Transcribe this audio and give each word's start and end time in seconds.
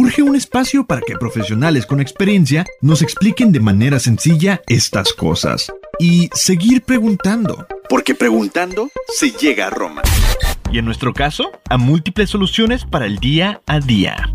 Urge 0.00 0.22
un 0.22 0.36
espacio 0.36 0.86
para 0.86 1.00
que 1.00 1.16
profesionales 1.16 1.84
con 1.84 1.98
experiencia 1.98 2.64
nos 2.80 3.02
expliquen 3.02 3.50
de 3.50 3.58
manera 3.58 3.98
sencilla 3.98 4.62
estas 4.68 5.12
cosas. 5.12 5.72
Y 5.98 6.30
seguir 6.34 6.82
preguntando. 6.82 7.66
Porque 7.88 8.14
preguntando 8.14 8.90
se 9.08 9.32
llega 9.32 9.66
a 9.66 9.70
Roma. 9.70 10.02
Y 10.70 10.78
en 10.78 10.84
nuestro 10.84 11.12
caso, 11.12 11.50
a 11.68 11.78
múltiples 11.78 12.30
soluciones 12.30 12.84
para 12.84 13.06
el 13.06 13.18
día 13.18 13.60
a 13.66 13.80
día. 13.80 14.32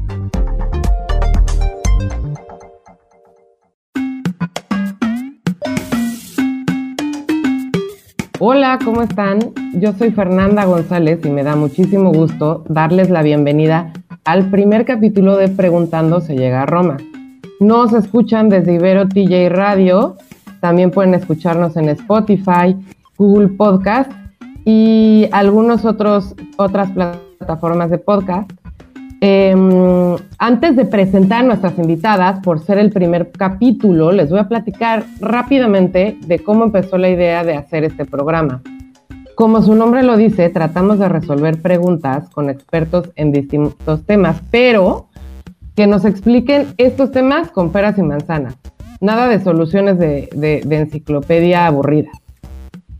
Hola, 8.39 8.79
¿cómo 8.83 9.03
están? 9.03 9.53
Yo 9.75 9.93
soy 9.93 10.11
Fernanda 10.11 10.65
González 10.65 11.21
y 11.23 11.29
me 11.29 11.43
da 11.43 11.55
muchísimo 11.55 12.11
gusto 12.11 12.65
darles 12.67 13.09
la 13.09 13.21
bienvenida 13.21 13.93
al 14.25 14.49
primer 14.49 14.85
capítulo 14.85 15.35
de 15.35 15.49
Preguntando 15.49 16.21
se 16.21 16.35
llega 16.35 16.63
a 16.63 16.65
Roma. 16.65 16.97
Nos 17.59 17.93
escuchan 17.93 18.49
desde 18.49 18.75
Ibero 18.75 19.07
TJ 19.07 19.49
Radio, 19.49 20.15
también 20.59 20.91
pueden 20.91 21.13
escucharnos 21.13 21.75
en 21.77 21.89
Spotify, 21.89 22.75
Google 23.17 23.49
Podcast 23.49 24.11
y 24.65 25.27
algunas 25.31 25.83
otras 25.85 26.35
plataformas 26.57 27.89
de 27.89 27.97
podcast. 27.97 28.51
Em, 29.19 30.17
antes 30.37 30.75
de 30.75 30.85
presentar 30.85 31.45
nuestras 31.45 31.77
invitadas, 31.77 32.39
por 32.41 32.59
ser 32.59 32.77
el 32.77 32.91
primer 32.91 33.31
capítulo, 33.31 34.11
les 34.11 34.29
voy 34.29 34.39
a 34.39 34.47
platicar 34.49 35.05
rápidamente 35.21 36.17
de 36.25 36.39
cómo 36.39 36.65
empezó 36.65 36.97
la 36.97 37.09
idea 37.09 37.43
de 37.43 37.55
hacer 37.55 37.85
este 37.85 38.05
programa. 38.05 38.61
Como 39.35 39.63
su 39.63 39.73
nombre 39.73 40.03
lo 40.03 40.15
dice, 40.15 40.49
tratamos 40.49 40.99
de 40.99 41.09
resolver 41.09 41.59
preguntas 41.59 42.29
con 42.29 42.51
expertos 42.51 43.09
en 43.15 43.31
distintos 43.31 44.05
temas, 44.05 44.41
pero 44.51 45.07
que 45.75 45.87
nos 45.87 46.05
expliquen 46.05 46.67
estos 46.77 47.11
temas 47.11 47.49
con 47.49 47.71
peras 47.71 47.97
y 47.97 48.03
manzanas. 48.03 48.55
Nada 49.01 49.27
de 49.27 49.43
soluciones 49.43 49.97
de, 49.97 50.61
enciclopedia 50.69 51.65
aburrida. 51.65 52.11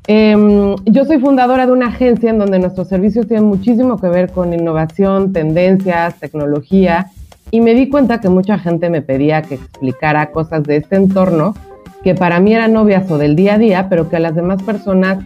Em, 0.08 0.76
yo 0.86 1.06
soy 1.06 1.20
fundadora 1.20 1.68
de 1.68 1.72
una 1.72 1.88
agencia 1.88 2.32
en 2.32 2.40
donde 2.40 2.58
nuestros 2.60 2.88
servicios 2.90 3.28
tienen 3.28 3.46
muchísimo 3.46 3.98
que 3.98 4.08
ver 4.08 4.32
con 4.32 4.54
innovación, 4.54 5.34
tendencias, 5.34 6.20
tecnología, 6.20 7.12
y 7.52 7.62
me 7.62 7.76
di 7.76 7.90
cuenta 7.90 8.20
que 8.20 8.30
mucha 8.30 8.58
gente 8.58 8.90
me 8.90 9.04
pedía 9.04 9.44
que 9.44 9.56
explicara 9.56 10.32
cosas 10.32 10.64
de 10.64 10.78
este 10.78 10.96
entorno 10.96 11.54
que 12.04 12.16
para 12.16 12.40
mí 12.40 12.54
eran 12.54 12.76
obvias 12.76 13.10
o 13.10 13.18
del 13.18 13.36
día 13.36 13.54
a 13.54 13.58
día, 13.58 13.88
pero 13.90 14.10
que 14.10 14.18
a 14.18 14.20
las 14.20 14.36
demás 14.36 14.62
personas 14.64 15.20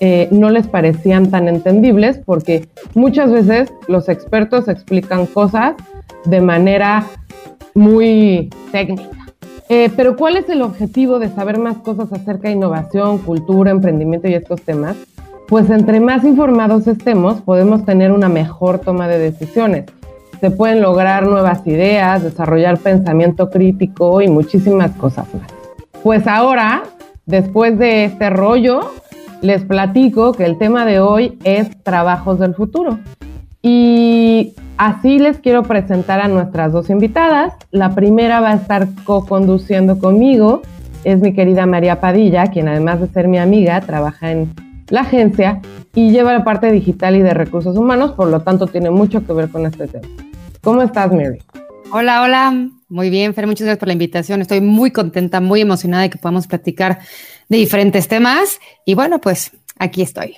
eh, 0.00 0.28
no 0.30 0.50
les 0.50 0.66
parecían 0.66 1.30
tan 1.30 1.48
entendibles 1.48 2.18
porque 2.24 2.68
muchas 2.94 3.30
veces 3.30 3.72
los 3.88 4.08
expertos 4.08 4.68
explican 4.68 5.26
cosas 5.26 5.74
de 6.24 6.40
manera 6.40 7.06
muy 7.74 8.50
técnica 8.72 9.16
eh, 9.68 9.90
pero 9.96 10.16
¿cuál 10.16 10.36
es 10.36 10.48
el 10.48 10.62
objetivo 10.62 11.18
de 11.18 11.28
saber 11.28 11.58
más 11.58 11.78
cosas 11.78 12.12
acerca 12.12 12.48
de 12.48 12.54
innovación, 12.54 13.18
cultura, 13.18 13.72
emprendimiento 13.72 14.28
y 14.28 14.34
estos 14.34 14.62
temas? 14.62 14.96
Pues 15.48 15.70
entre 15.70 15.98
más 15.98 16.24
informados 16.24 16.86
estemos, 16.86 17.40
podemos 17.40 17.84
tener 17.84 18.12
una 18.12 18.28
mejor 18.28 18.78
toma 18.78 19.08
de 19.08 19.18
decisiones. 19.18 19.86
Se 20.40 20.50
pueden 20.50 20.82
lograr 20.82 21.26
nuevas 21.26 21.66
ideas, 21.66 22.22
desarrollar 22.22 22.78
pensamiento 22.78 23.50
crítico 23.50 24.20
y 24.20 24.28
muchísimas 24.28 24.92
cosas 24.92 25.26
más. 25.34 25.48
Pues 26.02 26.28
ahora, 26.28 26.84
después 27.24 27.76
de 27.78 28.04
este 28.04 28.30
rollo, 28.30 28.92
les 29.42 29.64
platico 29.64 30.32
que 30.32 30.44
el 30.44 30.58
tema 30.58 30.84
de 30.84 31.00
hoy 31.00 31.38
es 31.44 31.70
trabajos 31.82 32.38
del 32.38 32.54
futuro. 32.54 32.98
Y 33.62 34.54
Así 34.76 35.18
les 35.18 35.38
quiero 35.38 35.62
presentar 35.62 36.20
a 36.20 36.28
nuestras 36.28 36.70
dos 36.70 36.90
invitadas. 36.90 37.54
La 37.70 37.94
primera 37.94 38.40
va 38.40 38.50
a 38.50 38.56
estar 38.56 38.88
co-conduciendo 39.04 39.98
conmigo. 39.98 40.60
Es 41.02 41.20
mi 41.20 41.32
querida 41.32 41.64
María 41.64 41.98
Padilla, 41.98 42.48
quien 42.48 42.68
además 42.68 43.00
de 43.00 43.08
ser 43.08 43.26
mi 43.26 43.38
amiga, 43.38 43.80
trabaja 43.80 44.32
en 44.32 44.52
la 44.88 45.00
agencia 45.00 45.62
y 45.94 46.10
lleva 46.10 46.34
la 46.34 46.44
parte 46.44 46.70
digital 46.70 47.16
y 47.16 47.22
de 47.22 47.32
recursos 47.32 47.74
humanos, 47.76 48.12
por 48.12 48.28
lo 48.28 48.40
tanto 48.40 48.66
tiene 48.66 48.90
mucho 48.90 49.24
que 49.24 49.32
ver 49.32 49.48
con 49.48 49.64
este 49.64 49.88
tema. 49.88 50.06
¿Cómo 50.62 50.82
estás, 50.82 51.10
Mary? 51.10 51.38
Hola, 51.90 52.22
hola. 52.22 52.68
Muy 52.88 53.08
bien, 53.08 53.32
Fer, 53.32 53.46
muchas 53.46 53.64
gracias 53.64 53.78
por 53.78 53.88
la 53.88 53.94
invitación. 53.94 54.42
Estoy 54.42 54.60
muy 54.60 54.90
contenta, 54.90 55.40
muy 55.40 55.62
emocionada 55.62 56.02
de 56.02 56.10
que 56.10 56.18
podamos 56.18 56.46
platicar 56.46 56.98
de 57.48 57.56
diferentes 57.56 58.08
temas. 58.08 58.60
Y 58.84 58.94
bueno, 58.94 59.20
pues 59.20 59.52
aquí 59.78 60.02
estoy. 60.02 60.36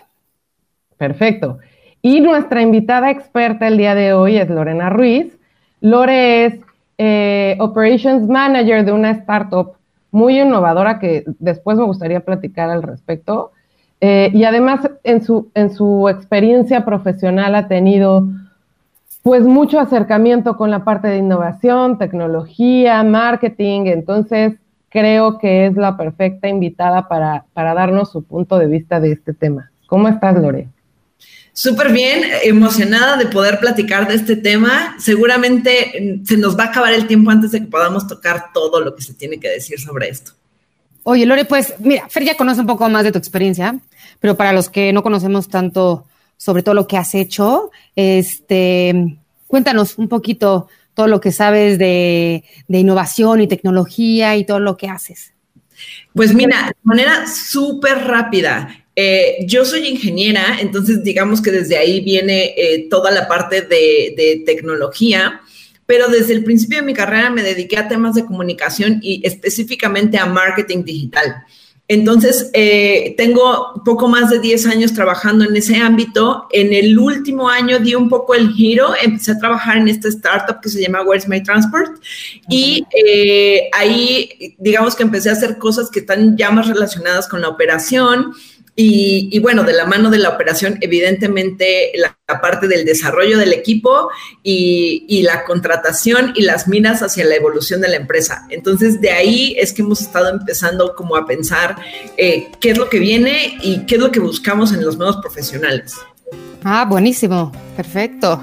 Perfecto. 0.97 1.59
Y 2.03 2.21
nuestra 2.21 2.63
invitada 2.63 3.11
experta 3.11 3.69
el 3.69 3.77
día 3.77 3.95
de 3.95 4.13
hoy 4.13 4.37
es 4.37 4.49
Lorena 4.49 4.91
Ruiz. 4.91 5.37
Lore 5.81 6.47
es 6.47 6.55
eh, 6.99 7.57
Operations 7.61 8.29
Manager 8.29 8.85
de 8.85 8.93
una 8.93 9.11
startup 9.13 9.73
muy 10.11 10.41
innovadora 10.41 10.99
que 10.99 11.25
después 11.39 11.77
me 11.77 11.85
gustaría 11.85 12.21
platicar 12.21 12.71
al 12.71 12.83
respecto. 12.83 13.53
Eh, 14.01 14.31
y 14.33 14.45
además 14.45 14.89
en 15.03 15.23
su, 15.25 15.51
en 15.55 15.71
su 15.71 16.09
experiencia 16.09 16.85
profesional 16.85 17.55
ha 17.55 17.69
tenido 17.69 18.29
pues 19.23 19.43
mucho 19.43 19.81
acercamiento 19.81 20.57
con 20.57 20.71
la 20.71 20.85
parte 20.85 21.09
de 21.09 21.19
innovación, 21.19 21.99
tecnología, 21.99 23.03
marketing. 23.03 23.87
Entonces 23.87 24.55
creo 24.89 25.39
que 25.39 25.67
es 25.67 25.77
la 25.77 25.97
perfecta 25.97 26.49
invitada 26.49 27.09
para, 27.09 27.45
para 27.53 27.75
darnos 27.75 28.13
su 28.13 28.23
punto 28.23 28.59
de 28.59 28.67
vista 28.67 29.01
de 29.01 29.13
este 29.13 29.35
tema. 29.35 29.71
¿Cómo 29.87 30.09
estás, 30.09 30.41
Lore? 30.41 30.69
Súper 31.53 31.91
bien, 31.91 32.23
emocionada 32.45 33.17
de 33.17 33.27
poder 33.27 33.59
platicar 33.59 34.07
de 34.07 34.15
este 34.15 34.37
tema. 34.37 34.95
Seguramente 34.99 36.21
mm, 36.21 36.25
se 36.25 36.37
nos 36.37 36.57
va 36.57 36.65
a 36.65 36.67
acabar 36.69 36.93
el 36.93 37.07
tiempo 37.07 37.31
antes 37.31 37.51
de 37.51 37.61
que 37.61 37.67
podamos 37.67 38.07
tocar 38.07 38.53
todo 38.55 38.81
lo 38.81 38.95
que 38.95 39.03
se 39.03 39.15
tiene 39.15 39.41
que 39.41 39.49
decir 39.49 39.81
sobre 39.81 40.09
esto. 40.09 40.33
Oye, 41.03 41.27
Lore, 41.27 41.47
pues 41.47 41.75
mira, 41.81 42.09
Fer 42.09 42.23
ya 42.23 42.37
conoce 42.37 42.61
un 42.61 42.67
poco 42.67 42.89
más 42.89 43.03
de 43.03 43.13
tu 43.13 43.19
experiencia, 43.19 43.79
pero 44.21 44.37
para 44.37 44.53
los 44.53 44.69
que 44.69 44.93
no 44.93 45.03
conocemos 45.03 45.49
tanto 45.49 46.05
sobre 46.37 46.63
todo 46.63 46.75
lo 46.75 46.87
que 46.87 46.97
has 46.97 47.15
hecho, 47.15 47.71
este, 47.97 49.19
cuéntanos 49.49 49.99
un 49.99 50.09
poquito 50.09 50.69
todo 50.99 51.07
lo 51.07 51.21
que 51.21 51.31
sabes 51.31 51.79
de, 51.79 52.43
de 52.67 52.79
innovación 52.81 53.41
y 53.41 53.47
tecnología 53.47 54.37
y 54.37 54.45
todo 54.45 54.59
lo 54.59 54.77
que 54.77 54.89
haces. 54.89 55.33
Pues 56.13 56.35
mira, 56.35 56.67
de 56.67 56.75
manera 56.83 57.25
súper 57.29 57.99
rápida. 57.99 58.85
Eh, 58.97 59.47
yo 59.47 59.65
soy 59.65 59.87
ingeniera, 59.87 60.59
entonces 60.61 61.05
digamos 61.05 61.41
que 61.41 61.53
desde 61.53 61.77
ahí 61.77 62.01
viene 62.01 62.53
eh, 62.57 62.89
toda 62.91 63.13
la 63.13 63.29
parte 63.29 63.63
de, 63.63 64.43
tecnología, 64.45 65.41
pero 65.87 66.09
desde 66.09 66.33
el 66.33 66.43
principio 66.43 66.79
de 66.79 66.87
mi 66.87 66.95
carrera 66.95 67.31
me 67.31 67.45
dediqué 67.45 67.79
a 67.79 67.87
temas 67.87 68.17
de 68.17 68.25
comunicación 68.25 68.99
y 69.01 69.25
específicamente 69.25 70.19
a 70.19 70.27
marketing 70.27 70.83
digital. 70.83 71.45
Entonces, 71.89 72.51
eh, 72.53 73.15
tengo 73.17 73.83
poco 73.85 74.09
más 74.09 74.29
de 74.29 74.39
10 74.39 74.67
años 74.67 74.93
trabajando 74.93 75.47
en 75.47 75.57
ese 75.57 75.77
ámbito. 75.77 76.47
En 76.53 76.73
el 76.73 76.99
último 76.99 77.49
año 77.49 77.79
di 77.79 77.95
un 77.95 78.09
poco 78.09 78.35
el 78.35 78.51
giro, 78.53 78.93
empecé 79.03 79.33
a 79.33 79.39
trabajar 79.39 79.79
en 79.79 79.89
esta 79.89 80.09
startup 80.09 80.61
que 80.61 80.69
se 80.69 80.83
llama 80.83 81.03
Where's 81.03 81.27
My 81.27 81.43
Transport 81.43 81.93
y 82.49 82.85
ahí, 83.73 84.55
digamos 84.59 84.95
que 84.95 85.03
empecé 85.03 85.31
a 85.31 85.33
hacer 85.33 85.57
cosas 85.57 85.91
que 85.91 86.01
están 86.01 86.37
ya 86.37 86.51
más 86.51 86.69
relacionadas 86.69 87.27
con 87.27 87.41
la 87.41 87.49
operación, 87.49 88.35
y, 88.81 89.37
bueno, 89.41 89.65
de 89.65 89.73
la 89.73 89.87
mano 89.87 90.09
de 90.09 90.19
la 90.19 90.29
operación, 90.29 90.79
evidentemente 90.81 91.91
la, 91.97 92.17
parte 92.41 92.69
del 92.69 92.85
desarrollo 92.85 93.37
del 93.37 93.53
equipo 93.53 94.09
y, 94.45 95.23
la 95.23 95.43
contratación 95.45 96.33
y 96.37 96.43
las 96.43 96.69
miras 96.69 97.03
hacia 97.03 97.25
la 97.25 97.35
evolución 97.35 97.81
de 97.81 97.89
la 97.89 97.97
empresa. 97.97 98.47
Entonces, 98.51 99.01
de 99.01 99.11
ahí 99.11 99.57
es 99.59 99.73
que 99.73 99.83
hemos 99.83 100.01
estado 100.01 100.29
empezando 100.31 100.95
como 100.95 101.17
a 101.17 101.27
pensar 101.27 101.75
eh, 102.17 102.51
qué 102.61 102.71
es 102.71 102.79
lo 102.79 102.89
que 102.89 103.01
viene 103.01 103.59
y 103.63 103.81
qué 103.81 103.97
es 103.97 104.01
lo 104.01 104.13
que 104.13 104.21
buscamos 104.21 104.73
en 104.73 104.85
los 104.85 104.97
nuevos 104.97 105.17
profesionales. 105.17 105.97
Ah, 106.63 106.87
buenísimo, 106.89 107.51
perfecto. 107.77 108.41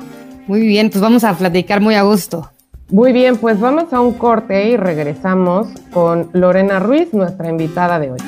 Muy 0.47 0.67
bien, 0.67 0.89
pues 0.89 0.99
vamos 0.99 1.23
a 1.23 1.33
platicar 1.37 1.79
muy 1.79 1.95
a 1.95 2.01
gusto. 2.01 2.51
Muy 2.89 3.13
bien, 3.13 3.37
pues 3.37 3.57
vamos 3.57 3.93
a 3.93 4.01
un 4.01 4.15
corte 4.15 4.69
y 4.69 4.75
regresamos 4.75 5.69
con 5.93 6.29
Lorena 6.33 6.79
Ruiz, 6.79 7.13
nuestra 7.13 7.47
invitada 7.47 7.99
de 7.99 8.11
hoy. 8.11 8.19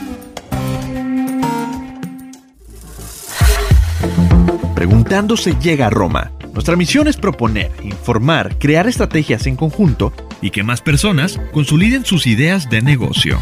Preguntando 4.77 5.37
se 5.37 5.55
llega 5.55 5.87
a 5.87 5.89
Roma. 5.89 6.33
Nuestra 6.53 6.75
misión 6.75 7.07
es 7.07 7.17
proponer, 7.17 7.71
informar, 7.81 8.59
crear 8.59 8.87
estrategias 8.87 9.47
en 9.47 9.55
conjunto 9.55 10.13
y 10.39 10.51
que 10.51 10.61
más 10.61 10.81
personas 10.81 11.41
consoliden 11.51 12.05
sus 12.05 12.27
ideas 12.27 12.69
de 12.69 12.83
negocio. 12.83 13.39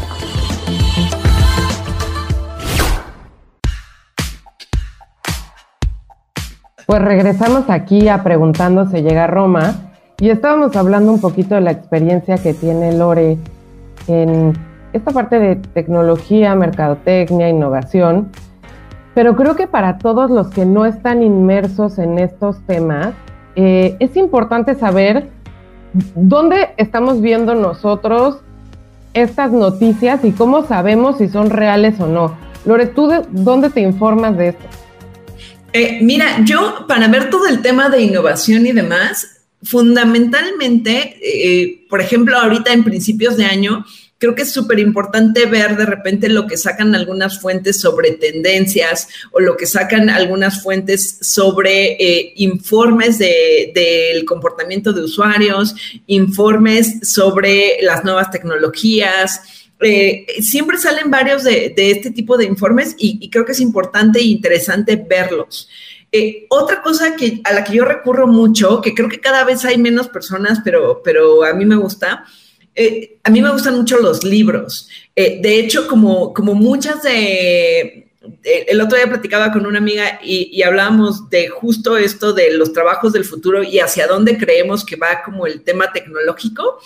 Pues 6.86 7.02
regresamos 7.02 7.68
aquí 7.68 8.08
a 8.08 8.24
Preguntando 8.24 8.88
se 8.90 9.02
llega 9.02 9.24
a 9.24 9.26
Roma 9.26 9.92
y 10.18 10.30
estábamos 10.30 10.74
hablando 10.74 11.12
un 11.12 11.20
poquito 11.20 11.54
de 11.56 11.60
la 11.60 11.72
experiencia 11.72 12.38
que 12.38 12.54
tiene 12.54 12.96
Lore 12.96 13.36
en 14.08 14.54
esta 14.94 15.10
parte 15.10 15.38
de 15.38 15.56
tecnología, 15.56 16.54
mercadotecnia, 16.54 17.50
innovación, 17.50 18.30
pero 19.16 19.34
creo 19.34 19.56
que 19.56 19.66
para 19.66 19.96
todos 19.96 20.30
los 20.30 20.48
que 20.48 20.66
no 20.66 20.84
están 20.84 21.22
inmersos 21.22 21.96
en 21.98 22.18
estos 22.18 22.58
temas, 22.66 23.14
eh, 23.54 23.96
es 23.98 24.14
importante 24.14 24.74
saber 24.74 25.30
dónde 26.14 26.74
estamos 26.76 27.22
viendo 27.22 27.54
nosotros 27.54 28.40
estas 29.14 29.52
noticias 29.52 30.22
y 30.22 30.32
cómo 30.32 30.66
sabemos 30.66 31.16
si 31.16 31.28
son 31.28 31.48
reales 31.48 31.98
o 31.98 32.06
no. 32.06 32.36
Lore, 32.66 32.88
¿tú 32.88 33.10
dónde 33.30 33.70
te 33.70 33.80
informas 33.80 34.36
de 34.36 34.48
esto? 34.48 34.66
Eh, 35.72 36.00
mira, 36.02 36.44
yo 36.44 36.84
para 36.86 37.08
ver 37.08 37.30
todo 37.30 37.46
el 37.46 37.62
tema 37.62 37.88
de 37.88 38.02
innovación 38.02 38.66
y 38.66 38.72
demás, 38.72 39.46
fundamentalmente, 39.62 41.16
eh, 41.22 41.86
por 41.88 42.02
ejemplo, 42.02 42.36
ahorita 42.36 42.70
en 42.70 42.84
principios 42.84 43.38
de 43.38 43.46
año, 43.46 43.82
creo 44.18 44.34
que 44.34 44.42
es 44.42 44.52
súper 44.52 44.78
importante 44.78 45.46
ver 45.46 45.76
de 45.76 45.86
repente 45.86 46.28
lo 46.28 46.46
que 46.46 46.56
sacan 46.56 46.94
algunas 46.94 47.40
fuentes 47.40 47.80
sobre 47.80 48.12
tendencias 48.12 49.08
o 49.32 49.40
lo 49.40 49.56
que 49.56 49.66
sacan 49.66 50.08
algunas 50.08 50.62
fuentes 50.62 51.18
sobre 51.20 51.92
eh, 51.92 52.32
informes 52.36 53.18
del 53.18 54.24
comportamiento 54.24 54.92
de 54.92 55.02
usuarios, 55.02 55.74
informes 56.06 57.00
sobre 57.02 57.78
las 57.82 58.04
nuevas 58.04 58.30
tecnologías, 58.30 59.40
eh, 59.80 60.26
siempre 60.40 60.78
salen 60.78 61.10
varios 61.10 61.44
de, 61.44 61.74
este 61.76 62.10
tipo 62.10 62.38
de 62.38 62.46
informes 62.46 62.94
y, 62.98 63.28
creo 63.28 63.44
que 63.44 63.52
es 63.52 63.60
importante 63.60 64.18
e 64.20 64.24
interesante 64.24 64.96
verlos. 64.96 65.68
Eh, 66.10 66.46
otra 66.48 66.80
cosa 66.80 67.14
que, 67.14 67.40
a 67.44 67.52
la 67.52 67.62
que 67.62 67.74
yo 67.74 67.84
recurro 67.84 68.26
mucho, 68.26 68.80
que 68.80 68.94
creo 68.94 69.08
que 69.08 69.20
cada 69.20 69.44
vez 69.44 69.64
hay 69.66 69.76
menos 69.76 70.08
personas, 70.08 70.60
pero, 70.64 71.02
pero 71.04 71.44
a 71.44 71.52
mí 71.52 71.66
me 71.66 71.76
gusta, 71.76 72.24
eh, 72.76 73.18
a 73.24 73.30
mí 73.30 73.40
me 73.42 73.50
gustan 73.50 73.76
mucho 73.76 73.98
los 73.98 74.22
libros. 74.22 74.88
de 75.14 75.58
hecho, 75.58 75.88
como, 75.88 76.32
como 76.32 76.54
muchas 76.54 77.02
de... 77.02 78.04
El 78.42 78.80
otro 78.80 78.96
día 78.96 79.08
platicaba 79.08 79.52
con 79.52 79.66
una 79.66 79.78
amiga 79.78 80.18
y, 80.22 80.50
y 80.52 80.62
hablábamos 80.62 81.30
de 81.30 81.48
justo 81.48 81.96
esto 81.96 82.32
de 82.32 82.56
los 82.56 82.72
trabajos 82.72 83.12
del 83.12 83.24
futuro 83.24 83.62
y 83.62 83.78
hacia 83.78 84.08
dónde 84.08 84.36
creemos 84.36 84.84
que 84.84 84.96
va 84.96 85.22
como 85.24 85.46
el 85.46 85.62
tema 85.62 85.92
tecnológico. 85.92 86.80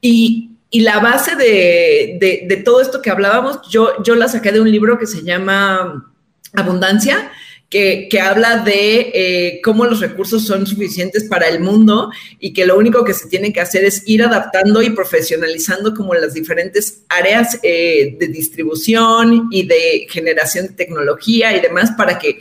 Y, 0.00 0.56
y 0.70 0.80
la 0.80 0.98
base 0.98 1.36
de, 1.36 2.62
todo 2.64 2.80
esto 2.80 3.00
que 3.00 3.10
hablábamos, 3.10 3.60
yo, 3.70 4.02
yo 4.02 4.14
la 4.14 4.28
saqué 4.28 4.52
de 4.52 4.60
un 4.60 4.70
libro 4.70 4.98
que 4.98 5.06
se 5.06 5.22
llama 5.22 6.12
Abundancia, 6.54 7.30
que, 7.68 8.08
habla 8.20 8.58
de 8.58 9.10
eh, 9.12 9.60
cómo 9.62 9.84
los 9.84 10.00
recursos 10.00 10.46
son 10.46 10.66
suficientes 10.66 11.24
para 11.24 11.48
el 11.48 11.60
mundo 11.60 12.10
y 12.38 12.52
que 12.52 12.64
lo 12.64 12.78
único 12.78 13.04
que 13.04 13.12
se 13.12 13.28
tiene 13.28 13.52
que 13.52 13.60
hacer 13.60 13.84
es 13.84 14.02
ir 14.06 14.22
adaptando 14.22 14.82
y 14.82 14.90
profesionalizando 14.90 15.94
como 15.94 16.14
las 16.14 16.34
diferentes 16.34 17.02
áreas 17.08 17.58
eh, 17.62 18.16
de 18.18 18.28
distribución 18.28 19.48
y 19.50 19.66
de 19.66 20.06
generación 20.08 20.68
de 20.68 20.74
tecnología 20.74 21.56
y 21.56 21.60
demás 21.60 21.90
para 21.96 22.18
que 22.18 22.38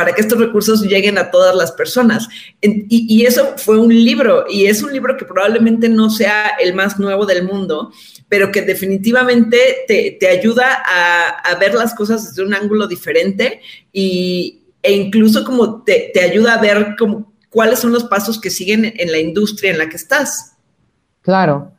para 0.00 0.14
que 0.14 0.22
estos 0.22 0.38
recursos 0.38 0.80
lleguen 0.80 1.18
a 1.18 1.30
todas 1.30 1.54
las 1.54 1.72
personas. 1.72 2.26
Y, 2.62 3.22
eso 3.26 3.54
fue 3.58 3.78
un 3.78 3.92
libro, 3.92 4.46
y 4.48 4.64
es 4.64 4.82
un 4.82 4.94
libro 4.94 5.14
que 5.14 5.26
probablemente 5.26 5.90
no 5.90 6.08
sea 6.08 6.52
el 6.58 6.72
más 6.72 6.98
nuevo 6.98 7.26
del 7.26 7.44
mundo, 7.44 7.92
pero 8.26 8.50
que 8.50 8.62
definitivamente 8.62 9.84
te, 9.86 10.28
ayuda 10.28 10.82
a, 10.86 11.54
ver 11.56 11.74
las 11.74 11.94
cosas 11.94 12.28
desde 12.30 12.42
un 12.42 12.54
ángulo 12.54 12.86
diferente 12.86 13.60
y, 13.92 14.59
e 14.82 14.92
incluso 14.92 15.44
como 15.44 15.82
te, 15.82 16.12
ayuda 16.22 16.54
a 16.54 16.60
ver 16.60 16.96
como, 16.98 17.32
cuáles 17.50 17.78
son 17.78 17.92
los 17.92 18.04
pasos 18.04 18.40
que 18.40 18.50
siguen 18.50 18.92
en 18.96 19.12
la 19.12 19.18
industria 19.18 19.72
en 19.72 19.78
la 19.78 19.88
que 19.88 19.96
estás. 19.96 20.56
Claro. 21.22 21.72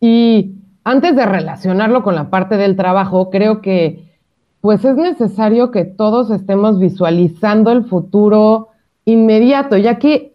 Y 0.00 0.52
antes 0.84 1.16
de 1.16 1.26
relacionarlo 1.26 2.02
con 2.02 2.14
la 2.14 2.30
parte 2.30 2.56
del 2.56 2.76
trabajo, 2.76 3.30
creo 3.30 3.60
que 3.60 4.04
pues 4.60 4.84
es 4.84 4.96
necesario 4.96 5.70
que 5.70 5.84
todos 5.84 6.30
estemos 6.30 6.78
visualizando 6.78 7.70
el 7.70 7.84
futuro 7.84 8.68
inmediato, 9.04 9.76
ya 9.76 9.98
que 9.98 10.34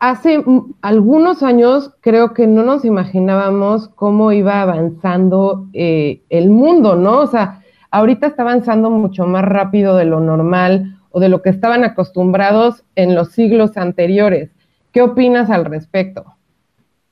hace 0.00 0.42
algunos 0.82 1.44
años 1.44 1.92
creo 2.00 2.34
que 2.34 2.48
no 2.48 2.64
nos 2.64 2.84
imaginábamos 2.84 3.88
cómo 3.90 4.32
iba 4.32 4.62
avanzando 4.62 5.68
eh, 5.72 6.22
el 6.28 6.50
mundo, 6.50 6.96
¿no? 6.96 7.20
O 7.20 7.26
sea, 7.28 7.62
ahorita 7.92 8.26
está 8.26 8.42
avanzando 8.42 8.90
mucho 8.90 9.26
más 9.26 9.44
rápido 9.44 9.96
de 9.96 10.06
lo 10.06 10.18
normal 10.18 10.97
o 11.10 11.20
de 11.20 11.28
lo 11.28 11.42
que 11.42 11.50
estaban 11.50 11.84
acostumbrados 11.84 12.82
en 12.94 13.14
los 13.14 13.32
siglos 13.32 13.76
anteriores. 13.76 14.50
¿Qué 14.92 15.02
opinas 15.02 15.50
al 15.50 15.64
respecto? 15.64 16.24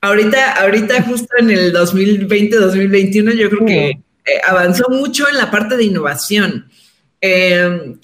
Ahorita, 0.00 0.52
ahorita 0.62 1.02
justo 1.02 1.34
en 1.38 1.50
el 1.50 1.74
2020-2021 1.74 3.34
yo 3.34 3.50
creo 3.50 3.66
que 3.66 3.88
eh, 3.88 4.40
avanzó 4.46 4.88
mucho 4.88 5.28
en 5.28 5.36
la 5.36 5.50
parte 5.50 5.76
de 5.76 5.84
innovación. 5.84 6.68
Em, 7.20 7.98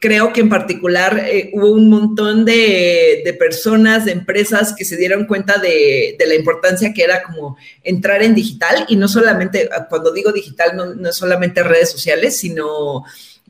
creo 0.00 0.32
que 0.32 0.40
en 0.40 0.48
particular 0.48 1.24
eh, 1.24 1.50
hubo 1.54 1.70
un 1.70 1.88
montón 1.88 2.44
de, 2.44 3.36
personas, 3.38 4.04
de 4.04 4.12
empresas 4.12 4.74
que 4.76 4.84
se 4.84 4.96
dieron 4.96 5.26
cuenta 5.26 5.58
de, 5.58 6.16
la 6.26 6.34
importancia 6.34 6.92
que 6.92 7.04
era 7.04 7.22
como 7.22 7.56
entrar 7.84 8.22
en 8.22 8.34
digital 8.34 8.84
y 8.88 8.96
no 8.96 9.06
solamente, 9.06 9.68
cuando 9.88 10.12
digo 10.12 10.32
digital, 10.32 10.76
no, 10.76 11.08
es 11.08 11.14
solamente 11.16 11.62
redes 11.62 11.92
sociales, 11.92 12.36
sino 12.36 13.04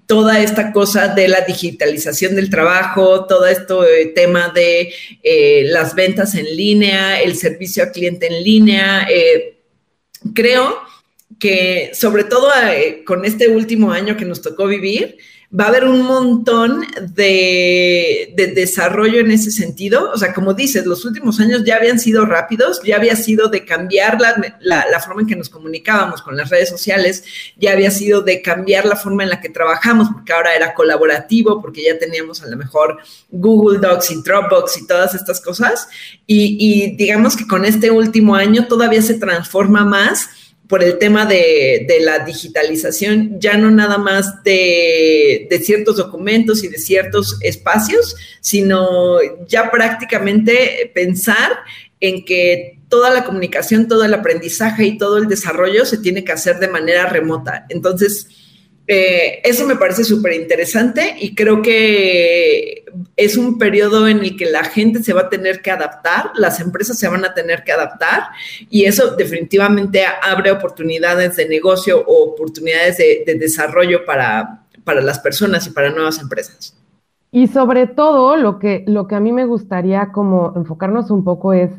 toda 0.06 0.40
esta 0.40 0.72
cosa 0.72 1.08
de 1.08 1.28
la 1.28 1.40
digitalización 1.42 2.36
del 2.36 2.50
trabajo, 2.50 3.26
todo 3.26 3.46
esto 3.46 3.84
eh, 3.84 4.12
tema 4.14 4.50
de 4.54 4.92
las 5.70 5.94
ventas 5.94 6.34
en 6.34 6.56
línea, 6.56 7.20
el 7.20 7.36
servicio 7.36 7.82
al 7.82 7.92
cliente 7.92 8.26
en 8.26 8.44
línea. 8.44 9.06
creo 10.34 10.86
que 11.38 11.90
sobre 11.94 12.24
todo 12.24 12.50
eh, 12.70 13.02
con 13.04 13.24
este 13.24 13.48
último 13.48 13.92
año 13.92 14.16
que 14.16 14.24
nos 14.24 14.42
tocó 14.42 14.66
vivir, 14.66 15.18
va 15.58 15.64
a 15.64 15.68
haber 15.68 15.84
un 15.84 16.02
montón 16.02 16.84
de, 17.14 18.34
desarrollo 18.54 19.20
en 19.20 19.30
ese 19.30 19.50
sentido. 19.50 20.10
O 20.12 20.18
sea, 20.18 20.34
como 20.34 20.54
dices, 20.54 20.84
los 20.86 21.04
últimos 21.04 21.40
años 21.40 21.62
ya 21.64 21.76
habían 21.76 21.98
sido 21.98 22.26
rápidos, 22.26 22.80
ya 22.84 22.96
había 22.96 23.16
sido 23.16 23.48
de 23.48 23.64
cambiar 23.64 24.18
la, 24.20 25.00
forma 25.00 25.22
en 25.22 25.28
que 25.28 25.36
nos 25.36 25.48
comunicábamos 25.48 26.20
con 26.22 26.36
las 26.36 26.50
redes 26.50 26.68
sociales, 26.68 27.24
ya 27.56 27.72
había 27.72 27.90
sido 27.90 28.22
de 28.22 28.42
cambiar 28.42 28.84
la 28.84 28.96
forma 28.96 29.22
en 29.22 29.30
la 29.30 29.40
que 29.40 29.48
trabajamos, 29.48 30.08
porque 30.12 30.32
ahora 30.32 30.54
era 30.54 30.74
colaborativo, 30.74 31.62
porque 31.62 31.82
ya 31.82 31.98
teníamos 31.98 32.42
a 32.42 32.48
lo 32.48 32.56
mejor 32.56 32.98
Google 33.30 33.78
Docs 33.78 34.10
y 34.10 34.22
Dropbox 34.22 34.78
y 34.78 34.86
todas 34.86 35.14
estas 35.14 35.40
cosas. 35.40 35.88
y 36.26 36.96
digamos 36.96 37.36
que 37.36 37.46
con 37.46 37.64
este 37.64 37.90
último 37.90 38.34
año 38.34 38.66
todavía 38.66 39.00
se 39.00 39.14
transforma 39.14 39.84
más 39.84 40.28
por 40.68 40.82
el 40.82 40.98
tema 40.98 41.26
de, 41.26 41.86
la 42.00 42.20
digitalización, 42.20 43.40
ya 43.40 43.56
no 43.56 43.70
nada 43.70 43.98
más 43.98 44.42
de, 44.42 45.48
ciertos 45.62 45.96
documentos 45.96 46.64
y 46.64 46.68
de 46.68 46.78
ciertos 46.78 47.38
espacios, 47.40 48.16
sino 48.40 49.18
ya 49.46 49.70
prácticamente 49.70 50.90
pensar 50.94 51.52
en 52.00 52.24
que 52.24 52.78
toda 52.88 53.10
la 53.10 53.24
comunicación, 53.24 53.88
todo 53.88 54.04
el 54.04 54.14
aprendizaje 54.14 54.84
y 54.84 54.98
todo 54.98 55.18
el 55.18 55.28
desarrollo 55.28 55.84
se 55.84 55.98
tiene 55.98 56.24
que 56.24 56.32
hacer 56.32 56.58
de 56.58 56.68
manera 56.68 57.06
remota. 57.06 57.66
Entonces, 57.68 58.45
eh, 58.88 59.40
eso 59.42 59.66
me 59.66 59.74
parece 59.74 60.04
súper 60.04 60.34
interesante 60.34 61.16
y 61.18 61.34
creo 61.34 61.60
que 61.60 62.84
es 63.16 63.36
un 63.36 63.58
periodo 63.58 64.06
en 64.06 64.18
el 64.18 64.36
que 64.36 64.46
la 64.46 64.62
gente 64.64 65.02
se 65.02 65.12
va 65.12 65.22
a 65.22 65.28
tener 65.28 65.60
que 65.60 65.72
adaptar, 65.72 66.30
las 66.36 66.60
empresas 66.60 66.96
se 66.98 67.08
van 67.08 67.24
a 67.24 67.34
tener 67.34 67.64
que 67.64 67.72
adaptar 67.72 68.28
y 68.70 68.84
eso 68.84 69.16
definitivamente 69.16 70.04
abre 70.22 70.52
oportunidades 70.52 71.36
de 71.36 71.48
negocio 71.48 72.04
o 72.06 72.32
oportunidades 72.32 72.98
de, 72.98 73.36
desarrollo 73.38 74.04
para, 74.04 74.66
para 74.84 75.00
las 75.00 75.18
personas 75.18 75.66
y 75.66 75.70
para 75.70 75.90
nuevas 75.90 76.20
empresas. 76.20 76.76
Y 77.32 77.48
sobre 77.48 77.86
todo, 77.86 78.36
lo 78.36 78.58
que, 78.58 78.84
lo 78.86 79.08
que 79.08 79.16
a 79.16 79.20
mí 79.20 79.32
me 79.32 79.46
gustaría 79.46 80.12
como 80.12 80.52
enfocarnos 80.56 81.10
un 81.10 81.24
poco 81.24 81.52
es, 81.52 81.70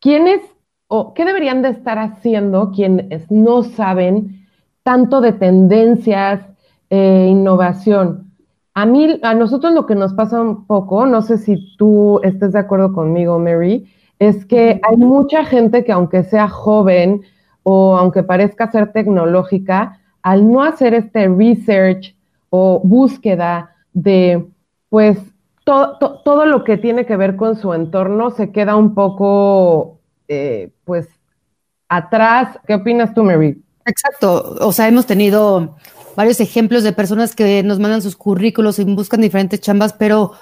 ¿quiénes 0.00 0.40
o 0.88 1.12
qué 1.12 1.26
deberían 1.26 1.60
de 1.60 1.68
estar 1.68 1.98
haciendo 1.98 2.72
quienes 2.74 3.30
no 3.30 3.62
saben 3.62 4.47
tanto 4.88 5.20
de 5.20 5.32
tendencias, 5.32 6.40
e 6.88 7.26
innovación. 7.28 8.32
A 8.72 8.86
mí, 8.86 9.20
a 9.22 9.34
nosotros 9.34 9.74
lo 9.74 9.84
que 9.84 9.94
nos 9.94 10.14
pasa 10.14 10.40
un 10.40 10.64
poco, 10.64 11.04
no 11.04 11.20
sé 11.20 11.36
si 11.36 11.76
tú 11.76 12.20
estés 12.22 12.54
de 12.54 12.60
acuerdo 12.60 12.94
conmigo, 12.94 13.38
Mary, 13.38 13.86
es 14.18 14.46
que 14.46 14.80
hay 14.82 14.96
mucha 14.96 15.44
gente 15.44 15.84
que 15.84 15.92
aunque 15.92 16.22
sea 16.22 16.48
joven 16.48 17.20
o 17.64 17.98
aunque 17.98 18.22
parezca 18.22 18.70
ser 18.70 18.90
tecnológica, 18.92 20.00
al 20.22 20.50
no 20.50 20.62
hacer 20.62 20.94
este 20.94 21.28
research 21.28 22.16
o 22.48 22.80
búsqueda 22.82 23.74
de, 23.92 24.46
pues, 24.88 25.18
todo 25.64 26.46
lo 26.46 26.64
que 26.64 26.78
tiene 26.78 27.04
que 27.04 27.18
ver 27.18 27.36
con 27.36 27.56
su 27.56 27.74
entorno, 27.74 28.30
se 28.30 28.52
queda 28.52 28.74
un 28.74 28.94
poco, 28.94 29.98
eh, 30.28 30.70
pues, 30.84 31.06
atrás. 31.90 32.58
¿Qué 32.66 32.76
opinas 32.76 33.12
tú, 33.12 33.22
Mary? 33.22 33.62
Exacto. 33.88 34.56
O 34.60 34.72
sea, 34.72 34.86
hemos 34.86 35.06
tenido 35.06 35.76
varios 36.14 36.40
ejemplos 36.40 36.82
de 36.82 36.92
personas 36.92 37.34
que 37.34 37.62
nos 37.62 37.78
mandan 37.78 38.02
sus 38.02 38.16
currículos 38.16 38.78
y 38.78 38.84
buscan 38.84 39.20
diferentes 39.20 39.60
chambas, 39.60 39.92
pero 39.92 40.32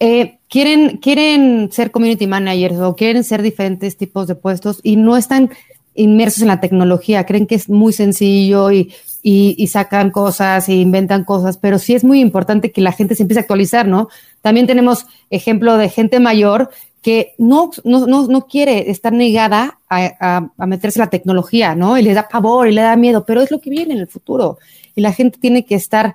eh, 0.00 0.38
quieren, 0.48 0.98
quieren 0.98 1.70
ser 1.70 1.90
community 1.90 2.26
managers 2.26 2.78
o 2.78 2.96
quieren 2.96 3.24
ser 3.24 3.42
diferentes 3.42 3.96
tipos 3.96 4.26
de 4.26 4.36
puestos 4.36 4.80
y 4.82 4.96
no 4.96 5.16
están 5.16 5.50
inmersos 5.94 6.42
en 6.42 6.48
la 6.48 6.60
tecnología, 6.60 7.26
creen 7.26 7.46
que 7.46 7.56
es 7.56 7.68
muy 7.68 7.92
sencillo 7.92 8.70
y, 8.70 8.94
y, 9.20 9.66
sacan 9.66 10.10
cosas 10.10 10.68
e 10.68 10.74
inventan 10.74 11.24
cosas, 11.24 11.58
pero 11.58 11.78
sí 11.78 11.94
es 11.94 12.04
muy 12.04 12.20
importante 12.20 12.70
que 12.70 12.80
la 12.80 12.92
gente 12.92 13.16
se 13.16 13.24
empiece 13.24 13.40
a 13.40 13.42
actualizar, 13.42 13.88
¿no? 13.88 14.08
También 14.40 14.68
tenemos 14.68 15.06
ejemplo 15.28 15.76
de 15.76 15.88
gente 15.88 16.20
mayor 16.20 16.70
que 17.02 17.34
no, 17.38 17.70
no, 17.84 18.06
no, 18.06 18.46
quiere 18.46 18.90
estar 18.90 19.12
negada 19.12 19.78
a, 19.88 20.50
a, 20.56 20.66
meterse 20.66 20.98
en 20.98 21.04
la 21.04 21.10
tecnología, 21.10 21.74
¿no? 21.74 21.96
Y 21.96 22.02
le 22.02 22.14
da 22.14 22.28
pavor 22.28 22.68
y 22.68 22.72
le 22.72 22.82
da 22.82 22.96
miedo, 22.96 23.24
pero 23.24 23.40
es 23.40 23.50
lo 23.50 23.60
que 23.60 23.70
viene 23.70 23.94
en 23.94 24.00
el 24.00 24.08
futuro. 24.08 24.58
Y 24.94 25.00
la 25.00 25.12
gente 25.12 25.38
tiene 25.38 25.64
que 25.64 25.74
estar 25.74 26.14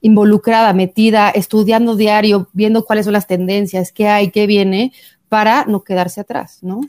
involucrada, 0.00 0.72
metida, 0.72 1.30
estudiando 1.30 1.96
diario, 1.96 2.48
viendo 2.52 2.84
cuáles 2.84 3.06
son 3.06 3.14
las 3.14 3.26
tendencias, 3.26 3.92
qué 3.92 4.08
hay, 4.08 4.30
qué 4.30 4.46
viene, 4.46 4.92
para 5.28 5.64
no 5.64 5.82
quedarse 5.82 6.20
atrás, 6.20 6.58
¿no? 6.62 6.80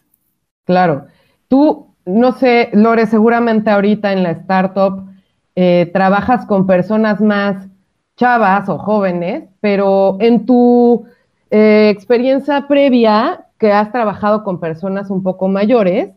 Claro. 0.66 1.06
Tú, 1.48 1.88
no 2.06 2.34
sé, 2.34 2.70
Lore, 2.74 3.08
seguramente 3.08 3.70
ahorita 3.70 4.12
en 4.12 4.24
la 4.24 4.32
startup 4.32 5.08
eh, 5.56 5.90
trabajas 5.94 6.46
con 6.46 6.68
personas 6.68 7.22
más 7.22 7.68
chavas 8.18 8.68
o 8.68 8.78
jóvenes, 8.78 9.46
pero 9.62 10.18
en 10.20 10.46
tu 10.46 11.06
eh, 11.50 11.90
experiencia 11.90 12.68
previa, 12.68 13.46
que 13.58 13.72
has 13.72 13.92
trabajado 13.92 14.44
con 14.44 14.60
personas 14.60 15.10
un 15.10 15.24
poco 15.24 15.48
mayores, 15.48 16.10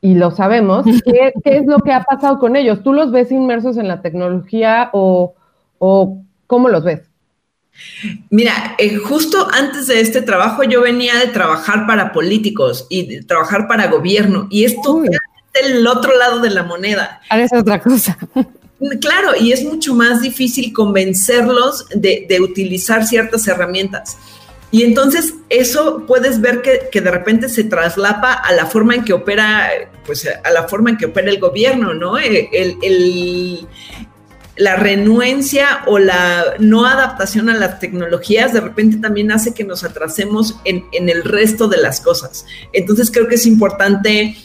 y 0.00 0.14
lo 0.14 0.30
sabemos, 0.30 0.84
¿qué, 1.04 1.32
es 1.44 1.66
lo 1.66 1.78
que 1.78 1.92
ha 1.92 2.02
pasado 2.02 2.38
con 2.38 2.56
ellos? 2.56 2.82
¿Tú 2.82 2.92
los 2.92 3.12
ves 3.12 3.30
inmersos 3.30 3.76
en 3.76 3.88
la 3.88 4.02
tecnología 4.02 4.90
o, 4.92 5.34
cómo 6.46 6.68
los 6.68 6.84
ves? 6.84 7.02
Mira, 8.28 8.52
eh, 8.78 8.96
justo 8.96 9.48
antes 9.52 9.86
de 9.86 10.00
este 10.00 10.20
trabajo 10.20 10.64
yo 10.64 10.82
venía 10.82 11.16
de 11.16 11.28
trabajar 11.28 11.86
para 11.86 12.12
políticos 12.12 12.86
y 12.90 13.06
de 13.06 13.22
trabajar 13.22 13.68
para 13.68 13.86
gobierno 13.86 14.48
y 14.50 14.64
esto 14.64 15.02
el 15.54 15.86
otro 15.86 16.16
lado 16.16 16.40
de 16.40 16.50
la 16.50 16.62
moneda. 16.62 17.20
Es 17.30 17.52
otra 17.52 17.80
cosa. 17.80 18.18
Claro, 19.00 19.32
y 19.38 19.52
es 19.52 19.62
mucho 19.62 19.94
más 19.94 20.22
difícil 20.22 20.72
convencerlos 20.72 21.86
de, 21.94 22.38
utilizar 22.40 23.06
ciertas 23.06 23.46
herramientas. 23.46 24.16
Y 24.70 24.84
entonces 24.84 25.34
eso 25.50 26.06
puedes 26.06 26.40
ver 26.40 26.62
que, 26.62 27.00
de 27.00 27.10
repente 27.10 27.50
se 27.50 27.64
traslapa 27.64 28.32
a 28.32 28.52
la 28.52 28.66
forma 28.66 28.94
en 28.94 29.04
que 29.04 29.12
opera, 29.12 29.68
pues 30.06 30.26
a 30.26 30.50
la 30.50 30.66
forma 30.66 30.90
en 30.90 30.96
que 30.96 31.06
opera 31.06 31.30
el 31.30 31.38
gobierno, 31.38 31.92
¿no? 31.92 32.16
El, 32.16 33.66
la 34.56 34.76
renuencia 34.76 35.82
o 35.86 35.98
la 35.98 36.54
no 36.58 36.86
adaptación 36.86 37.48
a 37.48 37.54
las 37.54 37.80
tecnologías 37.80 38.52
de 38.52 38.60
repente 38.60 38.98
también 38.98 39.32
hace 39.32 39.54
que 39.54 39.64
nos 39.64 39.84
atrasemos 39.84 40.56
en, 40.64 40.84
en 40.92 41.08
el 41.08 41.24
resto 41.24 41.68
de 41.68 41.78
las 41.78 42.00
cosas. 42.00 42.46
Entonces 42.72 43.10
creo 43.10 43.26
que 43.26 43.36
es 43.36 43.46
importante 43.46 44.36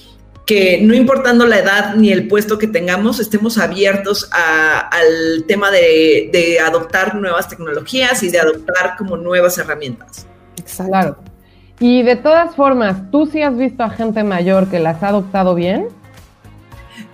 que 0.45 0.79
no 0.81 0.93
importando 0.93 1.45
la 1.45 1.59
edad 1.59 1.95
ni 1.95 2.11
el 2.11 2.27
puesto 2.27 2.57
que 2.57 2.67
tengamos, 2.67 3.19
estemos 3.19 3.57
abiertos 3.57 4.29
al 4.31 5.45
tema 5.47 5.71
de, 5.71 6.59
adoptar 6.65 7.15
nuevas 7.15 7.49
tecnologías 7.49 8.21
y 8.23 8.29
de 8.29 8.39
adoptar 8.39 8.95
como 8.97 9.17
nuevas 9.17 9.57
herramientas. 9.57 10.27
Exacto. 10.57 10.91
Claro. 10.91 11.17
Y 11.79 12.03
de 12.03 12.15
todas 12.15 12.55
formas, 12.55 13.11
¿tú 13.11 13.25
sí 13.25 13.41
has 13.41 13.57
visto 13.57 13.83
a 13.83 13.89
gente 13.89 14.23
mayor 14.23 14.69
que 14.69 14.79
las 14.79 15.03
ha 15.03 15.09
adoptado 15.09 15.55
bien? 15.55 15.87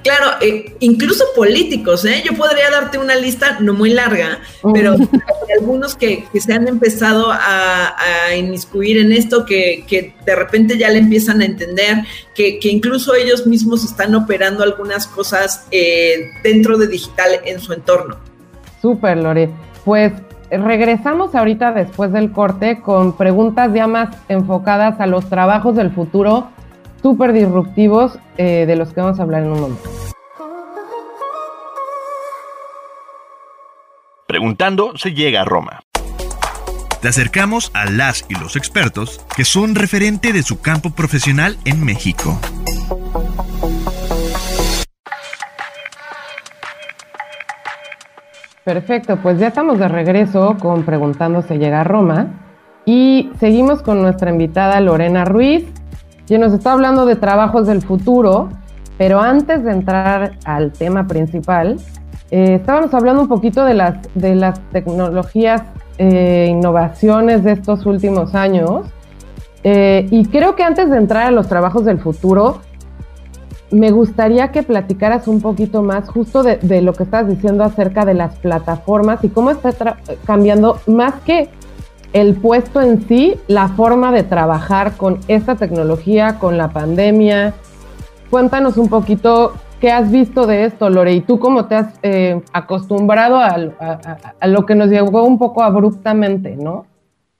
Claro, 0.04 0.38
eh, 0.42 0.76
incluso 0.80 1.26
políticos, 1.36 2.06
¿eh? 2.06 2.24
Yo 2.26 2.36
podría 2.36 2.72
darte 2.72 2.98
una 2.98 3.16
lista 3.16 3.60
no 3.60 3.74
muy 3.74 3.92
larga, 3.92 4.40
pero 4.74 4.94
hay 4.94 5.60
algunos 5.60 5.96
que, 5.96 6.26
se 6.34 6.54
han 6.54 6.68
empezado 6.68 7.28
a, 7.32 7.96
inmiscuir 8.36 8.98
en 8.98 9.12
esto, 9.12 9.46
que, 9.46 10.14
de 10.26 10.36
repente 10.36 10.78
ya 10.78 10.90
le 10.90 11.00
empiezan 11.00 11.42
a 11.42 11.46
entender, 11.46 11.98
que, 12.34 12.60
incluso 12.64 13.14
ellos 13.14 13.46
mismos 13.46 13.86
están 13.86 14.16
operando 14.16 14.64
algunas 14.64 15.06
cosas 15.06 15.68
eh, 15.70 16.32
dentro 16.44 16.78
de 16.78 16.88
digital 16.88 17.40
en 17.46 17.60
su 17.60 17.74
entorno. 17.74 18.18
Súper, 18.82 19.18
Lore. 19.18 19.50
Pues 19.86 20.14
regresamos 20.50 21.36
ahorita 21.36 21.74
después 21.74 22.12
del 22.12 22.32
corte 22.32 22.82
con 22.82 23.16
preguntas 23.16 23.72
ya 23.74 23.88
más 23.88 24.16
enfocadas 24.28 25.00
a 25.00 25.06
los 25.06 25.30
trabajos 25.30 25.76
del 25.76 25.92
futuro 25.92 26.50
súper 27.02 27.34
disruptivos 27.34 28.18
eh, 28.38 28.66
de 28.66 28.76
los 28.76 28.94
que 28.94 29.02
vamos 29.02 29.20
a 29.20 29.24
hablar 29.24 29.44
en 29.44 29.52
un 29.52 29.60
momento. 29.60 29.90
Preguntando 34.28 34.98
se 34.98 35.14
llega 35.14 35.42
a 35.42 35.46
Roma. 35.46 35.82
Te 37.02 37.08
acercamos 37.08 37.72
a 37.74 37.90
las 37.90 38.26
y 38.30 38.36
los 38.36 38.56
expertos 38.56 39.26
que 39.36 39.44
son 39.44 39.76
referente 39.76 40.34
de 40.34 40.44
su 40.44 40.62
campo 40.62 40.92
profesional 40.92 41.58
en 41.66 41.84
México. 41.84 42.40
Perfecto, 48.64 49.18
pues 49.18 49.40
ya 49.40 49.48
estamos 49.48 49.80
de 49.80 49.88
regreso 49.88 50.56
con 50.62 50.84
Preguntando 50.84 51.42
se 51.42 51.58
llega 51.58 51.82
a 51.82 51.84
Roma 51.84 52.28
y 52.86 53.32
seguimos 53.40 53.82
con 53.82 54.02
nuestra 54.02 54.30
invitada 54.30 54.80
Lorena 54.80 55.26
Ruiz, 55.26 55.66
quien 56.32 56.40
nos 56.40 56.54
está 56.54 56.72
hablando 56.72 57.06
de 57.06 57.18
trabajos 57.18 57.68
del 57.68 57.82
futuro, 57.82 58.48
pero 58.98 59.20
antes 59.20 59.66
de 59.66 59.72
entrar 59.74 60.38
al 60.46 60.72
tema 60.72 61.06
principal, 61.06 61.76
eh, 62.30 62.56
estábamos 62.56 62.94
hablando 62.94 63.24
un 63.24 63.28
poquito 63.28 63.66
de 63.66 63.74
las, 63.74 63.98
de 64.16 64.36
las 64.36 64.58
tecnologías 64.72 65.62
e 65.98 66.48
innovaciones 66.50 67.44
de 67.44 67.52
estos 67.52 67.86
últimos 67.86 68.34
años. 68.34 68.86
Eh, 69.66 70.08
y 70.10 70.24
creo 70.28 70.56
que 70.56 70.64
antes 70.64 70.90
de 70.90 70.96
entrar 70.96 71.28
a 71.28 71.32
los 71.32 71.50
trabajos 71.50 71.84
del 71.84 72.00
futuro, 72.00 72.62
me 73.70 73.92
gustaría 73.92 74.54
que 74.54 74.64
platicaras 74.64 75.28
un 75.28 75.42
poquito 75.42 75.84
más 75.84 76.08
justo 76.08 76.44
de, 76.44 76.60
de 76.62 76.82
lo 76.82 76.94
que 76.94 77.04
estás 77.04 77.28
diciendo 77.28 77.66
acerca 77.66 78.06
de 78.06 78.14
las 78.14 78.38
plataformas 78.38 79.22
y 79.26 79.28
cómo 79.28 79.52
está 79.52 79.98
cambiando 80.26 80.80
más 80.88 81.16
que 81.26 81.50
el 82.14 82.36
puesto 82.36 82.82
en 82.82 83.08
sí, 83.08 83.36
la 83.48 83.70
forma 83.70 84.12
de 84.12 84.24
trabajar 84.24 84.98
con 84.98 85.20
esta 85.28 85.56
tecnología, 85.56 86.40
con 86.40 86.58
la 86.58 86.70
pandemia. 86.70 87.54
Cuéntanos 88.30 88.78
un 88.78 88.90
poquito 88.90 89.54
qué 89.80 89.92
has 89.92 90.12
visto 90.12 90.46
de 90.46 90.66
esto, 90.66 90.90
Lore, 90.90 91.14
y 91.14 91.22
tú 91.22 91.40
cómo 91.40 91.66
te 91.66 91.76
has 91.76 91.94
eh, 92.04 92.42
acostumbrado 92.54 93.38
a, 93.38 93.58
lo 94.48 94.66
que 94.66 94.76
nos 94.76 94.90
llegó 94.90 95.24
un 95.24 95.40
poco 95.40 95.64
abruptamente, 95.64 96.56
¿no? 96.56 96.86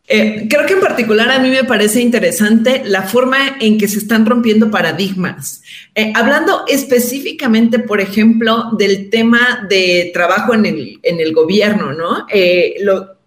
Eh, 0.08 0.48
creo 0.50 0.66
que 0.66 0.74
en 0.74 0.82
particular 0.82 1.30
a 1.30 1.40
mí 1.40 1.50
me 1.50 1.64
parece 1.64 2.02
interesante 2.02 2.82
la 2.84 3.04
forma 3.04 3.38
en 3.62 3.78
que 3.78 3.88
se 3.88 4.00
están 4.00 4.26
rompiendo 4.26 4.70
paradigmas. 4.70 5.62
Eh, 5.96 6.12
hablando 6.16 6.66
específicamente, 6.68 7.80
por 7.80 8.02
ejemplo, 8.02 8.72
del 8.78 9.10
tema 9.10 9.66
de 9.70 10.10
trabajo 10.14 10.54
en 10.54 10.66
el, 10.66 11.34
gobierno, 11.34 11.94
¿no? 11.94 12.26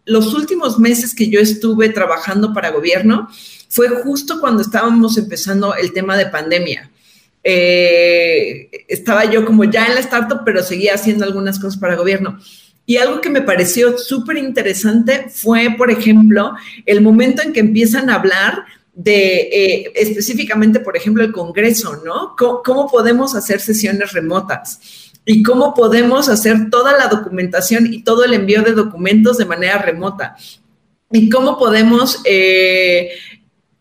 Los 0.07 0.35
últimos 0.35 0.79
meses 0.79 1.15
que 1.15 1.29
yo 1.29 1.41
estuve 1.41 1.89
trabajando 1.89 2.53
para 2.53 2.71
gobierno 2.71 3.29
fue 3.69 3.89
justo 3.89 4.41
cuando 4.41 4.63
estábamos 4.63 5.17
empezando 5.19 5.75
el 5.75 5.93
tema 5.93 6.17
de 6.17 6.27
pandemia. 6.27 6.91
Eh, 7.43 8.71
estaba 8.89 9.25
yo 9.31 9.45
como 9.45 9.65
ya 9.65 9.87
en 9.87 9.95
la 9.95 10.01
startup, 10.01 10.43
pero 10.45 10.63
seguía 10.63 10.95
haciendo 10.95 11.25
algunas 11.25 11.59
cosas 11.59 11.79
para 11.79 11.97
gobierno. 11.97 12.39
Y 12.87 12.97
algo 12.99 13.21
que 13.21 13.31
me 13.31 13.43
pareció 13.43 13.97
súper 13.99 14.37
interesante 14.37 15.27
fue, 15.31 15.75
por 15.77 15.91
ejemplo, 15.91 16.53
el 16.85 17.01
momento 17.01 17.43
en 17.43 17.53
que 17.53 17.61
empiezan 17.61 18.11
a 18.11 18.17
hablar 18.17 18.65
de 18.95 19.41
eh, 19.53 19.93
específicamente, 19.95 20.81
por 20.81 20.97
ejemplo, 20.97 21.25
el 21.25 21.33
Congreso, 21.33 22.03
¿no? 22.05 22.37
¿Cómo, 22.37 22.91
podemos 22.91 23.35
hacer 23.35 23.61
sesiones 23.61 24.13
remotas? 24.13 25.13
Y 25.27 25.43
cómo 25.43 25.75
podemos 25.75 26.29
hacer 26.29 26.71
toda 26.71 26.97
la 26.97 27.09
documentación 27.09 27.93
y 27.93 28.03
todo 28.03 28.25
el 28.25 28.35
envío 28.35 28.63
de 28.63 28.73
documentos 28.73 29.39
de 29.39 29.47
manera 29.47 29.79
remota. 29.79 30.37
Y 31.11 31.31
cómo 31.31 31.59
podemos 31.59 32.21
eh, 32.25 33.11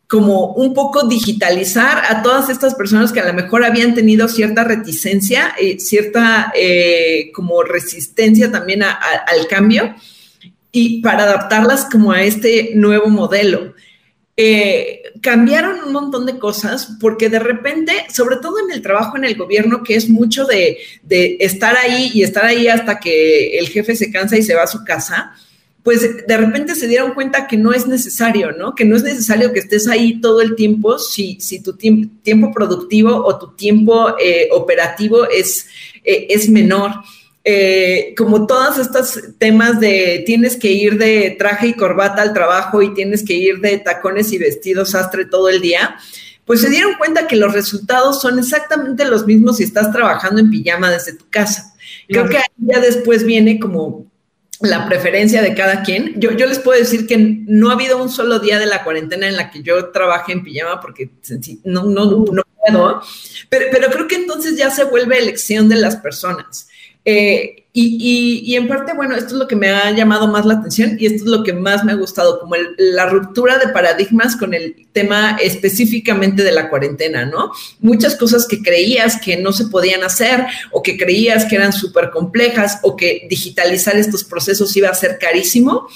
como 0.07 0.53
un 0.53 0.73
poco 0.73 1.07
digitalizar 1.07 2.03
a 2.07 2.21
todas 2.21 2.50
estas 2.50 2.75
personas 2.75 3.12
que 3.12 3.19
a 3.19 3.25
lo 3.25 3.33
mejor 3.33 3.65
habían 3.65 3.95
tenido 3.95 4.27
cierta 4.27 4.63
reticencia, 4.63 5.55
y 5.59 5.79
cierta 5.79 6.53
eh, 6.55 7.31
como 7.33 7.63
resistencia 7.63 8.51
también 8.51 8.83
al 8.83 9.47
cambio 9.50 9.95
y 10.71 11.01
para 11.01 11.23
adaptarlas 11.23 11.85
como 11.91 12.12
a 12.12 12.23
este 12.23 12.71
nuevo 12.75 13.07
modelo. 13.09 13.73
Eh, 14.35 15.03
cambiaron 15.21 15.83
un 15.85 15.93
montón 15.93 16.25
de 16.25 16.39
cosas 16.39 16.97
porque 16.99 17.29
de 17.29 17.37
repente, 17.37 17.93
sobre 18.11 18.37
todo 18.37 18.55
en 18.59 18.71
el 18.71 18.81
trabajo 18.81 19.15
en 19.15 19.25
el 19.25 19.35
gobierno, 19.35 19.83
que 19.83 19.95
es 19.95 20.09
mucho 20.09 20.45
de, 20.45 20.79
estar 21.39 21.77
ahí 21.77 22.09
y 22.13 22.23
estar 22.23 22.45
ahí 22.45 22.67
hasta 22.67 22.99
que 22.99 23.59
el 23.59 23.69
jefe 23.69 23.95
se 23.95 24.11
cansa 24.11 24.35
y 24.35 24.41
se 24.41 24.55
va 24.55 24.63
a 24.63 24.67
su 24.67 24.83
casa, 24.83 25.33
pues 25.83 26.25
de 26.25 26.37
repente 26.37 26.73
se 26.73 26.87
dieron 26.87 27.13
cuenta 27.13 27.45
que 27.45 27.57
no 27.57 27.73
es 27.73 27.85
necesario, 27.85 28.53
¿no? 28.53 28.73
Que 28.73 28.85
no 28.85 28.95
es 28.95 29.03
necesario 29.03 29.53
que 29.53 29.59
estés 29.59 29.87
ahí 29.87 30.19
todo 30.19 30.41
el 30.41 30.55
tiempo 30.55 30.97
si, 30.97 31.39
si 31.39 31.61
tu 31.61 31.73
tiempo 31.73 32.51
productivo 32.53 33.15
o 33.15 33.37
tu 33.37 33.53
tiempo 33.55 34.15
eh, 34.17 34.47
operativo 34.51 35.29
es, 35.29 35.67
eh, 36.03 36.27
es 36.29 36.49
menor. 36.49 36.91
Eh, 37.45 38.13
como 38.17 38.47
todos 38.47 38.77
estos 38.77 39.19
temas 39.38 39.81
de 39.81 40.23
tienes 40.25 40.55
que 40.55 40.71
ir 40.71 40.97
de 40.97 41.35
traje 41.38 41.67
y 41.67 41.73
corbata 41.73 42.21
al 42.21 42.33
trabajo 42.33 42.81
y 42.81 42.93
tienes 42.93 43.21
que 43.23 43.33
ir 43.33 43.59
de 43.59 43.79
tacones 43.79 44.31
y 44.31 44.38
vestidos 44.38 44.91
sastre 44.91 45.25
todo 45.25 45.50
el 45.50 45.59
día, 45.59 45.97
pues 46.45 46.62
se 46.62 46.69
dieron 46.69 46.93
cuenta 46.95 47.27
que 47.27 47.35
los 47.35 47.53
resultados 47.53 48.21
son 48.21 48.39
exactamente 48.39 49.03
los 49.05 49.25
mismos 49.25 49.57
si 49.57 49.63
estás 49.63 49.91
trabajando 49.91 50.39
en 50.39 50.50
pijama 50.50 50.89
desde 50.89 51.13
tu 51.13 51.29
casa. 51.29 51.73
Creo 52.07 52.29
que 52.29 52.38
ahí 52.38 52.43
ya 52.59 52.79
después 52.79 53.25
viene 53.25 53.59
como 53.59 54.05
la 54.62 54.88
preferencia 54.88 55.41
de 55.41 55.53
cada 55.53 55.83
quien. 55.83 56.13
Yo, 56.19 56.31
yo 56.31 56.45
les 56.45 56.59
puedo 56.59 56.79
decir 56.79 57.07
que 57.07 57.17
no 57.17 57.69
ha 57.69 57.73
habido 57.73 58.01
un 58.01 58.09
solo 58.09 58.39
día 58.39 58.59
de 58.59 58.65
la 58.65 58.83
cuarentena 58.83 59.27
en 59.27 59.35
la 59.35 59.51
que 59.51 59.62
yo 59.62 59.91
trabaje 59.91 60.31
en 60.31 60.43
pijama 60.43 60.79
porque 60.79 61.09
no, 61.65 61.83
no, 61.83 62.05
no 62.05 62.43
puedo, 62.57 63.01
pero, 63.50 63.65
pero 63.71 63.89
creo 63.89 64.07
que 64.07 64.15
entonces 64.15 64.57
ya 64.57 64.69
se 64.71 64.85
vuelve 64.85 65.17
elección 65.17 65.67
de 65.67 65.75
las 65.75 65.97
personas. 65.97 66.69
Eh, 67.05 67.63
y, 67.75 68.55
en 68.55 68.67
parte, 68.67 68.93
bueno, 68.93 69.15
esto 69.15 69.29
es 69.29 69.39
lo 69.39 69.48
que 69.48 69.55
me 69.55 69.72
ha 69.72 69.89
llamado 69.89 70.27
más 70.27 70.45
la 70.45 70.53
atención 70.55 70.95
y 71.00 71.07
esto 71.07 71.24
es 71.24 71.29
lo 71.29 71.43
que 71.43 71.53
más 71.53 71.83
me 71.83 71.91
ha 71.91 71.95
gustado, 71.95 72.39
como 72.39 72.53
la 72.77 73.07
ruptura 73.07 73.57
de 73.57 73.69
paradigmas 73.69 74.36
con 74.36 74.53
el 74.53 74.86
tema 74.91 75.38
específicamente 75.41 76.43
de 76.43 76.51
la 76.51 76.69
cuarentena, 76.69 77.25
¿no? 77.25 77.51
Muchas 77.79 78.15
cosas 78.15 78.45
que 78.48 78.62
creías 78.62 79.19
que 79.19 79.38
no 79.38 79.53
se 79.53 79.65
podían 79.65 80.03
hacer 80.03 80.45
o 80.72 80.83
que 80.83 80.98
creías 80.98 81.45
que 81.45 81.55
eran 81.55 81.74
súper 81.74 82.12
complejas 82.12 82.77
o 82.83 82.95
que 82.95 83.25
digitalizar 83.27 83.95
estos 83.95 84.24
procesos 84.24 84.77
iba 84.77 84.89
a 84.89 84.93
ser 84.93 85.17
carísimo, 85.17 85.88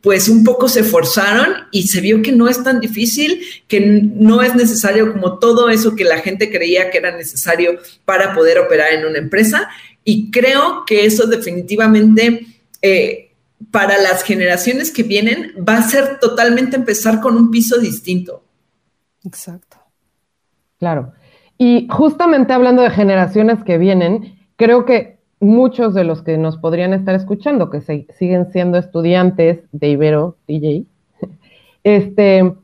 pues 0.00 0.28
un 0.28 0.44
poco 0.44 0.68
se 0.68 0.82
forzaron 0.82 1.68
y 1.70 1.88
se 1.88 2.00
vio 2.00 2.22
que 2.22 2.32
no 2.32 2.48
es 2.48 2.62
tan 2.64 2.80
difícil, 2.80 3.42
que 3.68 3.80
no 3.80 4.42
es 4.42 4.54
necesario 4.54 5.12
como 5.12 5.38
todo 5.38 5.68
eso 5.68 5.94
que 5.94 6.04
la 6.04 6.18
gente 6.20 6.50
creía 6.50 6.90
que 6.90 6.98
era 6.98 7.16
necesario 7.16 7.78
para 8.04 8.34
poder 8.34 8.58
operar 8.58 8.92
en 8.94 9.04
una 9.04 9.18
empresa. 9.18 9.68
Y 10.04 10.30
creo 10.30 10.84
que 10.86 11.04
eso 11.04 11.26
definitivamente 11.26 12.46
eh, 12.82 13.32
para 13.70 13.98
las 13.98 14.22
generaciones 14.22 14.90
que 14.90 15.02
vienen 15.02 15.52
va 15.68 15.78
a 15.78 15.82
ser 15.82 16.18
totalmente 16.18 16.76
empezar 16.76 17.20
con 17.20 17.36
un 17.36 17.50
piso 17.50 17.78
distinto. 17.78 18.42
Exacto. 19.24 19.76
Claro. 20.78 21.12
Y 21.58 21.86
justamente 21.90 22.54
hablando 22.54 22.82
de 22.82 22.90
generaciones 22.90 23.62
que 23.62 23.76
vienen, 23.76 24.38
creo 24.56 24.86
que 24.86 25.18
muchos 25.40 25.94
de 25.94 26.04
los 26.04 26.22
que 26.22 26.38
nos 26.38 26.56
podrían 26.56 26.94
estar 26.94 27.14
escuchando, 27.14 27.70
que 27.70 27.80
siguen 27.82 28.50
siendo 28.50 28.78
estudiantes 28.78 29.60
de 29.72 29.88
Ibero, 29.88 30.38
DJ, 30.46 30.86
este, 31.84 32.54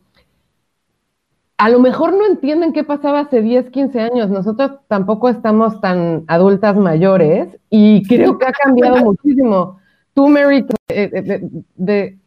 a 1.58 1.68
lo 1.70 1.80
mejor 1.80 2.12
no 2.12 2.26
entienden 2.26 2.72
qué 2.72 2.84
pasaba 2.84 3.20
hace 3.20 3.40
10, 3.40 3.70
15 3.70 4.00
años. 4.00 4.30
Nosotros 4.30 4.72
tampoco 4.88 5.28
estamos 5.28 5.80
tan 5.80 6.24
adultas 6.26 6.76
mayores 6.76 7.56
y 7.70 8.06
creo 8.06 8.38
que 8.38 8.46
ha 8.46 8.52
cambiado 8.52 8.96
muchísimo. 9.04 9.78
Tú, 10.12 10.28
Mary, 10.28 10.66
eh, 10.88 11.10
eh, 11.12 11.48
de, 11.76 12.18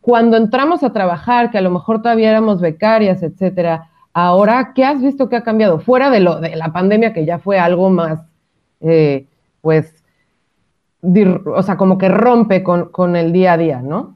cuando 0.00 0.36
entramos 0.36 0.82
a 0.82 0.92
trabajar, 0.92 1.50
que 1.50 1.58
a 1.58 1.62
lo 1.62 1.70
mejor 1.70 2.02
todavía 2.02 2.30
éramos 2.30 2.60
becarias, 2.60 3.22
etcétera, 3.22 3.90
ahora, 4.12 4.72
¿qué 4.74 4.84
has 4.84 5.00
visto 5.00 5.28
que 5.28 5.36
ha 5.36 5.44
cambiado? 5.44 5.78
Fuera 5.78 6.10
de, 6.10 6.20
lo, 6.20 6.40
de 6.40 6.54
la 6.56 6.72
pandemia, 6.72 7.12
que 7.12 7.24
ya 7.24 7.38
fue 7.38 7.58
algo 7.58 7.90
más, 7.90 8.20
eh, 8.80 9.26
pues, 9.60 9.94
o 11.02 11.62
sea, 11.62 11.76
como 11.76 11.98
que 11.98 12.08
rompe 12.08 12.62
con, 12.62 12.90
con 12.90 13.14
el 13.14 13.32
día 13.32 13.52
a 13.52 13.58
día, 13.58 13.82
¿no? 13.82 14.15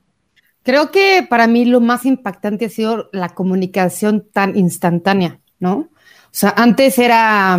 Creo 0.62 0.90
que 0.90 1.26
para 1.28 1.46
mí 1.46 1.64
lo 1.64 1.80
más 1.80 2.04
impactante 2.04 2.66
ha 2.66 2.70
sido 2.70 3.08
la 3.12 3.30
comunicación 3.30 4.26
tan 4.32 4.56
instantánea, 4.56 5.40
¿no? 5.58 5.74
O 5.76 5.88
sea, 6.32 6.54
antes 6.56 6.98
era, 6.98 7.58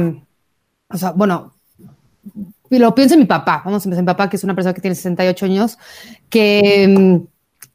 o 0.89 0.97
sea, 0.97 1.11
bueno, 1.11 1.53
lo 2.69 2.95
pienso 2.95 3.15
en 3.15 3.21
mi 3.21 3.25
papá, 3.25 3.63
vamos 3.65 3.83
a 3.83 3.85
empezar 3.85 3.99
en 3.99 4.05
mi 4.05 4.13
papá, 4.13 4.29
que 4.29 4.37
es 4.37 4.43
una 4.43 4.55
persona 4.55 4.73
que 4.73 4.81
tiene 4.81 4.95
68 4.95 5.45
años, 5.45 5.77
que 6.29 6.87
mm, 6.87 7.27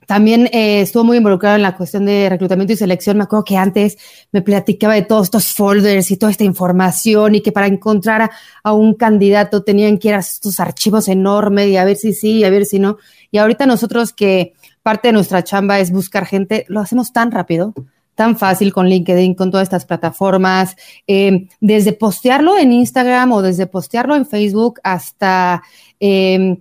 también 0.07 0.47
eh, 0.53 0.81
estuvo 0.83 1.05
muy 1.05 1.19
involucrado 1.19 1.57
en 1.57 1.63
la 1.63 1.77
cuestión 1.77 2.07
de 2.07 2.29
reclutamiento 2.31 2.73
y 2.73 2.77
selección. 2.77 3.19
Me 3.19 3.25
acuerdo 3.25 3.45
que 3.45 3.57
antes 3.57 3.99
me 4.33 4.41
platicaba 4.41 4.95
de 4.95 5.03
todos 5.03 5.25
estos 5.25 5.53
folders 5.53 6.11
y 6.11 6.17
toda 6.17 6.31
esta 6.31 6.45
información 6.45 7.35
y 7.35 7.43
que 7.43 7.53
para 7.53 7.67
encontrar 7.67 8.23
a, 8.23 8.31
a 8.63 8.73
un 8.73 8.95
candidato 8.95 9.65
tenían 9.65 9.99
que 9.99 10.09
ir 10.09 10.15
a 10.15 10.21
estos 10.21 10.61
archivos 10.61 11.09
enormes 11.09 11.69
y 11.69 11.77
a 11.77 11.85
ver 11.85 11.97
si 11.97 12.13
sí 12.13 12.39
y 12.39 12.45
a 12.45 12.51
ver 12.51 12.65
si 12.65 12.79
no. 12.79 12.99
Y 13.33 13.39
ahorita 13.39 13.67
nosotros 13.67 14.13
que 14.13 14.55
parte 14.87 15.09
de 15.09 15.13
nuestra 15.15 15.43
chamba 15.43 15.81
es 15.81 15.91
buscar 15.91 16.27
gente, 16.27 16.65
lo 16.69 16.79
hacemos 16.79 17.13
tan 17.13 17.33
rápido, 17.33 17.75
tan 18.15 18.39
fácil 18.39 18.73
con 18.73 18.89
LinkedIn, 18.89 19.35
con 19.35 19.51
todas 19.51 19.65
estas 19.65 19.85
plataformas, 19.85 20.77
eh, 21.09 21.49
desde 21.59 21.93
postearlo 21.93 22.57
en 22.57 22.71
Instagram 22.71 23.33
o 23.33 23.43
desde 23.43 23.67
postearlo 23.67 24.15
en 24.15 24.25
Facebook 24.27 24.79
hasta 24.85 25.65
eh, 25.99 26.59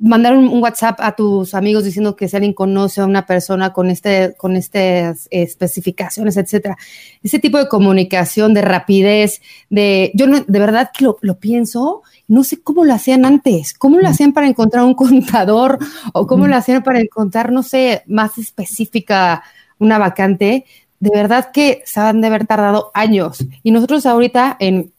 mandar 0.00 0.36
un, 0.36 0.62
WhatsApp 0.62 1.00
a 1.00 1.16
tus 1.16 1.54
amigos 1.54 1.84
diciendo 1.84 2.16
que 2.16 2.28
si 2.28 2.36
alguien 2.36 2.54
conoce 2.54 3.00
a 3.00 3.06
una 3.06 3.26
persona 3.26 3.72
con, 3.72 3.90
este, 3.90 4.34
con 4.36 4.56
estas 4.56 5.28
especificaciones, 5.30 6.36
etcétera. 6.36 6.76
Ese 7.22 7.38
tipo 7.38 7.58
de 7.58 7.68
comunicación, 7.68 8.54
de 8.54 8.62
rapidez, 8.62 9.40
de 9.70 10.12
yo 10.14 10.26
de 10.26 10.58
verdad 10.58 10.90
que 10.96 11.04
lo, 11.04 11.18
lo 11.20 11.38
pienso 11.38 12.02
no 12.26 12.44
sé 12.44 12.62
cómo 12.62 12.84
lo 12.84 12.94
hacían 12.94 13.24
antes, 13.24 13.74
cómo 13.74 13.98
lo 13.98 14.08
hacían 14.08 14.32
para 14.32 14.46
encontrar 14.46 14.84
un 14.84 14.94
contador 14.94 15.78
o 16.12 16.26
cómo 16.26 16.46
lo 16.46 16.56
hacían 16.56 16.82
para 16.82 17.00
encontrar, 17.00 17.52
no 17.52 17.62
sé, 17.62 18.02
más 18.06 18.38
específica 18.38 19.42
una 19.78 19.98
vacante. 19.98 20.64
De 21.00 21.10
verdad 21.12 21.50
que 21.52 21.82
se 21.84 22.00
han 22.00 22.20
de 22.22 22.28
haber 22.28 22.46
tardado 22.46 22.90
años. 22.94 23.44
Y 23.62 23.72
nosotros 23.72 24.06
ahorita 24.06 24.56
en, 24.58 24.93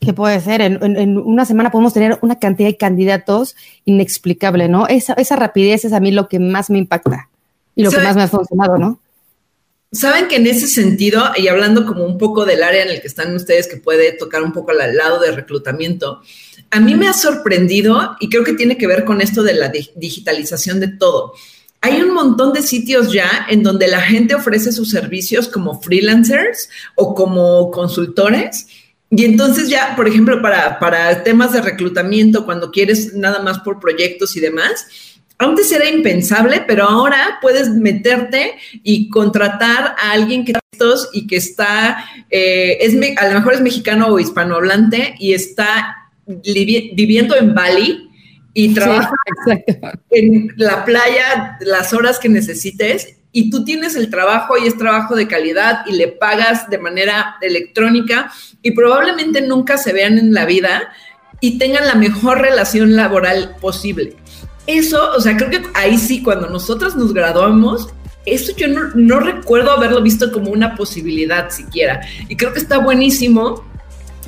¿qué 0.00 0.12
puede 0.12 0.40
ser? 0.40 0.60
En, 0.60 1.18
una 1.18 1.44
semana 1.44 1.70
podemos 1.70 1.94
tener 1.94 2.18
una 2.22 2.38
cantidad 2.38 2.68
de 2.68 2.76
candidatos 2.76 3.56
inexplicable, 3.84 4.68
¿no? 4.68 4.86
Esa, 4.86 5.14
esa 5.14 5.36
rapidez 5.36 5.84
es 5.84 5.92
a 5.92 6.00
mí 6.00 6.10
lo 6.10 6.28
que 6.28 6.38
más 6.38 6.70
me 6.70 6.78
impacta 6.78 7.28
y 7.74 7.82
lo 7.82 7.90
que 7.90 7.98
más 7.98 8.16
me 8.16 8.22
ha 8.22 8.28
funcionado, 8.28 8.78
¿no? 8.78 9.00
Saben 9.92 10.26
que 10.28 10.36
en 10.36 10.46
ese 10.46 10.66
sentido, 10.66 11.24
y 11.36 11.48
hablando 11.48 11.86
como 11.86 12.04
un 12.04 12.18
poco 12.18 12.44
del 12.44 12.62
área 12.62 12.82
en 12.82 12.90
el 12.90 13.00
que 13.00 13.06
están 13.06 13.34
ustedes, 13.34 13.68
que 13.68 13.76
puede 13.76 14.12
tocar 14.12 14.42
un 14.42 14.52
poco 14.52 14.72
al 14.72 14.96
lado 14.96 15.20
de 15.20 15.30
reclutamiento, 15.30 16.20
a 16.70 16.80
mí 16.80 16.94
me 16.94 17.08
ha 17.08 17.12
sorprendido 17.12 18.16
y 18.20 18.28
creo 18.28 18.44
que 18.44 18.52
tiene 18.52 18.76
que 18.76 18.86
ver 18.86 19.04
con 19.04 19.20
esto 19.20 19.42
de 19.42 19.54
la 19.54 19.72
digitalización 19.94 20.80
de 20.80 20.88
todo. 20.88 21.32
Hay 21.80 22.02
un 22.02 22.12
montón 22.12 22.52
de 22.52 22.62
sitios 22.62 23.12
ya 23.12 23.46
en 23.48 23.62
donde 23.62 23.86
la 23.86 24.00
gente 24.00 24.34
ofrece 24.34 24.72
sus 24.72 24.90
servicios 24.90 25.48
como 25.48 25.80
freelancers 25.80 26.68
o 26.96 27.14
como 27.14 27.70
consultores. 27.70 28.66
Y 29.10 29.24
entonces 29.24 29.68
ya, 29.68 29.94
por 29.96 30.08
ejemplo, 30.08 30.42
para, 30.42 30.78
para 30.78 31.22
temas 31.22 31.52
de 31.52 31.60
reclutamiento, 31.62 32.44
cuando 32.44 32.70
quieres 32.70 33.14
nada 33.14 33.40
más 33.40 33.60
por 33.60 33.78
proyectos 33.78 34.36
y 34.36 34.40
demás, 34.40 34.86
antes 35.38 35.70
era 35.70 35.88
impensable, 35.88 36.64
pero 36.66 36.84
ahora 36.84 37.38
puedes 37.40 37.70
meterte 37.70 38.54
y 38.82 39.08
contratar 39.10 39.94
a 39.98 40.12
alguien 40.12 40.44
que 40.44 40.54
y 41.12 41.26
que 41.26 41.36
está, 41.36 42.04
eh, 42.30 42.78
es, 42.80 42.94
a 43.16 43.28
lo 43.28 43.34
mejor 43.34 43.54
es 43.54 43.60
mexicano 43.60 44.08
o 44.08 44.18
hispanohablante 44.18 45.14
y 45.18 45.32
está 45.32 46.10
viviendo 46.26 47.36
en 47.36 47.54
Bali 47.54 48.10
y 48.52 48.74
trabaja 48.74 49.12
en 50.10 50.52
la 50.56 50.84
playa 50.84 51.58
las 51.60 51.92
horas 51.92 52.18
que 52.18 52.28
necesites 52.28 53.16
y 53.36 53.50
tú 53.50 53.64
tienes 53.64 53.96
el 53.96 54.08
trabajo 54.08 54.56
y 54.56 54.66
es 54.66 54.78
trabajo 54.78 55.14
de 55.14 55.28
calidad 55.28 55.84
y 55.86 55.92
le 55.92 56.08
pagas 56.08 56.70
de 56.70 56.78
manera 56.78 57.36
electrónica 57.40 58.32
y 58.62 58.70
probablemente 58.70 59.42
nunca 59.42 59.76
se 59.76 59.92
vean 59.92 60.18
en 60.18 60.32
la 60.32 60.46
vida 60.46 60.90
y 61.40 61.58
tengan 61.58 61.86
la 61.86 61.94
mejor 61.94 62.40
relación 62.40 62.96
laboral 62.96 63.56
posible 63.60 64.16
eso, 64.66 65.12
o 65.16 65.20
sea, 65.20 65.36
creo 65.36 65.50
que 65.50 65.62
ahí 65.74 65.96
sí, 65.96 66.22
cuando 66.22 66.48
nosotros 66.48 66.96
nos 66.96 67.14
graduamos, 67.14 67.88
eso 68.24 68.52
yo 68.56 68.66
no, 68.68 69.20
recuerdo 69.20 69.70
haberlo 69.70 70.02
visto 70.02 70.32
como 70.32 70.50
una 70.50 70.74
posibilidad 70.74 71.50
siquiera. 71.50 72.00
Y 72.28 72.36
creo 72.36 72.52
que 72.52 72.58
está 72.58 72.78
buenísimo 72.78 73.64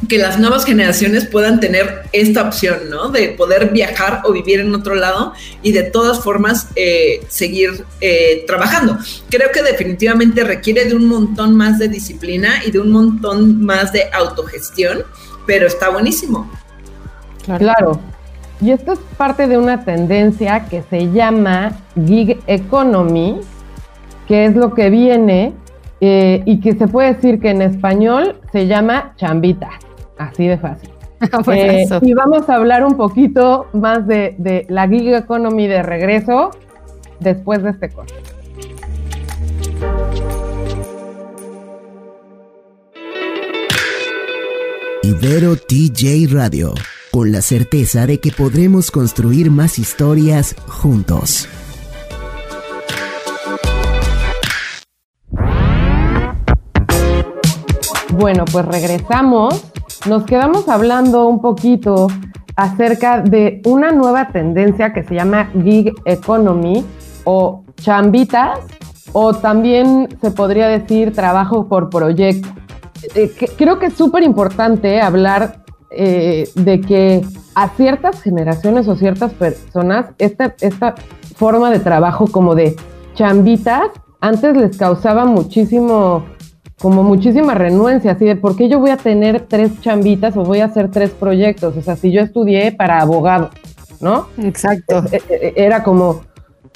que 0.07 0.19
las 0.19 0.39
nuevas 0.39 0.65
generaciones 0.65 1.27
puedan 1.27 1.59
tener 1.59 2.03
esta 2.13 2.43
opción, 2.43 2.91
¿no? 2.91 3.09
De 3.09 3.31
poder 3.31 3.71
viajar 3.71 4.23
o 4.25 4.33
vivir 4.33 4.61
en 4.61 4.75
otro 4.75 4.95
lado 4.95 5.33
y 5.63 5.73
de 5.73 5.83
todas 5.83 6.21
formas 6.21 6.69
eh, 6.77 7.21
seguir 7.29 7.85
eh, 8.01 8.45
trabajando. 8.47 8.97
Creo 9.29 9.51
que 9.53 9.63
definitivamente 9.63 10.45
requiere 10.45 10.85
de 10.85 10.95
un 10.95 11.07
montón 11.07 11.57
más 11.57 11.79
de 11.79 11.89
disciplina 11.89 12.65
y 12.65 12.71
de 12.71 12.79
un 12.79 12.93
montón 12.93 13.65
más 13.65 13.93
de 13.93 14.05
autogestión, 14.13 15.03
pero 15.47 15.67
está 15.67 15.89
buenísimo. 15.89 16.51
Claro. 17.59 18.01
Y 18.61 18.73
esto 18.73 18.93
es 18.93 18.99
parte 19.17 19.47
de 19.47 19.57
una 19.57 19.85
tendencia 19.85 20.67
que 20.69 20.83
se 20.91 21.11
llama 21.13 21.81
gig 22.07 22.39
economy, 22.47 23.41
que 24.27 24.47
es 24.47 24.57
lo 24.57 24.75
que 24.75 24.91
viene 24.91 25.55
eh, 26.01 26.43
y 26.45 26.61
que 26.61 26.75
se 26.75 26.89
puede 26.89 27.15
decir 27.15 27.41
que 27.41 27.51
en 27.51 27.63
español 27.63 28.37
se 28.53 28.67
llama 28.67 29.15
chambita, 29.17 29.71
así 30.19 30.47
de 30.47 30.59
fácil. 30.59 30.91
Pues 31.45 31.59
eh, 31.59 31.99
y 32.03 32.15
vamos 32.15 32.49
a 32.49 32.55
hablar 32.55 32.85
un 32.85 32.97
poquito 32.97 33.67
más 33.73 34.07
de, 34.07 34.67
la 34.69 34.87
gig 34.87 35.13
economy 35.15 35.67
de 35.67 35.83
regreso, 35.83 36.51
después 37.19 37.63
de 37.65 37.71
este 37.71 37.89
corte. 37.89 38.15
Ibero 45.03 45.57
TJ 45.57 46.33
Radio, 46.33 46.73
con 47.11 47.33
la 47.33 47.43
certeza 47.43 48.07
de 48.07 48.21
que 48.21 48.31
podremos 48.31 48.93
construir 48.93 49.51
más 49.51 49.81
historias 49.81 50.55
juntos. 50.69 51.49
Bueno, 58.19 58.45
pues 58.51 58.65
regresamos. 58.67 59.65
Nos 60.07 60.25
quedamos 60.25 60.69
hablando 60.69 61.27
un 61.27 61.41
poquito 61.41 62.07
acerca 62.57 63.21
de 63.21 63.61
una 63.65 63.91
nueva 63.93 64.29
tendencia 64.29 64.93
que 64.93 65.03
se 65.03 65.15
llama 65.15 65.51
gig 65.63 65.93
economy 66.05 66.85
o 67.25 67.65
chambitas 67.77 68.61
o 69.13 69.35
también 69.35 70.09
se 70.21 70.31
podría 70.31 70.69
decir 70.69 71.13
trabajo 71.13 71.69
por 71.69 71.91
proyecto. 71.91 72.49
Eh, 73.15 73.33
creo 73.57 73.79
que 73.79 73.87
es 73.87 73.95
súper 73.95 74.23
importante 74.23 75.01
hablar 75.01 75.65
eh, 75.91 76.49
de 76.55 76.81
que 76.81 77.25
a 77.55 77.69
ciertas 77.71 78.23
generaciones 78.23 78.89
o 78.89 78.97
ciertas 78.97 79.33
personas 79.35 80.07
esta, 80.19 80.55
esta 80.61 80.95
forma 81.37 81.71
de 81.71 81.81
trabajo 81.81 82.27
como 82.27 82.55
de 82.55 82.77
chambitas 83.15 83.89
antes 84.21 84.57
les 84.57 84.77
causaba 84.77 85.25
muchísimo 85.25 86.25
como 86.81 87.03
muchísima 87.03 87.55
renuencia, 87.55 88.13
así 88.13 88.25
de 88.25 88.37
por 88.37 88.57
qué 88.57 88.69
yo 88.69 88.79
voy 88.79 88.91
a 88.91 88.97
tener 88.97 89.47
tres 89.49 89.81
chambitas 89.81 90.37
o 90.37 90.45
voy 90.45 90.61
a 90.61 90.67
hacer 90.67 90.91
tres 90.91 91.11
proyectos. 91.11 91.77
O 91.77 91.83
sea, 91.83 91.97
si 91.97 92.13
yo 92.13 92.21
estudié 92.21 92.73
para 92.73 93.01
abogado, 93.01 93.51
¿no? 94.01 94.29
Exacto. 94.39 95.03
E, 95.11 95.17
e, 95.29 95.35
e, 95.49 95.53
era 95.57 95.83
como 95.83 96.23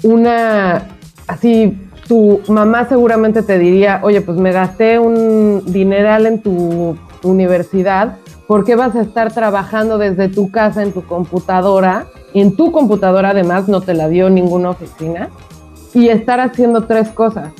una, 0.03 0.89
así, 1.29 1.79
tu 2.09 2.41
mamá 2.49 2.89
seguramente 2.89 3.43
te 3.43 3.59
diría, 3.59 4.01
oye, 4.03 4.21
pues 4.21 4.39
me 4.39 4.53
gasté 4.53 4.99
un 4.99 5.63
dineral 5.67 6.27
en 6.27 6.43
tu 6.43 6.97
universidad, 7.23 8.17
¿por 8.49 8.65
qué 8.65 8.75
vas 8.75 8.97
a 8.97 9.03
estar 9.03 9.33
trabajando 9.33 9.99
desde 9.99 10.29
tu 10.29 10.51
casa 10.51 10.83
en 10.83 10.93
tu 10.93 11.05
computadora? 11.05 12.07
En 12.35 12.57
tu 12.57 12.73
computadora 12.73 13.31
además 13.31 13.69
no 13.69 13.81
te 13.83 13.95
la 13.95 14.09
dio 14.09 14.31
ninguna 14.31 14.71
oficina 14.71 15.31
y 15.95 16.09
estar 16.09 16.41
haciendo 16.41 16.85
tres 16.85 17.09
cosas 17.11 17.53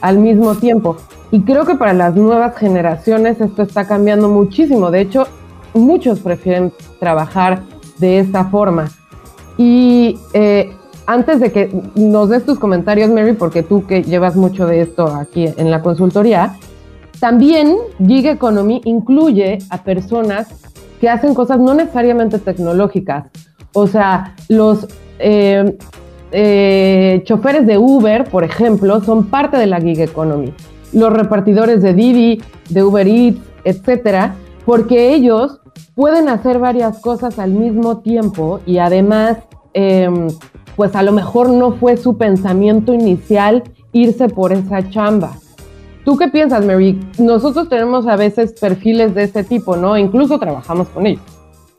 al 0.00 0.18
mismo 0.18 0.54
tiempo. 0.54 0.96
Y 1.32 1.42
creo 1.42 1.64
que 1.64 1.76
para 1.76 1.92
las 1.92 2.16
nuevas 2.16 2.56
generaciones 2.56 3.40
esto 3.40 3.62
está 3.62 3.86
cambiando 3.86 4.28
muchísimo. 4.28 4.90
De 4.90 5.00
hecho, 5.00 5.26
muchos 5.74 6.20
prefieren 6.20 6.72
trabajar 6.98 7.62
de 7.98 8.18
esta 8.18 8.46
forma. 8.46 8.88
Y 9.56 10.18
eh, 10.32 10.72
antes 11.06 11.40
de 11.40 11.52
que 11.52 11.70
nos 11.94 12.30
des 12.30 12.44
tus 12.44 12.58
comentarios, 12.58 13.10
Mary, 13.10 13.34
porque 13.34 13.62
tú 13.62 13.86
que 13.86 14.02
llevas 14.02 14.34
mucho 14.34 14.66
de 14.66 14.80
esto 14.80 15.06
aquí 15.06 15.46
en 15.56 15.70
la 15.70 15.82
consultoría, 15.82 16.56
también 17.20 17.76
Gig 18.04 18.26
Economy 18.26 18.80
incluye 18.84 19.58
a 19.68 19.82
personas 19.84 20.48
que 21.00 21.08
hacen 21.08 21.34
cosas 21.34 21.60
no 21.60 21.74
necesariamente 21.74 22.38
tecnológicas. 22.38 23.26
O 23.72 23.86
sea, 23.86 24.34
los 24.48 24.88
eh, 25.18 25.76
eh, 26.32 27.22
choferes 27.24 27.66
de 27.66 27.78
Uber, 27.78 28.24
por 28.24 28.42
ejemplo, 28.42 29.00
son 29.00 29.26
parte 29.26 29.56
de 29.58 29.66
la 29.66 29.80
Gig 29.80 30.00
Economy 30.00 30.52
los 30.92 31.12
repartidores 31.12 31.82
de 31.82 31.94
Didi, 31.94 32.42
de 32.68 32.82
Uber 32.82 33.06
Eats, 33.06 33.40
etcétera, 33.64 34.34
porque 34.64 35.14
ellos 35.14 35.60
pueden 35.94 36.28
hacer 36.28 36.58
varias 36.58 37.00
cosas 37.00 37.38
al 37.38 37.50
mismo 37.50 37.98
tiempo 37.98 38.60
y 38.66 38.78
además, 38.78 39.38
em, 39.74 40.28
pues 40.76 40.94
a 40.94 41.02
lo 41.02 41.12
mejor 41.12 41.50
no 41.50 41.72
fue 41.72 41.96
su 41.96 42.16
pensamiento 42.16 42.94
inicial 42.94 43.62
irse 43.92 44.28
por 44.28 44.52
esa 44.52 44.88
chamba. 44.90 45.32
¿Tú 46.04 46.16
qué 46.16 46.28
piensas, 46.28 46.64
Mary? 46.64 46.98
Nosotros 47.18 47.68
tenemos 47.68 48.06
a 48.06 48.16
veces 48.16 48.54
perfiles 48.58 49.14
de 49.14 49.24
este 49.24 49.44
tipo, 49.44 49.76
¿no? 49.76 49.98
Incluso 49.98 50.38
trabajamos 50.38 50.88
con 50.88 51.06
ellos. 51.06 51.22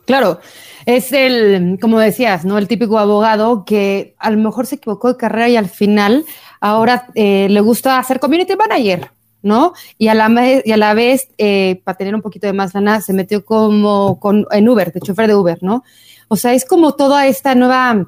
Claro, 0.05 0.39
es 0.85 1.11
el, 1.11 1.77
como 1.81 1.99
decías, 1.99 2.45
¿no? 2.45 2.57
El 2.57 2.67
típico 2.67 2.99
abogado 2.99 3.65
que 3.65 4.15
a 4.19 4.29
lo 4.31 4.37
mejor 4.37 4.67
se 4.67 4.75
equivocó 4.75 5.09
de 5.09 5.17
carrera 5.17 5.49
y 5.49 5.55
al 5.55 5.69
final 5.69 6.25
ahora 6.61 7.07
eh, 7.15 7.47
le 7.49 7.59
gusta 7.59 8.01
ser 8.03 8.21
community 8.21 8.55
manager, 8.55 9.11
¿no? 9.41 9.73
Y 9.97 10.07
a 10.07 10.13
la, 10.13 10.29
y 10.63 10.71
a 10.71 10.77
la 10.77 10.93
vez, 10.93 11.27
eh, 11.37 11.81
para 11.83 11.97
tener 11.97 12.15
un 12.15 12.21
poquito 12.21 12.47
de 12.47 12.53
más 12.53 12.73
lana, 12.73 13.01
se 13.01 13.11
metió 13.11 13.43
como 13.43 14.19
con, 14.19 14.45
en 14.51 14.69
Uber, 14.69 14.93
de 14.93 15.01
chofer 15.01 15.27
de 15.27 15.35
Uber, 15.35 15.57
¿no? 15.61 15.83
O 16.29 16.37
sea, 16.37 16.53
es 16.53 16.63
como 16.63 16.93
toda 16.93 17.27
esta 17.27 17.55
nueva 17.55 18.07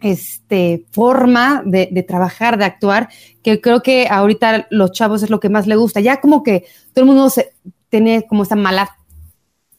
este, 0.00 0.86
forma 0.92 1.62
de, 1.64 2.04
trabajar, 2.06 2.58
de 2.58 2.64
actuar, 2.64 3.08
que 3.42 3.60
creo 3.60 3.82
que 3.82 4.06
ahorita 4.08 4.66
los 4.70 4.92
chavos 4.92 5.22
es 5.22 5.30
lo 5.30 5.40
que 5.40 5.48
más 5.48 5.66
le 5.66 5.76
gusta. 5.76 6.00
Ya 6.00 6.20
como 6.20 6.42
que 6.42 6.66
todo 6.92 7.04
el 7.04 7.06
mundo 7.06 7.30
se, 7.30 7.52
tiene 7.88 8.26
como 8.26 8.44
esta 8.44 8.56
mala 8.56 8.96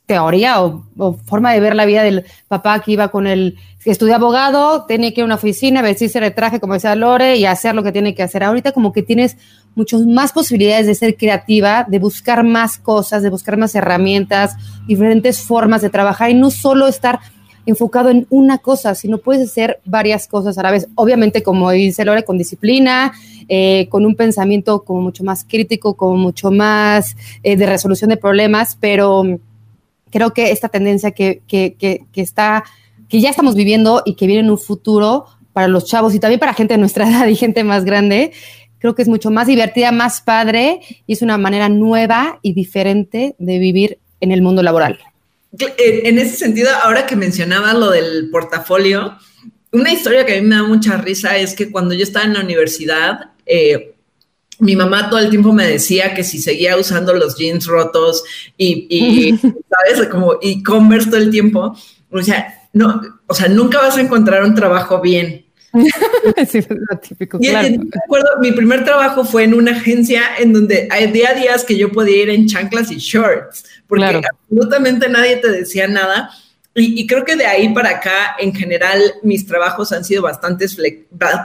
teoría 0.06 0.62
o, 0.62 0.84
forma 1.26 1.54
de 1.54 1.60
ver 1.60 1.76
la 1.76 1.86
vida 1.86 2.04
del 2.04 2.26
papá 2.48 2.82
que 2.82 2.92
iba 2.92 3.10
con 3.10 3.28
el, 3.28 3.58
que 3.84 3.96
abogado, 4.14 4.86
tiene 4.86 5.14
que 5.14 5.22
ir 5.22 5.24
a 5.24 5.26
una 5.26 5.36
oficina, 5.36 5.82
vestirse 5.82 6.20
de 6.20 6.32
traje, 6.32 6.60
como 6.60 6.74
decía 6.74 6.96
Lore, 6.96 7.38
y 7.38 7.46
hacer 7.46 7.76
lo 7.76 7.84
que 7.84 7.92
tiene 7.92 8.14
que 8.14 8.24
hacer. 8.24 8.44
Ahorita 8.44 8.74
como 8.74 8.92
que 8.92 9.04
tienes 9.04 9.38
muchas 9.76 10.02
más 10.06 10.34
posibilidades 10.34 10.86
de 10.86 10.96
ser 10.96 11.16
creativa, 11.16 11.86
de 11.88 12.00
buscar 12.00 12.44
más 12.44 12.78
cosas, 12.78 13.24
de 13.24 13.30
buscar 13.30 13.58
más 13.58 13.74
herramientas, 13.74 14.56
diferentes 14.86 15.42
formas 15.42 15.82
de 15.82 15.90
trabajar 15.90 16.30
y 16.30 16.34
no 16.34 16.52
solo 16.52 16.88
estar 16.88 17.20
enfocado 17.66 18.10
en 18.10 18.28
una 18.30 18.58
cosa, 18.58 18.96
sino 18.96 19.20
puedes 19.20 19.50
hacer 19.50 19.80
varias 19.86 20.28
cosas 20.28 20.58
a 20.58 20.64
la 20.64 20.72
vez. 20.72 20.88
Obviamente, 20.96 21.44
como 21.44 21.72
dice 21.72 22.04
Lore, 22.06 22.26
con 22.26 22.38
disciplina, 22.38 23.14
eh, 23.48 23.88
con 23.90 24.06
un 24.06 24.16
pensamiento 24.16 24.84
como 24.84 25.02
mucho 25.02 25.24
más 25.24 25.46
crítico, 25.48 25.96
como 25.96 26.18
mucho 26.18 26.52
más 26.52 27.16
eh, 27.44 27.56
de 27.56 27.66
resolución 27.66 28.10
de 28.10 28.18
problemas, 28.18 28.78
pero 28.80 29.24
creo 30.12 30.34
que 30.34 30.52
esta 30.52 30.70
tendencia 30.70 31.12
que, 31.12 31.42
está, 32.16 32.64
que 33.10 33.22
ya 33.22 33.30
estamos 33.30 33.56
viviendo 33.56 34.04
y 34.06 34.16
que 34.16 34.28
viene 34.28 34.42
en 34.42 34.52
un 34.52 34.60
futuro 34.60 35.26
para 35.54 35.68
los 35.68 35.86
chavos 35.86 36.14
y 36.14 36.20
también 36.20 36.40
para 36.40 36.54
gente 36.54 36.76
de 36.76 36.80
nuestra 36.80 37.10
edad 37.10 37.28
y 37.28 37.36
gente 37.36 37.64
más 37.64 37.86
grande, 37.86 38.32
creo 38.80 38.96
que 38.96 39.02
es 39.02 39.08
mucho 39.08 39.32
más 39.32 39.48
divertida, 39.48 39.92
más 39.92 40.22
padre 40.22 40.82
y 41.08 41.14
es 41.14 41.22
una 41.22 41.38
manera 41.38 41.70
nueva 41.70 42.40
y 42.42 42.54
diferente 42.54 43.36
de 43.40 43.60
vivir 43.60 44.00
en 44.20 44.32
el 44.32 44.42
mundo 44.42 44.64
laboral. 44.64 45.00
En 45.78 46.18
ese 46.18 46.38
sentido, 46.38 46.70
ahora 46.84 47.06
que 47.06 47.16
mencionaba 47.16 47.74
lo 47.74 47.90
del 47.90 48.30
portafolio, 48.32 49.18
una 49.74 49.92
historia 49.92 50.26
que 50.26 50.38
a 50.38 50.42
mí 50.42 50.48
me 50.48 50.56
da 50.56 50.64
mucha 50.64 50.98
risa 50.98 51.36
es 51.38 51.56
que 51.56 51.72
cuando 51.72 51.94
yo 51.94 52.04
estaba 52.04 52.26
en 52.26 52.34
la 52.34 52.42
universidad, 52.42 53.32
eh, 53.46 53.96
mi 54.62 54.76
mamá 54.76 55.10
todo 55.10 55.20
el 55.20 55.30
tiempo 55.30 55.52
me 55.52 55.68
decía 55.68 56.14
que 56.14 56.24
si 56.24 56.40
seguía 56.40 56.78
usando 56.78 57.14
los 57.16 57.36
jeans 57.36 57.66
rotos 57.66 58.24
y, 58.58 59.36
¿sabes? 59.42 60.08
Como 60.10 60.36
y 60.42 60.62
Converse 60.62 61.10
todo 61.10 61.20
el 61.20 61.32
tiempo, 61.32 61.76
o 62.12 62.22
sea, 62.22 62.68
no, 62.72 63.02
o 63.26 63.34
sea, 63.34 63.48
nunca 63.50 63.80
vas 63.80 63.98
a 63.98 64.02
encontrar 64.02 64.44
un 64.44 64.54
trabajo 64.54 65.02
bien. 65.02 65.46
sí, 66.48 66.60
es 66.60 66.68
lo 66.70 66.98
típico, 67.00 67.40
claro. 67.40 67.76
acuerdo, 68.06 68.30
mi 68.40 68.52
primer 68.52 68.84
trabajo 68.84 69.24
fue 69.24 69.46
en 69.46 69.56
una 69.56 69.72
agencia 69.72 70.22
en 70.38 70.54
donde 70.54 70.88
hay 70.92 71.12
día 71.12 71.34
días 71.34 71.64
que 71.64 71.78
yo 71.78 71.92
podía 71.92 72.24
ir 72.24 72.30
en 72.30 72.46
chanclas 72.46 72.92
y 72.92 72.98
shorts, 72.98 73.64
porque 73.88 74.22
absolutamente 74.50 75.10
nadie 75.10 75.38
te 75.38 75.50
decía 75.50 75.88
nada. 75.88 76.30
Y, 76.74 77.06
creo 77.06 77.26
que 77.26 77.36
de 77.36 77.46
ahí 77.46 77.74
para 77.74 77.90
acá, 77.90 78.36
en 78.40 78.54
general, 78.54 79.02
mis 79.24 79.46
trabajos 79.46 79.92
han 79.92 80.06
sido 80.06 80.22
bastante, 80.22 80.68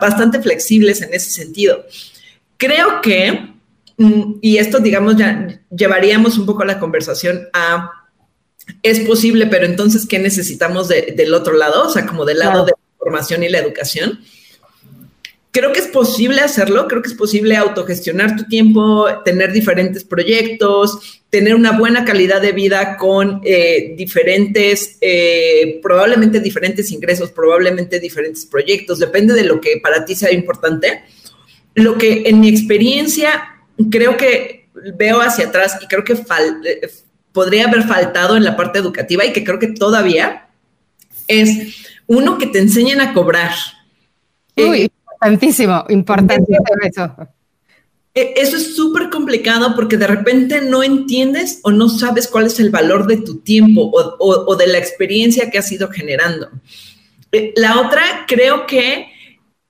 bastante 0.00 0.40
flexibles 0.40 1.02
en 1.02 1.12
ese 1.14 1.30
sentido. 1.30 1.84
Creo 2.56 3.00
que, 3.02 3.50
mm, 3.96 4.34
y 4.40 4.58
esto, 4.58 4.78
digamos, 4.78 5.16
ya 5.16 5.60
llevaríamos 5.70 6.38
un 6.38 6.46
poco 6.46 6.64
la 6.64 6.78
conversación 6.78 7.48
a, 7.52 7.90
es 8.82 9.00
posible, 9.00 9.46
pero 9.46 9.66
entonces, 9.66 10.06
¿qué 10.06 10.18
necesitamos 10.18 10.88
del 10.88 11.34
otro 11.34 11.54
lado? 11.54 11.86
O 11.86 11.90
sea, 11.90 12.06
como 12.06 12.24
del 12.24 12.38
lado 12.38 12.64
de 12.64 12.72
la 12.72 12.78
formación 12.98 13.42
y 13.42 13.48
la 13.48 13.58
educación. 13.58 14.20
Creo 15.52 15.72
que 15.72 15.80
es 15.80 15.86
posible 15.86 16.42
hacerlo, 16.42 16.86
creo 16.86 17.00
que 17.00 17.08
es 17.08 17.14
posible 17.14 17.56
autogestionar 17.56 18.36
tu 18.36 18.44
tiempo, 18.44 19.06
tener 19.24 19.52
diferentes 19.52 20.04
proyectos, 20.04 21.22
tener 21.30 21.54
una 21.54 21.78
buena 21.78 22.04
calidad 22.04 22.42
de 22.42 22.52
vida 22.52 22.98
con 22.98 23.40
eh, 23.42 23.94
diferentes, 23.96 24.98
eh, 25.00 25.80
probablemente 25.82 26.40
diferentes 26.40 26.92
ingresos, 26.92 27.30
probablemente 27.30 28.00
diferentes 28.00 28.44
proyectos, 28.44 28.98
depende 28.98 29.32
de 29.32 29.44
lo 29.44 29.58
que 29.58 29.80
para 29.82 30.04
ti 30.04 30.14
sea 30.14 30.30
importante 30.30 31.02
lo 31.76 31.96
que 31.96 32.24
en 32.26 32.40
mi 32.40 32.48
experiencia 32.48 33.60
creo 33.90 34.16
que 34.16 34.68
veo 34.96 35.20
hacia 35.20 35.46
atrás 35.46 35.78
y 35.80 35.86
creo 35.86 36.02
que 36.02 36.14
eh, 36.14 36.90
podría 37.32 37.68
haber 37.68 37.84
faltado 37.84 38.36
en 38.36 38.44
la 38.44 38.56
parte 38.56 38.80
educativa 38.80 39.24
y 39.24 39.32
que 39.32 39.44
creo 39.44 39.58
que 39.58 39.68
todavía 39.68 40.48
es 41.28 41.76
uno 42.06 42.38
que 42.38 42.46
te 42.46 42.58
enseñen 42.58 43.00
a 43.00 43.12
cobrar. 43.12 43.52
Uy, 44.56 44.82
eh, 44.82 44.90
importantísimo, 44.90 45.84
importantísimo 45.90 46.64
eso. 46.82 47.14
E, 48.14 48.34
eso 48.36 48.56
es 48.56 48.74
súper 48.74 49.10
complicado 49.10 49.74
porque 49.76 49.98
de 49.98 50.06
repente 50.06 50.62
no 50.62 50.82
entiendes 50.82 51.60
o 51.62 51.70
no 51.70 51.88
sabes 51.88 52.26
cuál 52.26 52.46
es 52.46 52.58
el 52.58 52.70
valor 52.70 53.06
de 53.06 53.18
tu 53.18 53.40
tiempo 53.40 53.82
o, 53.92 54.16
o 54.18 54.56
de 54.56 54.66
la 54.66 54.78
experiencia 54.78 55.50
que 55.50 55.58
has 55.58 55.70
ido 55.70 55.90
generando. 55.90 56.48
Eh, 57.32 57.52
la 57.56 57.80
otra, 57.80 58.02
creo 58.26 58.66
que 58.66 59.08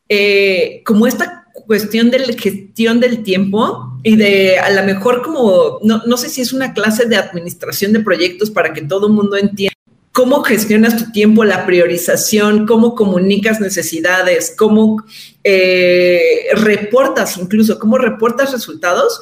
eh, 0.08 0.82
como 0.84 1.06
esta 1.06 1.45
cuestión 1.66 2.10
de 2.10 2.20
la 2.20 2.32
gestión 2.32 3.00
del 3.00 3.22
tiempo 3.22 3.98
y 4.02 4.16
de 4.16 4.58
a 4.58 4.70
lo 4.70 4.84
mejor 4.84 5.22
como, 5.22 5.78
no, 5.82 6.02
no 6.06 6.16
sé 6.16 6.28
si 6.28 6.40
es 6.40 6.52
una 6.52 6.72
clase 6.72 7.06
de 7.06 7.16
administración 7.16 7.92
de 7.92 8.00
proyectos 8.00 8.50
para 8.50 8.72
que 8.72 8.82
todo 8.82 9.08
el 9.08 9.12
mundo 9.12 9.36
entienda 9.36 9.76
cómo 10.16 10.42
gestionas 10.42 10.96
tu 10.96 11.12
tiempo, 11.12 11.44
la 11.44 11.66
priorización, 11.66 12.66
cómo 12.66 12.94
comunicas 12.94 13.60
necesidades, 13.60 14.54
cómo 14.56 15.04
eh, 15.44 16.46
reportas 16.54 17.36
incluso, 17.36 17.78
cómo 17.78 17.98
reportas 17.98 18.50
resultados. 18.52 19.20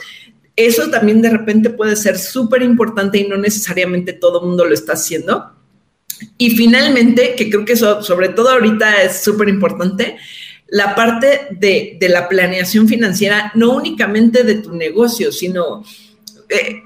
Eso 0.54 0.90
también 0.90 1.20
de 1.20 1.30
repente 1.30 1.70
puede 1.70 1.96
ser 1.96 2.16
súper 2.16 2.62
importante 2.62 3.18
y 3.18 3.26
no 3.26 3.36
necesariamente 3.36 4.12
todo 4.12 4.40
el 4.40 4.46
mundo 4.46 4.66
lo 4.66 4.72
está 4.72 4.92
haciendo. 4.92 5.50
Y 6.38 6.50
finalmente, 6.50 7.34
que 7.36 7.50
creo 7.50 7.64
que 7.64 7.72
eso, 7.72 8.00
sobre 8.00 8.28
todo 8.28 8.50
ahorita 8.50 9.02
es 9.02 9.20
súper 9.20 9.48
importante, 9.48 10.16
la 10.74 10.96
parte 10.96 11.46
de, 11.52 11.96
la 12.00 12.28
planeación 12.28 12.88
financiera, 12.88 13.52
no 13.54 13.76
únicamente 13.76 14.42
de 14.42 14.56
tu 14.56 14.74
negocio, 14.74 15.30
sino 15.30 15.84
eh, 16.48 16.82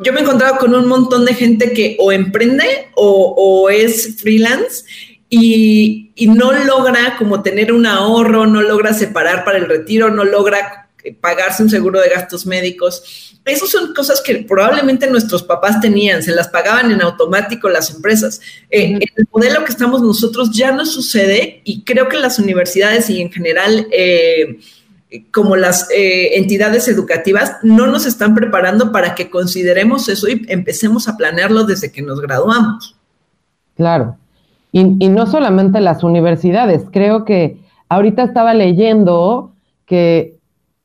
yo 0.00 0.12
me 0.12 0.18
he 0.18 0.22
encontrado 0.24 0.56
con 0.56 0.74
un 0.74 0.88
montón 0.88 1.24
de 1.24 1.34
gente 1.34 1.72
que 1.72 1.96
o 2.00 2.10
emprende 2.10 2.88
o, 2.96 3.70
es 3.70 4.16
freelance 4.20 4.84
y, 5.28 6.10
no 6.26 6.50
logra 6.50 7.16
como 7.18 7.40
tener 7.40 7.72
un 7.72 7.86
ahorro, 7.86 8.46
no 8.46 8.62
logra 8.62 8.92
separar 8.94 9.44
para 9.44 9.58
el 9.58 9.68
retiro, 9.68 10.10
no 10.10 10.24
logra 10.24 10.90
pagarse 11.20 11.62
un 11.62 11.70
seguro 11.70 12.00
de 12.00 12.08
gastos 12.08 12.46
médicos. 12.46 13.29
Esas 13.44 13.70
son 13.70 13.94
cosas 13.94 14.20
que 14.20 14.44
probablemente 14.46 15.10
nuestros 15.10 15.42
papás 15.42 15.80
tenían, 15.80 16.22
se 16.22 16.34
las 16.34 16.48
pagaban 16.48 16.90
en 16.90 17.02
automático 17.02 17.68
las 17.68 17.94
empresas. 17.94 18.40
Eh, 18.70 18.98
el 19.16 19.28
modelo 19.32 19.64
que 19.64 19.72
estamos 19.72 20.02
nosotros 20.02 20.50
ya 20.52 20.72
no 20.72 20.84
sucede 20.86 21.62
y 21.64 21.82
creo 21.82 22.08
que 22.08 22.18
las 22.18 22.38
universidades 22.38 23.10
y 23.10 23.20
en 23.20 23.30
general... 23.30 23.86
Eh, 23.92 24.58
como 25.32 25.56
las 25.56 25.90
eh, 25.90 26.38
entidades 26.38 26.86
educativas 26.86 27.56
no 27.62 27.88
nos 27.88 28.06
están 28.06 28.34
preparando 28.34 28.92
para 28.92 29.14
que 29.16 29.28
consideremos 29.28 30.08
eso 30.08 30.28
y 30.28 30.46
empecemos 30.48 31.08
a 31.08 31.16
planearlo 31.16 31.64
desde 31.64 31.90
que 31.90 32.00
nos 32.00 32.20
graduamos. 32.20 32.94
Claro. 33.76 34.16
Y, 34.72 34.84
no 34.84 35.26
solamente 35.26 35.80
las 35.80 36.04
universidades, 36.04 36.84
creo 36.92 37.24
que 37.24 37.58
ahorita 37.88 38.22
estaba 38.22 38.54
leyendo 38.54 39.52
que, 39.84 40.36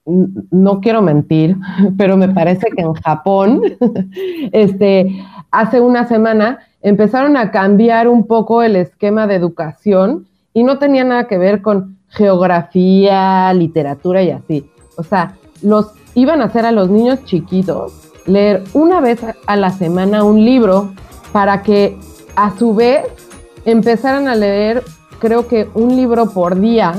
no 0.06 0.82
quiero 0.82 1.02
mentir, 1.02 1.58
pero 1.98 2.18
me 2.18 2.30
parece 2.30 2.68
que 2.76 2.82
en 2.82 2.94
Japón, 2.94 3.62
este, 4.52 5.24
hace 5.52 5.82
una 5.82 6.08
semana 6.08 6.60
empezaron 6.82 7.38
a 7.38 7.52
cambiar 7.52 8.08
un 8.08 8.28
poco 8.28 8.62
el 8.62 8.76
esquema 8.76 9.28
de 9.28 9.36
educación 9.36 10.28
y 10.54 10.64
no 10.64 10.78
tenía 10.78 11.04
nada 11.04 11.28
que 11.28 11.38
ver 11.38 11.62
con 11.62 11.98
geografía, 12.10 13.52
literatura 13.54 14.22
y 14.22 14.32
así. 14.32 14.70
O 14.98 15.04
sea, 15.04 15.34
los 15.62 15.92
iban 16.14 16.42
a 16.42 16.46
hacer 16.46 16.66
a 16.66 16.72
los 16.72 16.90
niños 16.90 17.24
chiquitos 17.26 18.06
leer 18.26 18.64
una 18.74 19.02
vez 19.02 19.20
a 19.46 19.56
la 19.56 19.72
semana 19.72 20.24
un 20.24 20.44
libro 20.44 20.94
para 21.32 21.62
que 21.62 21.98
a 22.36 22.56
su 22.58 22.74
vez 22.74 23.06
empezaran 23.66 24.28
a 24.28 24.36
leer, 24.36 24.84
creo 25.20 25.48
que 25.48 25.68
un 25.74 25.96
libro 25.96 26.30
por 26.30 26.60
día. 26.60 26.94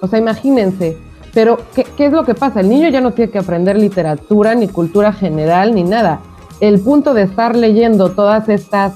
O 0.00 0.06
sea, 0.06 0.18
imagínense. 0.18 0.96
Pero, 1.38 1.56
¿qué, 1.72 1.86
es 2.04 2.12
lo 2.12 2.24
que 2.24 2.34
pasa? 2.34 2.58
El 2.58 2.68
niño 2.68 2.88
ya 2.88 3.00
no 3.00 3.12
tiene 3.12 3.30
que 3.30 3.38
aprender 3.38 3.78
literatura, 3.78 4.56
ni 4.56 4.66
cultura 4.66 5.12
general, 5.12 5.72
ni 5.72 5.84
nada. 5.84 6.18
El 6.58 6.80
punto 6.80 7.14
de 7.14 7.22
estar 7.22 7.54
leyendo 7.54 8.10
todas 8.10 8.48
estas 8.48 8.94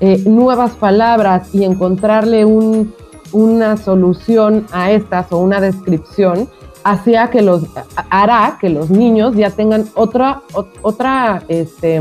eh, 0.00 0.22
nuevas 0.24 0.72
palabras 0.72 1.54
y 1.54 1.64
encontrarle 1.64 2.46
un, 2.46 2.94
una 3.32 3.76
solución 3.76 4.64
a 4.72 4.90
estas 4.90 5.30
o 5.32 5.36
una 5.40 5.60
descripción 5.60 6.48
hacia 6.82 7.28
que 7.28 7.42
los 7.42 7.64
hará 8.08 8.56
que 8.58 8.70
los 8.70 8.88
niños 8.88 9.36
ya 9.36 9.50
tengan 9.50 9.84
otra 9.94 10.40
otra 10.80 11.42
este 11.48 12.00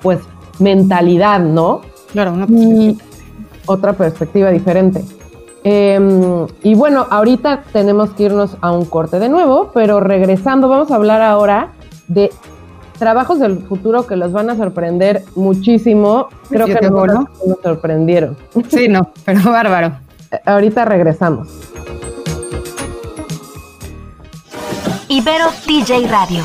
pues 0.00 0.20
mentalidad, 0.60 1.40
¿no? 1.40 1.80
Claro, 2.12 2.34
una 2.34 2.46
perspectiva. 2.46 3.04
otra 3.66 3.92
perspectiva 3.94 4.50
diferente. 4.50 5.02
Em, 5.68 6.46
y 6.62 6.76
bueno, 6.76 7.08
ahorita 7.10 7.64
tenemos 7.72 8.10
que 8.10 8.22
irnos 8.22 8.56
a 8.60 8.70
un 8.70 8.84
corte 8.84 9.18
de 9.18 9.28
nuevo, 9.28 9.72
pero 9.74 9.98
regresando 9.98 10.68
vamos 10.68 10.92
a 10.92 10.94
hablar 10.94 11.22
ahora 11.22 11.72
de 12.06 12.30
trabajos 13.00 13.40
del 13.40 13.58
futuro 13.58 14.06
que 14.06 14.14
los 14.14 14.30
van 14.30 14.48
a 14.48 14.56
sorprender 14.56 15.24
muchísimo. 15.34 16.28
Creo 16.50 16.66
que 16.66 16.88
no 16.88 17.06
nos 17.06 17.28
sorprendieron. 17.64 18.36
Sí, 18.68 18.86
no, 18.86 19.10
pero 19.24 19.40
bárbaro. 19.50 19.96
Ahorita 20.44 20.84
regresamos. 20.84 21.48
Ibero 25.08 25.46
TJ 25.66 26.06
Radio. 26.08 26.44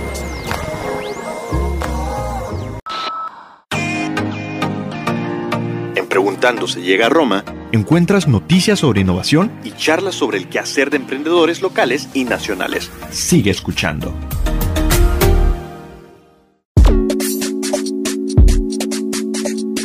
Preguntando 6.11 6.67
se 6.67 6.81
llega 6.81 7.05
a 7.05 7.09
Roma, 7.09 7.45
encuentras 7.71 8.27
noticias 8.27 8.79
sobre 8.79 8.99
innovación 8.99 9.49
y 9.63 9.71
charlas 9.71 10.13
sobre 10.13 10.39
el 10.39 10.49
quehacer 10.49 10.89
de 10.89 10.97
emprendedores 10.97 11.61
locales 11.61 12.09
y 12.13 12.25
nacionales. 12.25 12.91
Sigue 13.11 13.49
escuchando. 13.49 14.13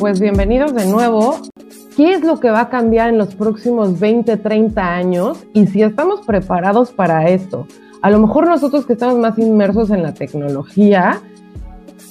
Pues 0.00 0.18
bienvenidos 0.18 0.74
de 0.74 0.86
nuevo 0.86 1.42
qué 1.96 2.14
es 2.14 2.24
lo 2.24 2.40
que 2.40 2.50
va 2.50 2.62
a 2.62 2.68
cambiar 2.70 3.08
en 3.10 3.18
los 3.18 3.36
próximos 3.36 4.00
20, 4.00 4.36
30 4.36 4.82
años 4.82 5.38
y 5.54 5.68
si 5.68 5.82
estamos 5.82 6.26
preparados 6.26 6.90
para 6.90 7.28
esto. 7.28 7.68
A 8.02 8.10
lo 8.10 8.18
mejor 8.18 8.48
nosotros 8.48 8.84
que 8.84 8.94
estamos 8.94 9.16
más 9.16 9.38
inmersos 9.38 9.90
en 9.90 10.02
la 10.02 10.12
tecnología, 10.12 11.20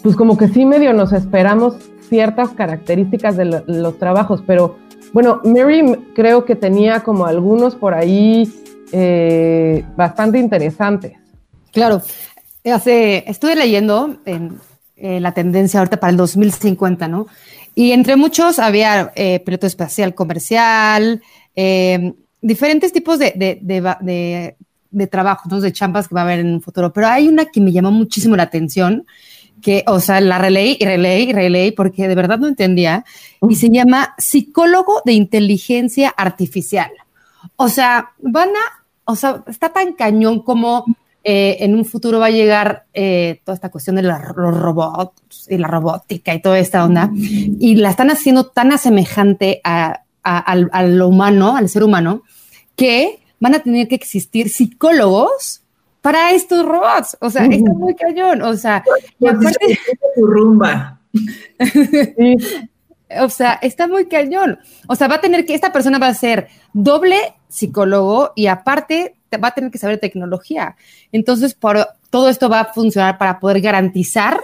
pues 0.04 0.16
como 0.16 0.38
que 0.38 0.48
sí 0.48 0.66
medio 0.66 0.94
nos 0.94 1.12
esperamos 1.12 1.76
ciertas 2.10 2.50
características 2.50 3.38
de 3.38 3.46
los 3.66 3.98
trabajos, 3.98 4.44
pero 4.46 4.78
bueno, 5.14 5.42
Mary 5.44 5.84
creo 6.14 6.46
que 6.46 6.56
tenía 6.56 7.02
como 7.02 7.26
algunos 7.26 7.76
por 7.76 7.94
ahí 7.94 8.52
eh, 8.92 9.84
bastante 9.96 10.40
interesantes. 10.40 11.14
Claro, 11.72 12.02
hace, 12.66 13.24
estuve 13.30 13.56
leyendo 13.56 14.18
en, 14.26 14.60
la 14.98 15.34
tendencia 15.34 15.80
ahorita 15.80 16.00
para 16.00 16.12
el 16.12 16.18
2050, 16.18 17.08
¿no? 17.08 17.28
Y 17.76 17.92
entre 17.92 18.16
muchos 18.16 18.60
había 18.60 19.12
eh, 19.16 19.42
piloto 19.42 19.68
espacial 19.68 20.16
comercial, 20.16 21.22
eh, 21.56 22.14
diferentes 22.42 22.94
tipos 22.94 23.20
de, 23.20 23.34
de, 23.36 23.60
de, 23.62 24.56
de 24.96 25.08
trabajos, 25.08 25.52
¿no? 25.52 25.60
de 25.60 25.74
champas 25.74 26.08
que 26.08 26.16
va 26.16 26.22
a 26.22 26.24
haber 26.24 26.40
en 26.40 26.54
un 26.54 26.62
futuro. 26.62 26.94
Pero 26.94 27.08
hay 27.08 27.28
una 27.28 27.46
que 27.46 27.60
me 27.60 27.74
llamó 27.74 27.92
muchísimo 27.92 28.36
la 28.38 28.44
atención, 28.44 29.06
que, 29.66 29.84
o 29.88 30.00
sea, 30.00 30.22
la 30.22 30.38
releí 30.38 30.78
y 30.80 30.86
releí 30.86 31.24
y 31.24 31.34
releí 31.34 31.72
porque 31.72 32.08
de 32.08 32.14
verdad 32.14 32.38
no 32.38 32.48
entendía, 32.48 33.04
y 33.50 33.56
se 33.56 33.72
llama 33.72 34.14
psicólogo 34.20 35.02
de 35.06 35.14
inteligencia 35.14 36.10
artificial. 36.10 36.92
O 37.56 37.68
sea, 37.68 38.12
van 38.20 38.50
a, 38.50 38.86
o 39.06 39.16
sea, 39.16 39.44
está 39.48 39.70
tan 39.70 39.94
cañón 39.94 40.44
como 40.44 40.86
eh, 41.24 41.58
en 41.62 41.74
un 41.74 41.84
futuro 41.84 42.20
va 42.20 42.28
a 42.28 42.30
llegar 42.30 42.86
eh, 42.94 43.42
toda 43.44 43.56
esta 43.56 43.72
cuestión 43.72 43.96
de 43.96 44.04
los 44.04 44.22
robots 44.22 45.48
y 45.50 45.58
la 45.58 45.68
robótica 45.68 46.36
y 46.36 46.44
toda 46.44 46.60
esta 46.60 46.86
onda, 46.86 47.10
y 47.16 47.76
la 47.78 47.90
están 47.90 48.12
haciendo 48.12 48.46
tan 48.46 48.72
asemejante 48.72 49.62
a, 49.64 50.04
lo 50.84 51.08
humano, 51.08 51.58
al 51.58 51.70
ser 51.70 51.84
humano, 51.84 52.22
que 52.76 53.20
van 53.40 53.56
a 53.56 53.64
tener 53.64 53.88
que 53.88 53.96
existir 53.96 54.50
psicólogos 54.50 55.64
para 56.06 56.34
estos 56.34 56.64
robots. 56.64 57.18
O 57.20 57.32
sea, 57.32 57.46
está 57.46 57.74
muy 57.74 57.96
cañón. 57.96 58.44
O 58.44 58.56
sea, 58.56 58.84
y 59.20 59.28
aparte... 59.28 59.80
rumba. 60.16 61.02
O 63.22 63.30
sea, 63.30 63.54
está 63.62 63.88
muy 63.88 64.08
cañón. 64.08 64.60
O 64.88 64.96
sea, 64.96 65.08
va 65.08 65.16
a 65.16 65.22
tener 65.22 65.46
que, 65.46 65.54
esta 65.54 65.72
persona 65.72 66.00
va 66.00 66.08
a 66.08 66.14
ser 66.14 66.48
doble 66.74 67.18
psicólogo 67.48 68.34
y 68.36 68.48
aparte 68.48 69.16
va 69.42 69.50
a 69.50 69.54
tener 69.54 69.70
que 69.70 69.78
saber 69.78 70.00
tecnología. 70.00 70.76
Entonces, 71.12 71.54
por, 71.54 71.88
todo 72.10 72.30
esto 72.30 72.50
va 72.50 72.62
a 72.62 72.74
funcionar 72.74 73.20
para 73.20 73.40
poder 73.40 73.62
garantizar 73.62 74.42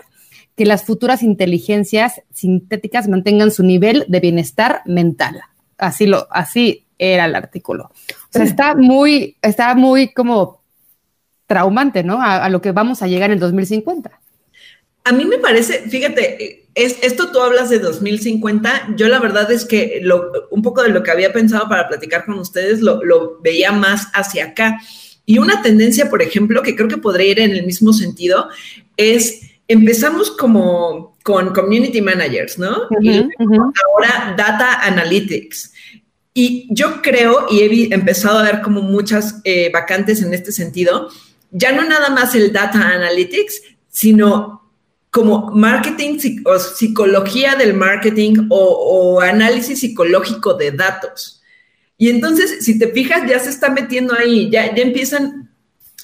que 0.56 0.65
las 0.65 0.86
futuras 0.86 1.24
inteligencias 1.24 2.21
sintéticas 2.32 3.08
mantengan 3.08 3.50
su 3.50 3.63
nivel 3.63 4.06
de 4.08 4.19
bienestar 4.19 4.84
mental. 4.86 5.41
Así 5.78 6.06
lo, 6.06 6.28
así 6.30 6.86
era 7.00 7.26
el 7.26 7.36
artículo. 7.36 7.86
O 7.86 8.30
sea, 8.30 8.43
está 8.43 8.76
muy, 8.76 9.38
está 9.41 9.74
muy 9.74 10.13
como 10.13 10.61
traumante, 11.51 12.01
¿no? 12.01 12.21
A, 12.21 12.47
lo 12.47 12.61
que 12.61 12.71
vamos 12.71 13.01
a 13.01 13.07
llegar 13.07 13.29
en 13.29 13.33
el 13.33 13.39
2050. 13.41 14.09
A 15.03 15.11
mí 15.11 15.25
me 15.25 15.37
parece, 15.37 15.79
fíjate, 15.89 16.69
es, 16.75 16.97
esto 17.01 17.29
tú 17.29 17.41
hablas 17.41 17.69
de 17.69 17.79
2050, 17.79 18.93
yo 18.95 19.09
la 19.09 19.19
verdad 19.19 19.51
es 19.51 19.65
que 19.65 19.99
lo, 20.01 20.31
un 20.49 20.61
poco 20.61 20.81
de 20.81 20.87
lo 20.87 21.03
que 21.03 21.11
había 21.11 21.33
pensado 21.33 21.67
para 21.67 21.89
platicar 21.89 22.25
con 22.25 22.39
ustedes 22.39 22.79
lo, 22.79 23.03
lo 23.03 23.41
veía 23.41 23.73
más 23.73 24.07
hacia 24.13 24.45
acá. 24.45 24.79
Y 25.25 25.39
una 25.39 25.61
tendencia, 25.61 26.09
por 26.09 26.21
ejemplo, 26.21 26.63
que 26.63 26.73
creo 26.73 26.87
que 26.87 26.97
podría 26.97 27.31
ir 27.31 27.39
en 27.41 27.51
el 27.51 27.65
mismo 27.65 27.91
sentido, 27.91 28.47
es 28.95 29.41
empezamos 29.67 30.31
como 30.31 31.17
con 31.21 31.53
community 31.53 32.01
managers, 32.01 32.57
¿no? 32.57 32.87
y 33.01 33.09
ahora 33.09 34.35
data 34.37 34.85
analytics. 34.85 35.73
Y 36.33 36.65
yo 36.69 37.01
creo, 37.01 37.47
y 37.51 37.59
he 37.59 37.93
empezado 37.93 38.39
a 38.39 38.43
ver 38.43 38.61
como 38.61 38.81
muchas 38.81 39.41
eh, 39.43 39.69
vacantes 39.73 40.21
en 40.21 40.33
este 40.33 40.53
sentido, 40.53 41.09
ya 41.51 41.71
no 41.71 41.83
nada 41.83 42.09
más 42.09 42.33
el 42.35 42.51
data 42.51 42.79
analytics, 42.79 43.61
sino 43.89 44.61
como 45.09 45.51
marketing 45.51 46.17
o 46.45 46.57
psicología 46.57 47.55
del 47.55 47.73
marketing 47.73 48.47
o, 48.49 49.19
análisis 49.21 49.81
psicológico 49.81 50.53
de 50.53 50.71
datos. 50.71 51.41
Y 51.97 52.09
entonces, 52.09 52.63
si 52.63 52.79
te 52.79 52.87
fijas, 52.87 53.29
ya 53.29 53.37
se 53.37 53.49
está 53.49 53.69
metiendo 53.69 54.15
ahí, 54.15 54.49
ya, 54.49 54.73
ya 54.73 54.81
empiezan 54.81 55.49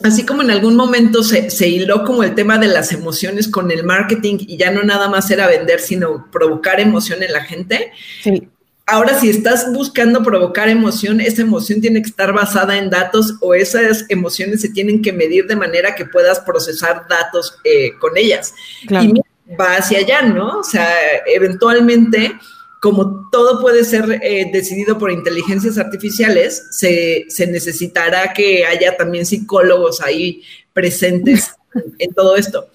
así 0.04 0.24
como 0.24 0.44
en 0.44 0.52
algún 0.52 0.76
momento 0.76 1.24
se, 1.24 1.50
se, 1.50 1.68
hiló 1.68 2.04
como 2.04 2.22
el 2.24 2.36
tema 2.36 2.60
de 2.60 2.68
las 2.68 2.92
emociones 2.92 3.48
con 3.48 3.72
el 3.72 3.84
marketing 3.84 4.38
y 4.42 4.58
ya 4.58 4.70
no 4.70 4.84
nada 4.84 5.10
más 5.10 5.32
era 5.32 5.48
vender, 5.48 5.80
sino 5.80 6.30
provocar 6.30 6.80
emoción 6.80 7.24
en 7.24 7.34
la 7.34 7.44
gente. 7.44 7.92
Sí. 8.22 8.50
Ahora, 8.90 9.20
si 9.20 9.30
estás 9.30 9.72
buscando 9.74 10.24
provocar 10.24 10.70
emoción, 10.70 11.20
esa 11.20 11.42
emoción 11.42 11.82
tiene 11.82 12.02
que 12.02 12.10
estar 12.10 12.32
basada 12.32 12.78
en 12.78 12.90
datos 12.90 13.36
o 13.42 13.54
esas 13.54 14.06
emociones 14.08 14.62
se 14.62 14.70
tienen 14.70 15.02
que 15.02 15.12
medir 15.12 15.46
de 15.46 15.58
manera 15.58 15.94
que 15.94 16.06
puedas 16.06 16.40
procesar 16.40 17.06
datos 17.10 17.58
eh, 17.66 17.92
con 18.00 18.18
ellas. 18.18 18.54
Y 18.90 19.14
va 19.60 19.76
hacia 19.76 20.00
allá, 20.00 20.22
¿no? 20.22 20.60
O 20.60 20.64
sea, 20.64 20.90
eventualmente 21.26 22.34
como 22.80 23.30
todo 23.32 23.60
puede 23.60 23.84
ser 23.84 24.20
eh, 24.22 24.50
decidido 24.54 24.98
por 24.98 25.12
inteligencias 25.12 25.78
artificiales, 25.78 26.68
se, 26.72 27.26
necesitará 27.48 28.34
que 28.34 28.66
haya 28.66 28.96
también 28.96 29.26
psicólogos 29.26 30.00
ahí 30.02 30.44
presentes 30.74 31.56
en 32.00 32.14
todo 32.14 32.36
esto. 32.36 32.70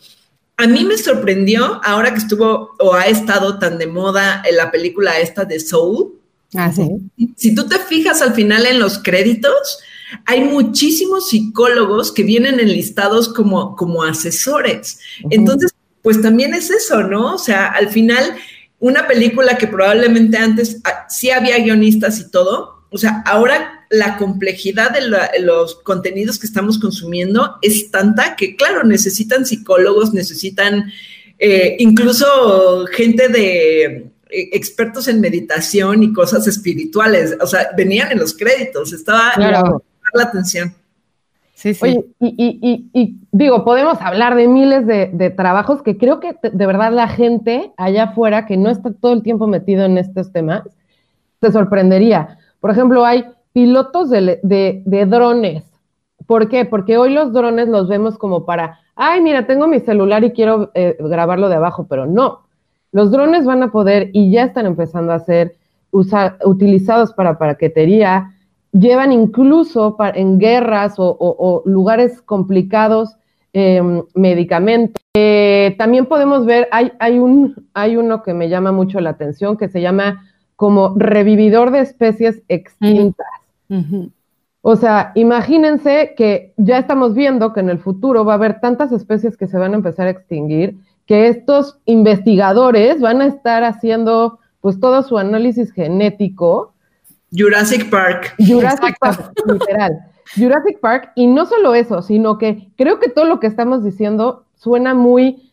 A 0.62 0.68
mí 0.68 0.84
me 0.84 0.96
sorprendió 0.96 1.80
ahora 1.82 2.12
que 2.12 2.20
estuvo 2.20 2.76
o 2.78 2.94
ha 2.94 3.06
estado 3.06 3.58
tan 3.58 3.78
de 3.78 3.88
moda 3.88 4.42
en 4.48 4.56
la 4.56 4.70
película 4.70 5.18
esta 5.18 5.44
de 5.44 5.58
Soul. 5.58 6.12
Ah, 6.54 6.70
sí. 6.70 6.88
Si 7.36 7.52
tú 7.52 7.66
te 7.66 7.80
fijas 7.80 8.22
al 8.22 8.32
final 8.32 8.64
en 8.66 8.78
los 8.78 9.00
créditos, 9.00 9.80
hay 10.24 10.42
muchísimos 10.42 11.30
psicólogos 11.30 12.12
que 12.12 12.22
vienen 12.22 12.60
enlistados 12.60 13.28
como, 13.28 13.74
como 13.74 14.04
asesores. 14.04 15.00
Entonces, 15.30 15.72
pues 16.00 16.22
también 16.22 16.54
es 16.54 16.70
eso, 16.70 17.02
¿no? 17.02 17.34
O 17.34 17.38
sea, 17.38 17.66
al 17.66 17.88
final 17.88 18.36
una 18.78 19.08
película 19.08 19.56
que 19.56 19.66
probablemente 19.66 20.36
antes 20.36 20.80
ah, 20.84 21.06
sí 21.08 21.30
había 21.30 21.58
guionistas 21.58 22.20
y 22.20 22.30
todo, 22.30 22.71
o 22.92 22.98
sea, 22.98 23.22
ahora 23.26 23.86
la 23.90 24.16
complejidad 24.16 24.90
de, 24.90 25.40
los 25.40 25.76
contenidos 25.76 26.38
que 26.38 26.46
estamos 26.46 26.78
consumiendo 26.78 27.56
es 27.62 27.90
tanta 27.90 28.36
que, 28.36 28.54
claro, 28.56 28.84
necesitan 28.84 29.46
psicólogos, 29.46 30.12
necesitan 30.12 30.92
eh, 31.38 31.76
incluso 31.78 32.86
gente 32.86 33.28
de 33.28 33.84
eh, 33.84 34.10
expertos 34.28 35.08
en 35.08 35.20
meditación 35.20 36.02
y 36.02 36.12
cosas 36.12 36.46
espirituales, 36.46 37.36
o 37.40 37.46
sea, 37.46 37.68
venían 37.76 38.12
en 38.12 38.18
los 38.18 38.36
créditos, 38.36 38.92
estaba 38.92 39.32
claro. 39.34 39.82
la 40.14 40.22
atención. 40.24 40.74
Sí, 41.54 41.74
sí. 41.74 41.80
Oye, 41.84 42.04
y, 42.18 43.20
digo, 43.30 43.64
podemos 43.64 44.00
hablar 44.00 44.34
de 44.34 44.48
miles 44.48 44.86
de, 44.86 45.30
trabajos 45.30 45.82
que 45.82 45.96
creo 45.96 46.18
que 46.18 46.36
de 46.42 46.66
verdad 46.66 46.92
la 46.92 47.08
gente 47.08 47.72
allá 47.76 48.04
afuera 48.04 48.46
que 48.46 48.56
no 48.56 48.68
está 48.68 48.92
todo 48.92 49.12
el 49.12 49.22
tiempo 49.22 49.46
metido 49.46 49.84
en 49.84 49.96
estos 49.96 50.32
temas, 50.32 50.62
se 51.40 51.52
sorprendería. 51.52 52.38
Por 52.62 52.70
ejemplo, 52.70 53.04
hay 53.04 53.24
pilotos 53.52 54.08
de, 54.08 55.06
drones. 55.08 55.64
¿Por 56.28 56.48
qué? 56.48 56.64
Porque 56.64 56.96
hoy 56.96 57.12
los 57.12 57.32
drones 57.32 57.66
los 57.66 57.88
vemos 57.88 58.16
como 58.16 58.46
para, 58.46 58.78
ay, 58.94 59.20
mira, 59.20 59.48
tengo 59.48 59.66
mi 59.66 59.80
celular 59.80 60.22
y 60.22 60.30
quiero 60.30 60.70
eh, 60.74 60.96
grabarlo 61.00 61.48
de 61.48 61.56
abajo, 61.56 61.88
pero 61.90 62.06
no. 62.06 62.42
Los 62.92 63.10
drones 63.10 63.44
van 63.44 63.64
a 63.64 63.72
poder 63.72 64.10
y 64.12 64.30
ya 64.30 64.44
están 64.44 64.66
empezando 64.66 65.12
a 65.12 65.18
ser 65.18 65.56
utilizados 65.90 67.12
para 67.12 67.36
paraquetería, 67.36 68.30
llevan 68.70 69.10
incluso 69.10 69.96
en 70.14 70.38
guerras 70.38 70.94
o, 70.98 71.64
lugares 71.66 72.22
complicados 72.22 73.16
em, 73.52 74.04
medicamentos. 74.14 75.02
Eh, 75.14 75.74
también 75.78 76.06
podemos 76.06 76.46
ver, 76.46 76.68
hay, 76.70 76.92
hay, 77.00 77.18
un, 77.18 77.68
hay 77.74 77.96
uno 77.96 78.22
que 78.22 78.34
me 78.34 78.48
llama 78.48 78.70
mucho 78.70 79.00
la 79.00 79.10
atención 79.10 79.56
que 79.56 79.68
se 79.68 79.80
llama 79.80 80.28
como 80.62 80.94
revividor 80.96 81.72
de 81.72 81.80
especies 81.80 82.40
extintas. 82.46 83.26
O 84.60 84.76
sea, 84.76 85.10
imagínense 85.16 86.14
que 86.16 86.54
ya 86.56 86.78
estamos 86.78 87.14
viendo 87.14 87.52
que 87.52 87.58
en 87.58 87.68
el 87.68 87.80
futuro 87.80 88.24
va 88.24 88.34
a 88.34 88.36
haber 88.36 88.60
tantas 88.60 88.92
especies 88.92 89.36
que 89.36 89.48
se 89.48 89.58
van 89.58 89.72
a 89.72 89.74
empezar 89.78 90.06
a 90.06 90.10
extinguir, 90.10 90.76
que 91.04 91.26
estos 91.26 91.80
investigadores 91.84 93.00
van 93.00 93.22
a 93.22 93.26
estar 93.26 93.64
haciendo 93.64 94.38
pues 94.60 94.78
todo 94.78 95.02
su 95.02 95.18
análisis 95.18 95.72
genético 95.72 96.74
Jurassic 97.36 97.90
Park. 97.90 98.36
Jurassic 98.38 98.96
Park, 99.00 99.32
literal. 99.44 99.98
Jurassic 100.36 100.78
Park, 100.78 101.10
y 101.16 101.26
no 101.26 101.44
solo 101.44 101.74
eso, 101.74 102.02
sino 102.02 102.38
que 102.38 102.68
creo 102.76 103.00
que 103.00 103.10
todo 103.10 103.24
lo 103.24 103.40
que 103.40 103.48
estamos 103.48 103.82
diciendo 103.82 104.44
suena 104.54 104.94
muy 104.94 105.52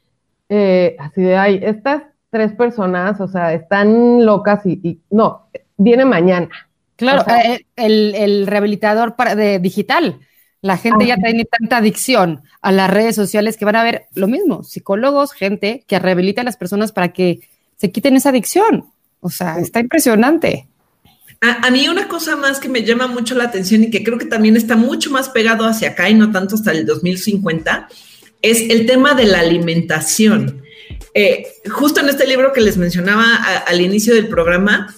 eh, 0.49 0.95
así 0.99 1.23
de, 1.23 1.35
ay, 1.35 1.61
estas 1.63 2.03
tres 2.29 2.53
personas, 2.53 3.19
o 3.21 3.27
sea, 3.27 3.53
están 3.53 4.25
locas 4.25 4.65
y, 4.65 4.99
no, 5.09 5.49
viene 5.77 6.05
mañana. 6.05 6.49
Claro, 6.95 7.23
eh, 7.31 7.65
el, 7.75 8.45
rehabilitador 8.47 9.15
para, 9.15 9.35
de 9.35 9.59
digital. 9.59 10.19
La 10.61 10.75
gente 10.75 11.05
ya 11.05 11.15
tiene 11.15 11.45
tanta 11.45 11.77
adicción 11.77 12.41
a 12.61 12.73
las 12.73 12.89
redes 12.89 13.15
sociales 13.15 13.55
que 13.55 13.63
van 13.63 13.77
a 13.77 13.83
ver 13.83 14.07
lo 14.13 14.27
mismo, 14.27 14.63
psicólogos, 14.63 15.31
gente 15.31 15.85
que 15.87 15.99
rehabilita 15.99 16.41
a 16.41 16.43
las 16.43 16.57
personas 16.57 16.91
para 16.91 17.13
que 17.13 17.39
se 17.77 17.91
quiten 17.91 18.17
esa 18.17 18.29
adicción. 18.29 18.85
O 19.21 19.29
sea, 19.29 19.59
está 19.59 19.79
impresionante. 19.79 20.67
A, 21.41 21.71
mí 21.71 21.87
una 21.87 22.09
cosa 22.09 22.35
más 22.35 22.59
que 22.59 22.67
me 22.67 22.83
llama 22.83 23.07
mucho 23.07 23.33
la 23.33 23.45
atención 23.45 23.83
y 23.83 23.89
que 23.89 24.03
creo 24.03 24.17
que 24.17 24.25
también 24.25 24.57
está 24.57 24.75
mucho 24.75 25.09
más 25.09 25.29
pegado 25.29 25.65
hacia 25.65 25.91
acá 25.91 26.09
y 26.09 26.13
no 26.13 26.31
tanto 26.31 26.55
hasta 26.55 26.71
el 26.71 26.85
2050 26.85 27.87
es 28.41 28.69
el 28.69 28.85
tema 28.85 29.13
de 29.13 29.25
la 29.25 29.39
alimentación. 29.39 30.61
Eh, 31.13 31.47
justo 31.69 31.99
en 31.99 32.09
este 32.09 32.27
libro 32.27 32.53
que 32.53 32.61
les 32.61 32.77
mencionaba 32.77 33.35
al 33.65 33.81
inicio 33.81 34.13
del 34.13 34.27
programa, 34.27 34.95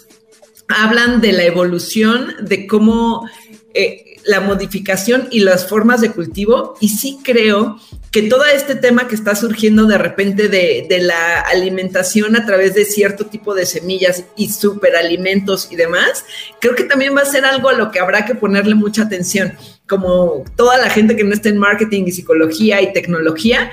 hablan 0.67 1.21
de 1.21 1.31
la 1.33 1.43
evolución, 1.43 2.35
de 2.41 2.67
cómo 2.67 3.27
eh, 3.73 4.05
la 4.25 4.39
modificación 4.39 5.27
y 5.31 5.39
las 5.39 5.67
formas 5.67 6.01
de 6.01 6.11
cultivo. 6.11 6.75
Y 6.79 6.89
sí 6.89 7.19
creo 7.23 7.79
que 8.11 8.23
todo 8.23 8.43
este 8.45 8.75
tema 8.75 9.07
que 9.07 9.15
está 9.15 9.35
surgiendo 9.35 9.85
de 9.85 9.97
repente 9.97 10.49
de, 10.49 10.99
la 11.01 11.39
alimentación 11.39 12.35
a 12.35 12.45
través 12.45 12.75
de 12.75 12.85
cierto 12.85 13.25
tipo 13.25 13.55
de 13.55 13.65
semillas 13.65 14.25
y 14.35 14.49
superalimentos 14.49 15.69
y 15.71 15.77
demás, 15.77 16.25
creo 16.59 16.75
que 16.75 16.83
también 16.83 17.15
va 17.15 17.21
a 17.21 17.25
ser 17.25 17.45
algo 17.45 17.69
a 17.69 17.73
lo 17.73 17.89
que 17.89 17.99
habrá 17.99 18.25
que 18.25 18.35
ponerle 18.35 18.75
mucha 18.75 19.03
atención. 19.03 19.53
Como 19.87 20.43
toda 20.55 20.77
la 20.77 20.89
gente 20.89 21.15
que 21.15 21.23
no 21.23 21.33
está 21.33 21.49
en 21.49 21.57
marketing 21.57 22.03
y 22.05 22.11
psicología 22.11 22.81
y 22.81 22.93
tecnología, 22.93 23.71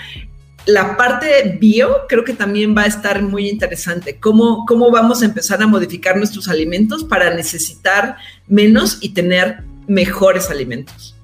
la 0.66 0.96
parte 0.96 1.56
bio 1.60 1.88
creo 2.08 2.24
que 2.24 2.34
también 2.34 2.76
va 2.76 2.82
a 2.82 2.86
estar 2.86 3.22
muy 3.22 3.48
interesante. 3.48 4.18
¿Cómo, 4.20 4.64
cómo 4.66 4.90
vamos 4.90 5.22
a 5.22 5.24
empezar 5.24 5.62
a 5.62 5.66
modificar 5.66 6.16
nuestros 6.16 6.48
alimentos 6.48 7.04
para 7.04 7.34
necesitar 7.34 8.16
menos 8.46 8.98
y 9.00 9.10
tener 9.10 9.64
mejores 9.86 10.50
alimentos? 10.50 11.16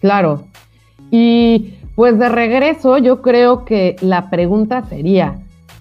Claro. 0.00 0.46
Y 1.10 1.74
pues 1.94 2.18
de 2.18 2.28
regreso, 2.28 2.98
yo 2.98 3.22
creo 3.22 3.64
que 3.64 3.96
la 4.00 4.30
pregunta 4.30 4.84
sería, 4.88 5.38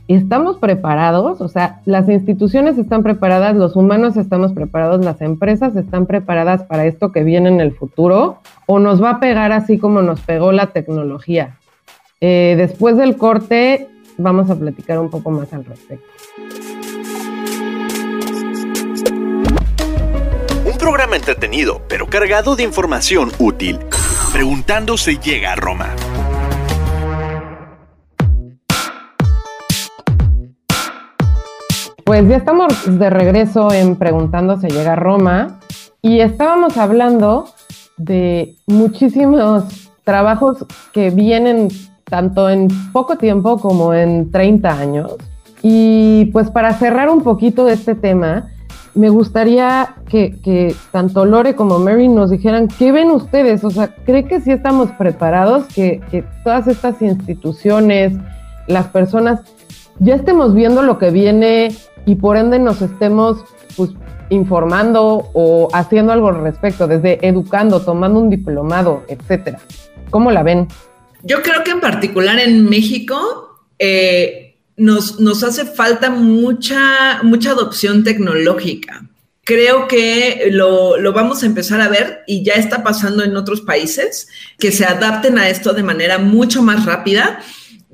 ¿estamos 0.07 0.57
preparados? 0.57 1.41
O 1.41 1.47
sea, 1.47 1.81
las 1.85 2.07
instituciones 2.09 2.77
están 2.77 3.01
preparadas, 3.01 3.55
los 3.55 3.75
humanos 3.75 4.17
estamos 4.17 4.53
preparados, 4.53 5.03
las 5.03 5.21
empresas 5.21 5.75
están 5.75 6.05
preparadas 6.05 6.63
para 6.63 6.85
esto 6.85 7.11
que 7.11 7.23
viene 7.23 7.49
en 7.49 7.61
el 7.61 7.73
futuro, 7.73 8.39
o 8.67 8.79
nos 8.79 9.01
va 9.01 9.11
a 9.11 9.19
pegar 9.19 9.51
así 9.51 9.79
como 9.79 10.01
nos 10.01 10.21
pegó 10.21 10.51
la 10.51 10.67
tecnología. 10.67 11.57
Eh, 12.25 12.55
después 12.55 12.95
del 12.95 13.17
corte, 13.17 13.89
vamos 14.17 14.49
a 14.49 14.55
platicar 14.55 14.97
un 14.97 15.09
poco 15.09 15.29
más 15.29 15.51
al 15.51 15.65
respecto. 15.65 16.07
Un 20.65 20.77
programa 20.77 21.17
entretenido, 21.17 21.81
pero 21.89 22.07
cargado 22.07 22.55
de 22.55 22.63
información 22.63 23.29
útil. 23.39 23.77
Preguntando 24.31 24.95
se 24.95 25.17
llega 25.17 25.51
a 25.51 25.55
Roma. 25.57 25.89
Pues 32.05 32.25
ya 32.29 32.37
estamos 32.37 32.99
de 32.99 33.09
regreso 33.09 33.73
en 33.73 33.97
Preguntando 33.97 34.57
se 34.61 34.69
llega 34.69 34.93
a 34.93 34.95
Roma 34.95 35.59
y 36.01 36.21
estábamos 36.21 36.77
hablando 36.77 37.49
de 37.97 38.55
muchísimos 38.65 39.89
trabajos 40.05 40.65
que 40.93 41.09
vienen 41.09 41.67
tanto 42.05 42.49
en 42.49 42.67
poco 42.91 43.17
tiempo 43.17 43.59
como 43.59 43.93
en 43.93 44.31
30 44.31 44.69
años. 44.69 45.15
Y 45.61 46.25
pues 46.33 46.51
para 46.51 46.73
cerrar 46.73 47.09
un 47.09 47.21
poquito 47.21 47.65
de 47.65 47.73
este 47.73 47.95
tema, 47.95 48.49
me 48.95 49.09
gustaría 49.09 49.95
que, 50.07 50.75
tanto 50.91 51.25
Lore 51.25 51.55
como 51.55 51.79
Mary 51.79 52.07
nos 52.07 52.29
dijeran 52.29 52.67
qué 52.67 52.91
ven 52.91 53.09
ustedes, 53.09 53.63
o 53.63 53.71
sea, 53.71 53.95
¿cree 54.05 54.25
que 54.25 54.39
sí 54.39 54.51
estamos 54.51 54.91
preparados, 54.91 55.65
que, 55.73 56.01
que 56.11 56.23
todas 56.43 56.67
estas 56.67 57.01
instituciones, 57.01 58.13
las 58.67 58.87
personas, 58.87 59.41
ya 59.99 60.15
estemos 60.15 60.53
viendo 60.53 60.81
lo 60.83 60.97
que 60.97 61.09
viene 61.09 61.71
y 62.05 62.15
por 62.15 62.37
ende 62.37 62.59
nos 62.59 62.81
estemos 62.81 63.43
pues, 63.75 63.91
informando 64.29 65.29
o 65.33 65.69
haciendo 65.73 66.13
algo 66.13 66.27
al 66.27 66.41
respecto, 66.41 66.87
desde 66.87 67.25
educando, 67.27 67.81
tomando 67.81 68.19
un 68.19 68.29
diplomado, 68.29 69.03
etcétera? 69.07 69.59
¿Cómo 70.11 70.29
la 70.29 70.43
ven? 70.43 70.67
Yo 71.23 71.41
creo 71.41 71.63
que 71.63 71.71
en 71.71 71.79
particular 71.79 72.37
en 72.39 72.65
México, 72.69 73.59
eh, 73.79 74.43
nos, 74.77 75.19
nos 75.19 75.43
hace 75.43 75.65
falta 75.65 76.09
mucha, 76.09 77.21
mucha 77.23 77.51
adopción 77.51 78.03
tecnológica. 78.03 79.07
Creo 79.43 79.87
que 79.87 80.47
lo, 80.51 80.97
lo, 80.97 81.11
vamos 81.11 81.43
a 81.43 81.45
empezar 81.45 81.81
a 81.81 81.89
ver 81.89 82.21
y 82.27 82.43
ya 82.43 82.53
está 82.53 82.81
pasando 82.81 83.23
en 83.23 83.35
otros 83.35 83.61
países 83.61 84.27
que 84.57 84.71
se 84.71 84.85
adapten 84.85 85.37
a 85.37 85.49
esto 85.49 85.73
de 85.73 85.83
manera 85.83 86.17
mucho 86.17 86.63
más 86.63 86.85
rápida, 86.85 87.41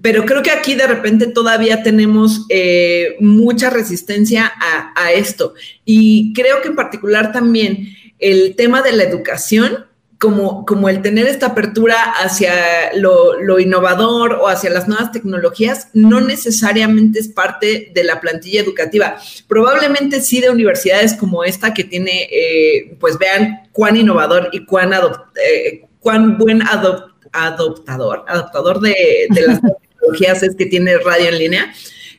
pero 0.01 0.25
creo 0.25 0.43
que 0.43 0.51
aquí 0.51 0.75
de 0.75 0.85
repente 0.85 1.25
todavía 1.25 1.81
tenemos 1.81 2.45
eh, 2.49 3.15
mucha 3.19 3.71
resistencia 3.71 4.45
a, 4.45 4.93
a 4.95 5.11
esto. 5.11 5.55
Y 5.85 6.33
creo 6.33 6.61
que 6.61 6.67
en 6.69 6.75
particular 6.75 7.31
también 7.31 7.97
el 8.19 8.55
tema 8.55 8.81
de 8.83 8.91
la 8.91 9.03
educación 9.03 9.88
como, 10.19 10.65
como 10.65 10.89
el 10.89 11.01
tener 11.01 11.27
esta 11.27 11.47
apertura 11.47 11.95
hacia 12.17 12.93
lo, 12.95 13.57
innovador 13.57 14.33
o 14.33 14.49
hacia 14.49 14.69
las 14.69 14.87
nuevas 14.87 15.13
tecnologías 15.13 15.87
no 15.93 16.19
necesariamente 16.19 17.19
es 17.19 17.29
parte 17.29 17.91
de 17.93 18.03
la 18.03 18.19
plantilla 18.19 18.59
educativa. 18.59 19.15
Probablemente 19.47 20.21
sí 20.21 20.41
de 20.41 20.49
universidades 20.49 21.13
como 21.13 21.45
esta 21.45 21.73
que 21.73 21.85
tiene, 21.85 22.27
eh, 22.31 22.97
pues 22.99 23.17
vean 23.17 23.69
cuán 23.71 23.95
innovador 23.95 24.49
y 24.51 24.65
cuán, 24.65 24.91
eh, 24.93 25.85
cuán 26.01 26.37
buen 26.37 26.63
adoptador, 26.63 28.25
adoptador 28.27 28.81
de, 28.81 29.27
las 29.47 29.61
tecnologías 29.89 30.43
es 30.43 30.53
que 30.57 30.65
tiene 30.65 30.97
radio 30.97 31.29
en 31.29 31.39
línea. 31.39 31.73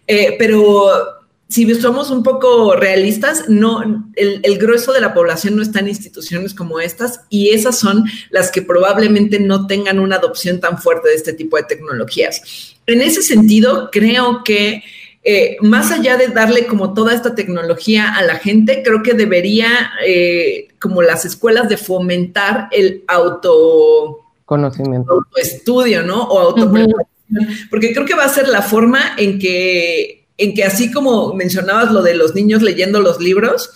Eh, 0.06 0.36
pero 0.38 1.19
si 1.50 1.74
somos 1.74 2.10
un 2.10 2.22
poco 2.22 2.76
realistas, 2.76 3.48
no, 3.48 4.12
el, 4.14 4.58
grueso 4.58 4.92
de 4.92 5.00
la 5.00 5.12
población 5.12 5.56
no 5.56 5.62
está 5.62 5.80
en 5.80 5.88
instituciones 5.88 6.54
como 6.54 6.78
estas 6.78 7.22
y 7.28 7.50
esas 7.50 7.76
son 7.76 8.04
las 8.30 8.52
que 8.52 8.62
probablemente 8.62 9.40
no 9.40 9.66
tengan 9.66 9.98
una 9.98 10.16
adopción 10.16 10.60
tan 10.60 10.78
fuerte 10.78 11.08
de 11.08 11.16
este 11.16 11.32
tipo 11.32 11.56
de 11.56 11.64
tecnologías. 11.64 12.76
En 12.86 13.02
ese 13.02 13.22
sentido, 13.22 13.90
creo 13.90 14.42
que 14.44 14.84
eh, 15.24 15.56
más 15.60 15.90
allá 15.90 16.16
de 16.16 16.28
darle 16.28 16.66
como 16.66 16.94
toda 16.94 17.12
esta 17.12 17.34
tecnología 17.34 18.14
a 18.14 18.22
la 18.22 18.36
gente, 18.36 18.82
creo 18.84 19.02
que 19.02 19.14
debería, 19.14 19.90
eh, 20.06 20.68
como 20.80 21.02
las 21.02 21.24
escuelas, 21.24 21.68
de 21.68 21.76
fomentar 21.76 22.68
el 22.70 23.02
auto 23.08 24.20
conocimiento, 24.44 25.12
autoestudio, 25.12 26.04
¿no? 26.04 26.22
O 26.22 26.38
auto 26.38 26.72
porque 27.70 27.92
creo 27.92 28.06
que 28.06 28.14
va 28.14 28.24
a 28.24 28.28
ser 28.28 28.48
la 28.48 28.62
forma 28.62 29.14
en 29.16 29.38
que 29.38 30.19
en 30.40 30.54
que 30.54 30.64
así 30.64 30.90
como 30.90 31.34
mencionabas 31.34 31.92
lo 31.92 32.02
de 32.02 32.14
los 32.14 32.34
niños 32.34 32.62
leyendo 32.62 33.00
los 33.00 33.20
libros, 33.20 33.70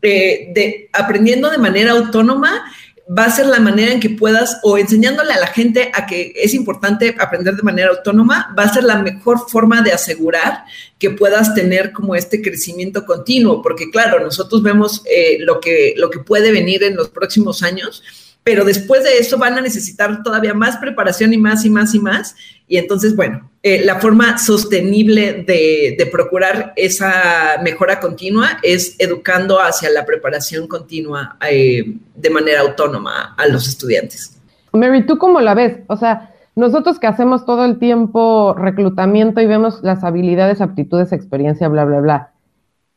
eh, 0.00 0.50
de 0.54 0.88
aprendiendo 0.92 1.50
de 1.50 1.58
manera 1.58 1.92
autónoma, 1.92 2.64
va 3.06 3.26
a 3.26 3.30
ser 3.30 3.46
la 3.46 3.60
manera 3.60 3.92
en 3.92 4.00
que 4.00 4.10
puedas, 4.10 4.58
o 4.62 4.78
enseñándole 4.78 5.32
a 5.32 5.38
la 5.38 5.46
gente 5.48 5.90
a 5.94 6.06
que 6.06 6.32
es 6.34 6.54
importante 6.54 7.14
aprender 7.18 7.54
de 7.54 7.62
manera 7.62 7.90
autónoma, 7.90 8.52
va 8.58 8.64
a 8.64 8.72
ser 8.72 8.84
la 8.84 8.96
mejor 8.96 9.48
forma 9.48 9.82
de 9.82 9.92
asegurar 9.92 10.64
que 10.98 11.10
puedas 11.10 11.54
tener 11.54 11.92
como 11.92 12.16
este 12.16 12.40
crecimiento 12.40 13.04
continuo, 13.04 13.60
porque 13.60 13.90
claro, 13.90 14.18
nosotros 14.18 14.62
vemos 14.62 15.02
eh, 15.04 15.36
lo, 15.40 15.60
que, 15.60 15.92
lo 15.96 16.08
que 16.08 16.20
puede 16.20 16.50
venir 16.50 16.82
en 16.82 16.96
los 16.96 17.10
próximos 17.10 17.62
años, 17.62 18.02
pero 18.42 18.64
después 18.64 19.04
de 19.04 19.18
eso 19.18 19.36
van 19.38 19.58
a 19.58 19.60
necesitar 19.60 20.22
todavía 20.22 20.54
más 20.54 20.78
preparación 20.78 21.34
y 21.34 21.38
más 21.38 21.64
y 21.64 21.70
más 21.70 21.94
y 21.94 21.98
más. 21.98 22.36
Y 22.68 22.78
entonces, 22.78 23.14
bueno, 23.14 23.48
eh, 23.62 23.84
la 23.84 23.96
forma 23.96 24.38
sostenible 24.38 25.44
de, 25.44 26.08
procurar 26.10 26.72
esa 26.76 27.60
mejora 27.62 28.00
continua 28.00 28.58
es 28.62 28.96
educando 28.98 29.60
hacia 29.60 29.90
la 29.90 30.04
preparación 30.04 30.66
continua 30.66 31.36
eh, 31.48 31.96
de 32.14 32.30
manera 32.30 32.60
autónoma 32.60 33.34
a 33.36 33.46
los 33.48 33.68
estudiantes. 33.68 34.40
Mary, 34.72 35.06
¿tú 35.06 35.18
cómo 35.18 35.40
la 35.40 35.54
ves? 35.54 35.78
O 35.88 35.96
sea, 35.96 36.32
nosotros 36.54 36.98
que 36.98 37.06
hacemos 37.06 37.44
todo 37.44 37.64
el 37.64 37.78
tiempo 37.78 38.54
reclutamiento 38.54 39.40
y 39.40 39.46
vemos 39.46 39.80
las 39.82 40.04
habilidades, 40.04 40.60
aptitudes, 40.60 41.12
experiencia, 41.12 41.68
bla, 41.68 41.84
bla, 41.84 42.00
bla, 42.00 42.32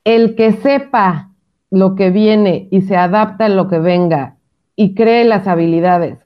el 0.04 0.36
que 0.36 0.54
sepa 0.54 1.32
lo 1.70 1.96
que 1.96 2.10
viene 2.10 2.68
y 2.72 2.82
se 2.84 2.96
adapta 2.96 3.46
a 3.46 3.50
lo 3.50 3.68
que 3.68 3.80
venga 3.80 4.38
y 4.76 4.96
cree 4.96 5.26
las 5.26 5.48
habilidades, 5.48 6.20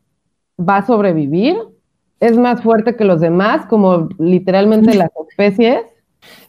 ¿va 0.60 0.78
a 0.78 0.86
sobrevivir? 0.86 1.58
¿Es 2.24 2.38
más 2.38 2.64
fuerte 2.64 2.96
que 2.96 3.04
los 3.04 3.20
demás, 3.20 3.66
como 3.66 4.08
literalmente 4.18 4.94
las 4.96 5.10
especies? 5.30 5.82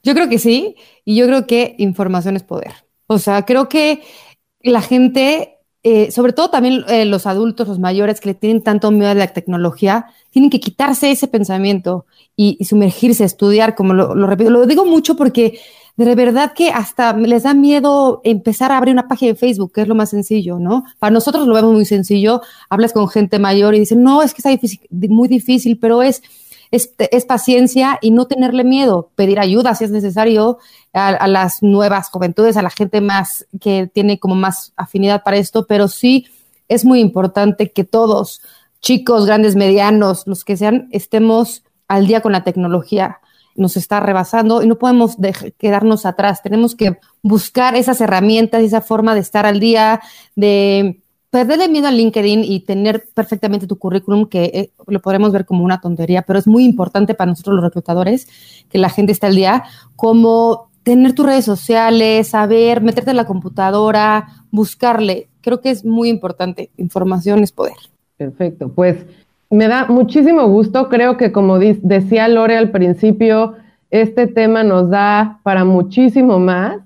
Yo 0.05 0.15
creo 0.15 0.29
que 0.29 0.39
sí, 0.39 0.77
y 1.05 1.17
yo 1.17 1.27
creo 1.27 1.49
que 1.49 1.75
información 1.79 2.37
es 2.37 2.45
poder. 2.45 2.73
O 3.09 3.19
sea, 3.19 3.45
creo 3.45 3.69
que 3.69 4.03
la 4.61 4.81
gente, 4.81 5.59
eh, 5.83 6.13
sobre 6.13 6.33
todo 6.33 6.49
también 6.49 6.85
eh, 6.89 7.05
los 7.07 7.27
adultos, 7.27 7.67
los 7.67 7.81
mayores 7.81 8.21
que 8.21 8.29
le 8.29 8.35
tienen 8.35 8.63
tanto 8.63 8.93
miedo 8.93 9.11
a 9.11 9.15
la 9.15 9.27
tecnología, 9.27 10.07
tienen 10.31 10.49
que 10.49 10.61
quitarse 10.61 11.11
ese 11.11 11.27
pensamiento 11.27 12.07
y, 12.37 12.65
sumergirse 12.65 13.25
a 13.25 13.27
estudiar, 13.27 13.75
como 13.75 13.95
lo, 13.95 14.15
lo 14.15 14.29
repito, 14.29 14.51
lo 14.51 14.67
digo 14.67 14.85
mucho 14.85 15.17
porque 15.17 15.59
de 15.97 16.15
verdad 16.15 16.53
que 16.55 16.71
hasta 16.71 17.17
les 17.17 17.45
da 17.45 17.55
miedo 17.55 18.21
empezar 18.25 18.73
a 18.73 18.79
abrir 18.79 18.93
una 18.93 19.07
página 19.07 19.33
de 19.33 19.39
Facebook, 19.39 19.73
que 19.73 19.83
es 19.83 19.89
lo 19.89 19.95
más 19.95 20.11
sencillo, 20.11 20.59
¿no? 20.59 20.85
Para 20.99 21.13
nosotros 21.13 21.47
lo 21.47 21.55
vemos 21.55 21.73
muy 21.73 21.85
sencillo, 21.85 22.43
hablas 22.69 22.93
con 22.93 23.09
gente 23.09 23.39
mayor 23.39 23.75
y 23.75 23.81
dicen, 23.81 24.03
no, 24.03 24.23
es 24.23 24.35
que 24.35 24.39
está 24.39 24.51
difícil, 24.51 24.81
muy 24.91 25.29
difícil, 25.29 25.79
pero 25.79 26.03
es, 26.03 26.23
es, 26.73 27.25
paciencia 27.25 27.99
y 28.03 28.11
no 28.11 28.27
tenerle 28.27 28.65
miedo, 28.65 29.11
pedir 29.15 29.39
ayuda 29.39 29.77
si 29.77 29.85
es 29.85 29.93
necesario 29.93 30.59
a, 30.93 31.09
a, 31.09 31.29
las 31.29 31.63
nuevas 31.63 32.11
juventudes, 32.11 32.57
a 32.57 32.63
la 32.63 32.71
gente 32.71 33.01
más 33.01 33.47
que 33.61 33.87
tiene 33.87 34.19
como 34.19 34.35
más 34.35 34.73
afinidad 34.77 35.23
para 35.23 35.37
esto, 35.37 35.67
pero 35.67 35.87
sí 35.87 36.27
es 36.69 36.85
muy 36.85 36.99
importante 36.99 37.71
que 37.71 37.85
todos, 37.85 38.43
chicos, 38.81 39.27
grandes, 39.27 39.55
medianos, 39.55 40.27
los 40.27 40.45
que 40.45 40.57
sean, 40.57 40.89
estemos 40.91 41.63
al 41.87 42.09
día 42.09 42.21
con 42.21 42.33
la 42.33 42.43
tecnología 42.43 43.21
nos 43.57 43.77
está 43.77 44.01
rebasando 44.01 44.63
y 44.63 44.67
no 44.67 44.77
podemos 44.77 45.17
quedarnos 45.59 46.07
atrás. 46.07 46.43
Tenemos 46.43 46.75
que 46.75 46.99
buscar 47.23 47.75
esas 47.77 48.01
herramientas, 48.01 48.63
esa 48.63 48.81
forma 48.81 49.15
de 49.15 49.21
estar 49.21 49.47
al 49.47 49.61
día, 49.61 50.01
de 50.37 51.01
perderle 51.31 51.69
miedo 51.69 51.89
a 51.89 51.91
LinkedIn 51.91 52.45
y 52.45 52.61
tener 52.61 53.09
perfectamente 53.13 53.67
tu 53.67 53.77
currículum, 53.77 54.27
que 54.27 54.45
eh, 54.45 54.71
lo 54.87 55.01
podremos 55.01 55.33
ver 55.33 55.45
como 55.45 55.65
una 55.65 55.81
tontería, 55.81 56.23
pero 56.23 56.39
es 56.39 56.47
muy 56.47 56.65
importante 56.65 57.15
para 57.15 57.31
nosotros 57.31 57.57
los 57.57 57.65
reclutadores 57.65 58.29
que 58.69 58.79
la 58.79 58.89
gente 58.89 59.11
esté 59.11 59.27
al 59.27 59.35
día, 59.35 59.65
como 59.97 60.71
tener 60.85 61.15
tus 61.15 61.27
redes 61.27 61.45
sociales, 61.45 62.29
saber, 62.29 62.83
meterte 62.83 63.11
en 63.11 63.17
la 63.17 63.27
computadora, 63.27 64.29
buscarle. 64.53 65.29
Creo 65.41 65.61
que 65.61 65.71
es 65.71 65.85
muy 65.85 66.09
importante. 66.09 66.71
Información 66.77 67.43
es 67.43 67.51
poder. 67.51 67.75
Perfecto. 68.17 68.69
Pues 68.69 69.05
me 69.55 69.69
da 69.69 69.87
muchísimo 69.87 70.49
gusto. 70.49 70.89
Creo 70.89 71.17
que 71.17 71.33
como 71.33 71.59
decía 71.59 72.29
Lore 72.29 72.57
al 72.57 72.71
principio, 72.71 73.55
este 73.91 74.27
tema 74.27 74.65
nos 74.65 74.91
da 74.91 75.41
para 75.43 75.65
muchísimo 75.65 76.39
más. 76.39 76.81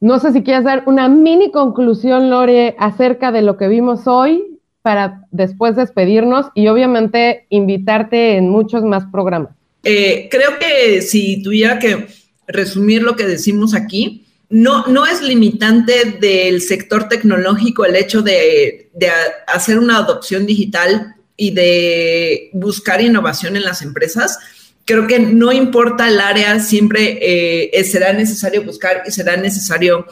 No 0.00 0.18
sé 0.18 0.32
si 0.32 0.42
quieres 0.42 0.64
dar 0.64 0.84
una 0.86 1.08
mini 1.08 1.50
conclusión, 1.50 2.30
Lore, 2.30 2.76
acerca 2.78 3.32
de 3.32 3.42
lo 3.42 3.56
que 3.56 3.68
vimos 3.68 4.06
hoy 4.06 4.60
para 4.82 5.22
después 5.30 5.76
despedirnos 5.76 6.46
y 6.54 6.68
obviamente 6.68 7.46
invitarte 7.48 8.36
en 8.36 8.50
muchos 8.50 8.84
más 8.84 9.04
programas. 9.10 9.50
Eh, 9.82 10.28
creo 10.30 10.58
que 10.60 11.00
si 11.00 11.42
tuviera 11.42 11.78
que 11.78 12.06
resumir 12.46 13.02
lo 13.02 13.16
que 13.16 13.24
decimos 13.24 13.74
aquí, 13.74 14.26
no, 14.50 14.86
no 14.86 15.06
es 15.06 15.22
limitante 15.22 16.18
del 16.20 16.60
sector 16.60 17.08
tecnológico 17.08 17.86
el 17.86 17.96
hecho 17.96 18.20
de, 18.20 18.90
de 18.92 19.08
hacer 19.46 19.78
una 19.78 19.96
adopción 19.96 20.44
digital 20.44 21.14
y 21.36 21.50
de 21.52 22.50
buscar 22.52 23.00
innovación 23.00 23.56
en 23.56 23.64
las 23.64 23.82
empresas, 23.82 24.38
creo 24.84 25.06
que 25.06 25.18
no 25.18 25.52
importa 25.52 26.08
el 26.08 26.20
área, 26.20 26.60
siempre 26.60 27.18
eh, 27.20 27.84
será 27.84 28.12
necesario 28.12 28.62
buscar 28.64 29.02
y 29.06 29.10
será 29.10 29.36
necesario 29.36 30.06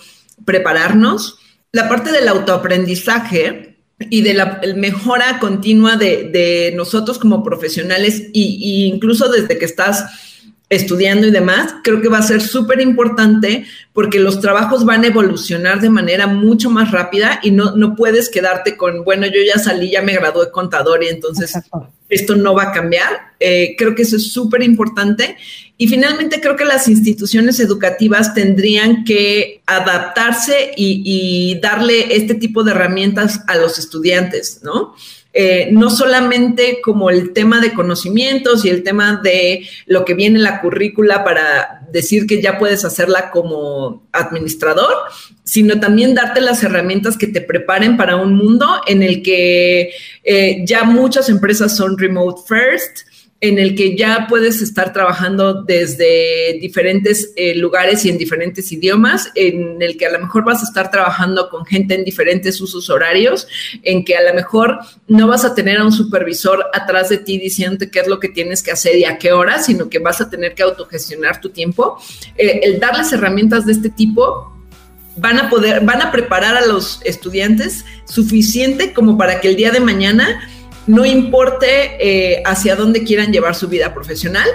prepararnos. 0.45 1.39
La 1.73 1.89
parte 1.89 2.13
del 2.13 2.29
autoaprendizaje 2.29 3.77
y 4.11 4.23
de 4.23 4.35
la 4.35 4.61
mejora 4.77 5.39
continua 5.39 5.97
de, 5.97 6.73
nosotros 6.75 7.19
como 7.19 7.43
profesionales 7.43 8.25
y, 8.33 8.87
incluso 8.87 9.29
desde 9.29 9.59
que 9.59 9.65
estás 9.65 10.05
estudiando 10.73 11.27
y 11.27 11.31
demás, 11.31 11.75
creo 11.85 12.01
que 12.01 12.09
va 12.09 12.17
a 12.17 12.23
ser 12.23 12.41
súper 12.41 12.81
importante 12.81 13.67
porque 13.93 14.19
los 14.19 14.41
trabajos 14.41 14.87
van 14.87 15.05
a 15.05 15.09
evolucionar 15.09 15.83
de 15.83 15.91
manera 15.91 16.27
mucho 16.27 16.71
más 16.71 16.91
rápida 16.91 17.41
y 17.43 17.51
no, 17.51 17.77
no 17.77 17.95
puedes 17.95 18.31
quedarte 18.31 18.79
con, 18.79 19.05
bueno, 19.05 19.27
yo 19.27 19.43
ya 19.47 19.59
salí, 19.59 19.91
ya 19.91 20.01
me 20.01 20.15
gradué 20.15 20.51
contador 20.51 21.05
y 21.05 21.09
entonces 21.09 21.53
esto 22.09 22.37
no 22.37 22.55
va 22.55 22.65
a 22.65 22.73
cambiar. 22.73 23.11
Eh, 23.39 23.75
creo 23.77 23.95
que 23.95 24.03
eso 24.03 24.17
es 24.17 24.33
súper 24.33 24.63
importante. 24.63 25.37
Y 25.77 25.89
finalmente 25.89 26.41
creo 26.41 26.57
que 26.57 26.65
las 26.65 26.89
instituciones 26.89 27.61
educativas 27.61 28.33
tendrían 28.33 29.05
que 29.05 29.61
adaptarse 29.67 30.73
y, 30.75 31.03
y 31.05 31.61
darle 31.61 32.17
este 32.17 32.35
tipo 32.35 32.65
de 32.65 32.71
herramientas 32.71 33.41
a 33.47 33.57
los 33.57 33.79
estudiantes, 33.79 34.61
¿no? 34.63 34.95
Eh, 35.35 35.71
no 35.73 35.89
solamente 35.89 36.81
como 36.83 37.09
el 37.09 37.33
tema 37.33 37.61
de 37.61 37.73
conocimientos 37.73 38.67
y 38.67 38.69
el 38.69 38.83
tema 38.83 39.19
de 39.23 39.67
lo 39.87 40.05
que 40.05 40.13
viene 40.13 40.37
en 40.37 40.43
la 40.43 40.61
currícula 40.61 41.25
para 41.25 41.87
decir 41.91 42.27
que 42.27 42.43
ya 42.43 42.59
puedes 42.59 42.85
hacerla 42.85 43.31
como 43.31 44.07
administrador, 44.13 44.93
sino 45.45 45.81
también 45.81 46.15
darte 46.15 46.43
las 46.43 46.63
herramientas 46.63 47.17
que 47.17 47.27
te 47.29 47.41
preparen 47.41 47.97
para 47.97 48.17
un 48.17 48.35
mundo 48.35 48.67
en 48.87 49.03
el 49.03 49.23
que 49.23 49.93
eh, 50.23 50.63
ya 50.67 50.85
muchas 50.85 51.31
empresas 51.31 51.77
son 51.77 51.97
remote 51.97 52.43
first, 52.47 53.07
en 53.43 53.59
el 53.59 53.75
que 53.75 53.97
ya 53.97 54.27
puedes 54.29 54.63
estar 54.63 54.93
trabajando 54.93 55.65
desde 55.65 56.59
diferentes 56.61 57.33
eh, 57.35 57.57
lugares 57.57 58.05
y 58.05 58.09
en 58.09 58.17
diferentes 58.17 58.71
idiomas, 58.71 59.33
en 59.35 59.83
el 59.83 59.97
que 59.97 60.07
a 60.07 60.13
lo 60.13 60.21
mejor 60.21 60.45
vas 60.45 60.63
a 60.63 60.65
estar 60.65 60.93
trabajando 60.93 61.51
con 61.51 61.67
gente 61.67 61.97
en 61.97 62.05
diferentes 62.05 62.61
usos 62.61 62.89
horarios, 62.89 63.49
en 63.83 64.05
que 64.05 64.17
a 64.17 64.23
lo 64.23 64.33
mejor 64.33 64.79
no 65.09 65.27
vas 65.27 65.45
a 65.45 65.57
tener 65.57 65.79
a 65.79 65.85
un 65.85 65.91
supervisor 65.91 66.65
atrás 66.73 67.09
de 67.09 67.19
ti 67.19 67.37
diciéndote 67.37 67.91
qué 67.91 67.99
es 67.99 68.07
lo 68.07 68.21
que 68.21 68.29
tienes 68.29 68.63
que 68.63 68.71
hacer 68.71 68.97
y 68.97 69.05
a 69.05 69.19
qué 69.19 69.33
hora, 69.33 69.61
sino 69.61 69.91
que 69.91 69.99
vas 69.99 70.21
a 70.21 70.31
tener 70.31 70.55
que 70.55 70.63
autogestionar 70.63 71.41
tu 71.41 71.51
tiempo. 71.51 71.99
Eh, 72.39 72.61
el 72.63 72.79
darles 72.79 73.13
herramientas 73.13 73.67
de 73.67 73.73
este 73.73 73.91
tipo 73.91 74.53
van 75.17 75.41
a 75.41 75.51
poder, 75.51 75.85
van 75.85 76.01
a 76.01 76.13
preparar 76.13 76.57
a 76.57 76.65
los 76.65 77.01
estudiantes 77.05 77.85
suficiente 78.05 78.93
como 78.93 79.19
para 79.19 79.41
que 79.41 79.49
el 79.49 79.57
día 79.57 79.73
de 79.73 79.81
mañana 79.81 80.49
no 80.87 81.05
importe 81.07 81.97
eh, 82.01 82.43
hacia 82.45 82.77
dónde 82.77 83.05
quieran 83.05 83.33
llevar 83.33 83.55
su 83.55 83.69
vida 83.69 83.95
profesional, 83.95 84.49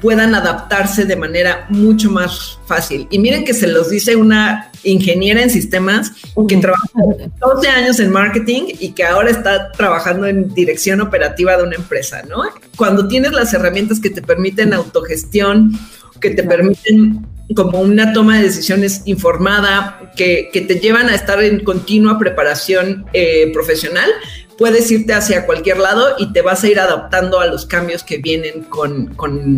puedan 0.00 0.34
adaptarse 0.34 1.06
de 1.06 1.16
manera 1.16 1.66
mucho 1.70 2.10
más 2.10 2.58
fácil. 2.66 3.06
Y 3.10 3.18
miren 3.18 3.44
que 3.44 3.54
se 3.54 3.66
los 3.66 3.88
dice 3.88 4.16
una 4.16 4.70
ingeniera 4.82 5.42
en 5.42 5.48
sistemas 5.48 6.12
que 6.46 6.58
trabajó 6.58 7.16
12 7.40 7.68
años 7.68 8.00
en 8.00 8.10
marketing 8.10 8.64
y 8.78 8.90
que 8.92 9.04
ahora 9.04 9.30
está 9.30 9.72
trabajando 9.72 10.26
en 10.26 10.52
dirección 10.52 11.00
operativa 11.00 11.56
de 11.56 11.62
una 11.62 11.76
empresa, 11.76 12.22
¿no? 12.28 12.42
Cuando 12.76 13.08
tienes 13.08 13.32
las 13.32 13.54
herramientas 13.54 13.98
que 13.98 14.10
te 14.10 14.20
permiten 14.20 14.74
autogestión, 14.74 15.72
que 16.20 16.30
te 16.30 16.42
permiten 16.42 17.26
como 17.54 17.80
una 17.80 18.12
toma 18.12 18.38
de 18.38 18.44
decisiones 18.44 19.02
informada, 19.06 20.12
que, 20.16 20.50
te 20.52 20.80
llevan 20.80 21.08
a 21.08 21.14
estar 21.14 21.42
en 21.42 21.60
continua 21.60 22.18
preparación 22.18 23.06
eh, 23.12 23.50
profesional, 23.52 24.10
puedes 24.58 24.90
irte 24.90 25.14
hacia 25.14 25.46
cualquier 25.46 25.78
lado 25.78 26.08
y 26.18 26.32
te 26.32 26.42
vas 26.42 26.62
a 26.64 26.68
ir 26.68 26.78
adaptando 26.78 27.40
a 27.40 27.46
los 27.46 27.66
cambios 27.66 28.02
que 28.02 28.18
vienen 28.18 28.64
con, 28.64 29.14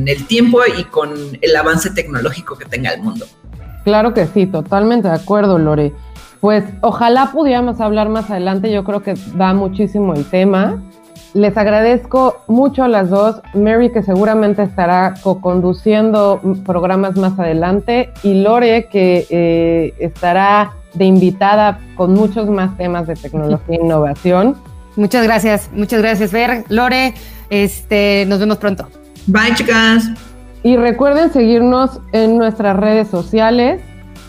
el 0.07 0.27
tiempo 0.27 0.61
y 0.79 0.85
con 0.85 1.13
el 1.41 1.57
avance 1.57 1.91
tecnológico 1.91 2.57
que 2.57 2.65
tenga 2.65 2.91
el 2.91 3.03
mundo. 3.03 3.27
Claro 3.85 4.15
que 4.15 4.27
sí, 4.27 4.47
totalmente 4.47 5.09
de 5.09 5.15
acuerdo, 5.15 5.59
Lore. 5.59 5.93
Pues 6.41 6.65
ojalá 6.81 7.33
pudiéramos 7.33 7.81
hablar 7.81 8.09
más 8.09 8.31
adelante, 8.31 8.73
yo 8.73 8.85
creo 8.85 9.03
que 9.03 9.15
da 9.35 9.55
muchísimo 9.55 10.15
el 10.15 10.25
tema. 10.25 10.83
Les 11.35 11.57
agradezco 11.57 12.43
mucho 12.47 12.85
a 12.85 12.89
las 12.89 13.11
dos, 13.11 13.43
Mary 13.53 13.93
que 13.93 14.03
seguramente 14.03 14.63
estará 14.63 15.15
co-conduciendo 15.23 16.41
programas 16.65 17.17
más 17.17 17.39
adelante 17.39 18.11
y 18.23 18.43
Lore 18.43 18.89
que 18.91 19.27
eh, 19.29 19.95
estará 19.99 20.73
de 20.95 21.05
invitada 21.05 21.79
con 21.95 22.15
muchos 22.15 22.49
más 22.49 22.77
temas 22.77 23.07
de 23.07 23.15
tecnología 23.15 23.77
e 23.77 23.85
innovación. 23.85 24.57
Muchas 24.97 25.23
gracias, 25.25 25.71
muchas 25.73 26.01
gracias, 26.01 26.33
Ver. 26.33 26.65
Lore, 26.69 27.15
este, 27.51 28.25
nos 28.27 28.41
vemos 28.41 28.57
pronto. 28.59 28.89
Bye, 29.27 29.55
chicas. 29.55 30.11
Y 30.63 30.77
recuerden 30.77 31.33
seguirnos 31.33 32.01
en 32.13 32.37
nuestras 32.39 32.77
redes 32.77 33.09
sociales, 33.09 33.81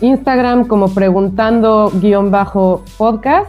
Instagram 0.01 0.67
como 0.67 0.93
preguntando-podcast. 0.93 3.47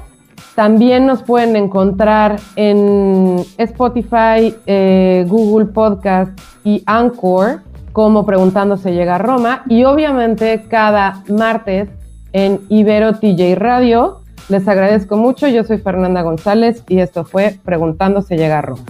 También 0.54 1.06
nos 1.06 1.22
pueden 1.22 1.56
encontrar 1.56 2.38
en 2.56 3.44
Spotify, 3.58 4.54
eh, 4.66 5.24
Google 5.28 5.66
Podcast 5.66 6.30
y 6.64 6.82
Anchor 6.86 7.60
como 7.92 8.24
Preguntándose 8.24 8.92
Llega 8.92 9.16
a 9.16 9.18
Roma. 9.18 9.64
Y 9.68 9.84
obviamente 9.84 10.64
cada 10.68 11.22
martes 11.28 11.90
en 12.32 12.60
Ibero 12.68 13.14
TJ 13.14 13.56
Radio 13.56 14.20
les 14.48 14.66
agradezco 14.66 15.16
mucho, 15.16 15.46
yo 15.48 15.64
soy 15.64 15.78
Fernanda 15.78 16.22
González 16.22 16.82
y 16.88 17.00
esto 17.00 17.24
fue 17.24 17.58
Preguntando 17.64 18.22
se 18.22 18.36
llega 18.36 18.58
a 18.58 18.62
Roma. 18.62 18.84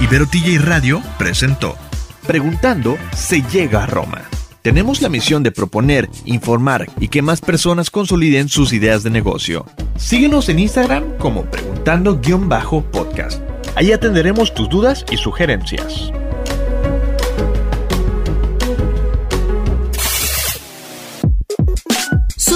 Ibero 0.00 0.26
TJ 0.26 0.58
Radio 0.58 1.00
presentó 1.18 1.74
Preguntando 2.26 2.96
se 3.14 3.42
llega 3.42 3.84
a 3.84 3.86
Roma. 3.86 4.22
Tenemos 4.62 5.02
la 5.02 5.10
misión 5.10 5.42
de 5.42 5.50
proponer, 5.52 6.08
informar 6.24 6.86
y 6.98 7.08
que 7.08 7.20
más 7.20 7.42
personas 7.42 7.90
consoliden 7.90 8.48
sus 8.48 8.72
ideas 8.72 9.02
de 9.02 9.10
negocio. 9.10 9.66
Síguenos 9.96 10.48
en 10.48 10.58
Instagram 10.58 11.18
como 11.18 11.44
preguntando-podcast. 11.44 13.42
Ahí 13.76 13.92
atenderemos 13.92 14.54
tus 14.54 14.70
dudas 14.70 15.04
y 15.10 15.18
sugerencias. 15.18 16.10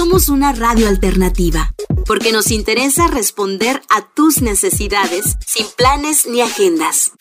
Somos 0.09 0.29
una 0.29 0.53
radio 0.53 0.87
alternativa, 0.87 1.71
porque 2.07 2.31
nos 2.31 2.49
interesa 2.49 3.05
responder 3.05 3.79
a 3.89 4.07
tus 4.15 4.41
necesidades 4.41 5.37
sin 5.45 5.67
planes 5.77 6.25
ni 6.25 6.41
agendas. 6.41 7.11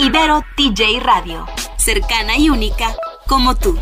Ibero 0.00 0.42
TJ 0.56 0.98
Radio, 0.98 1.46
cercana 1.78 2.36
y 2.36 2.50
única 2.50 2.92
como 3.28 3.54
tú. 3.54 3.78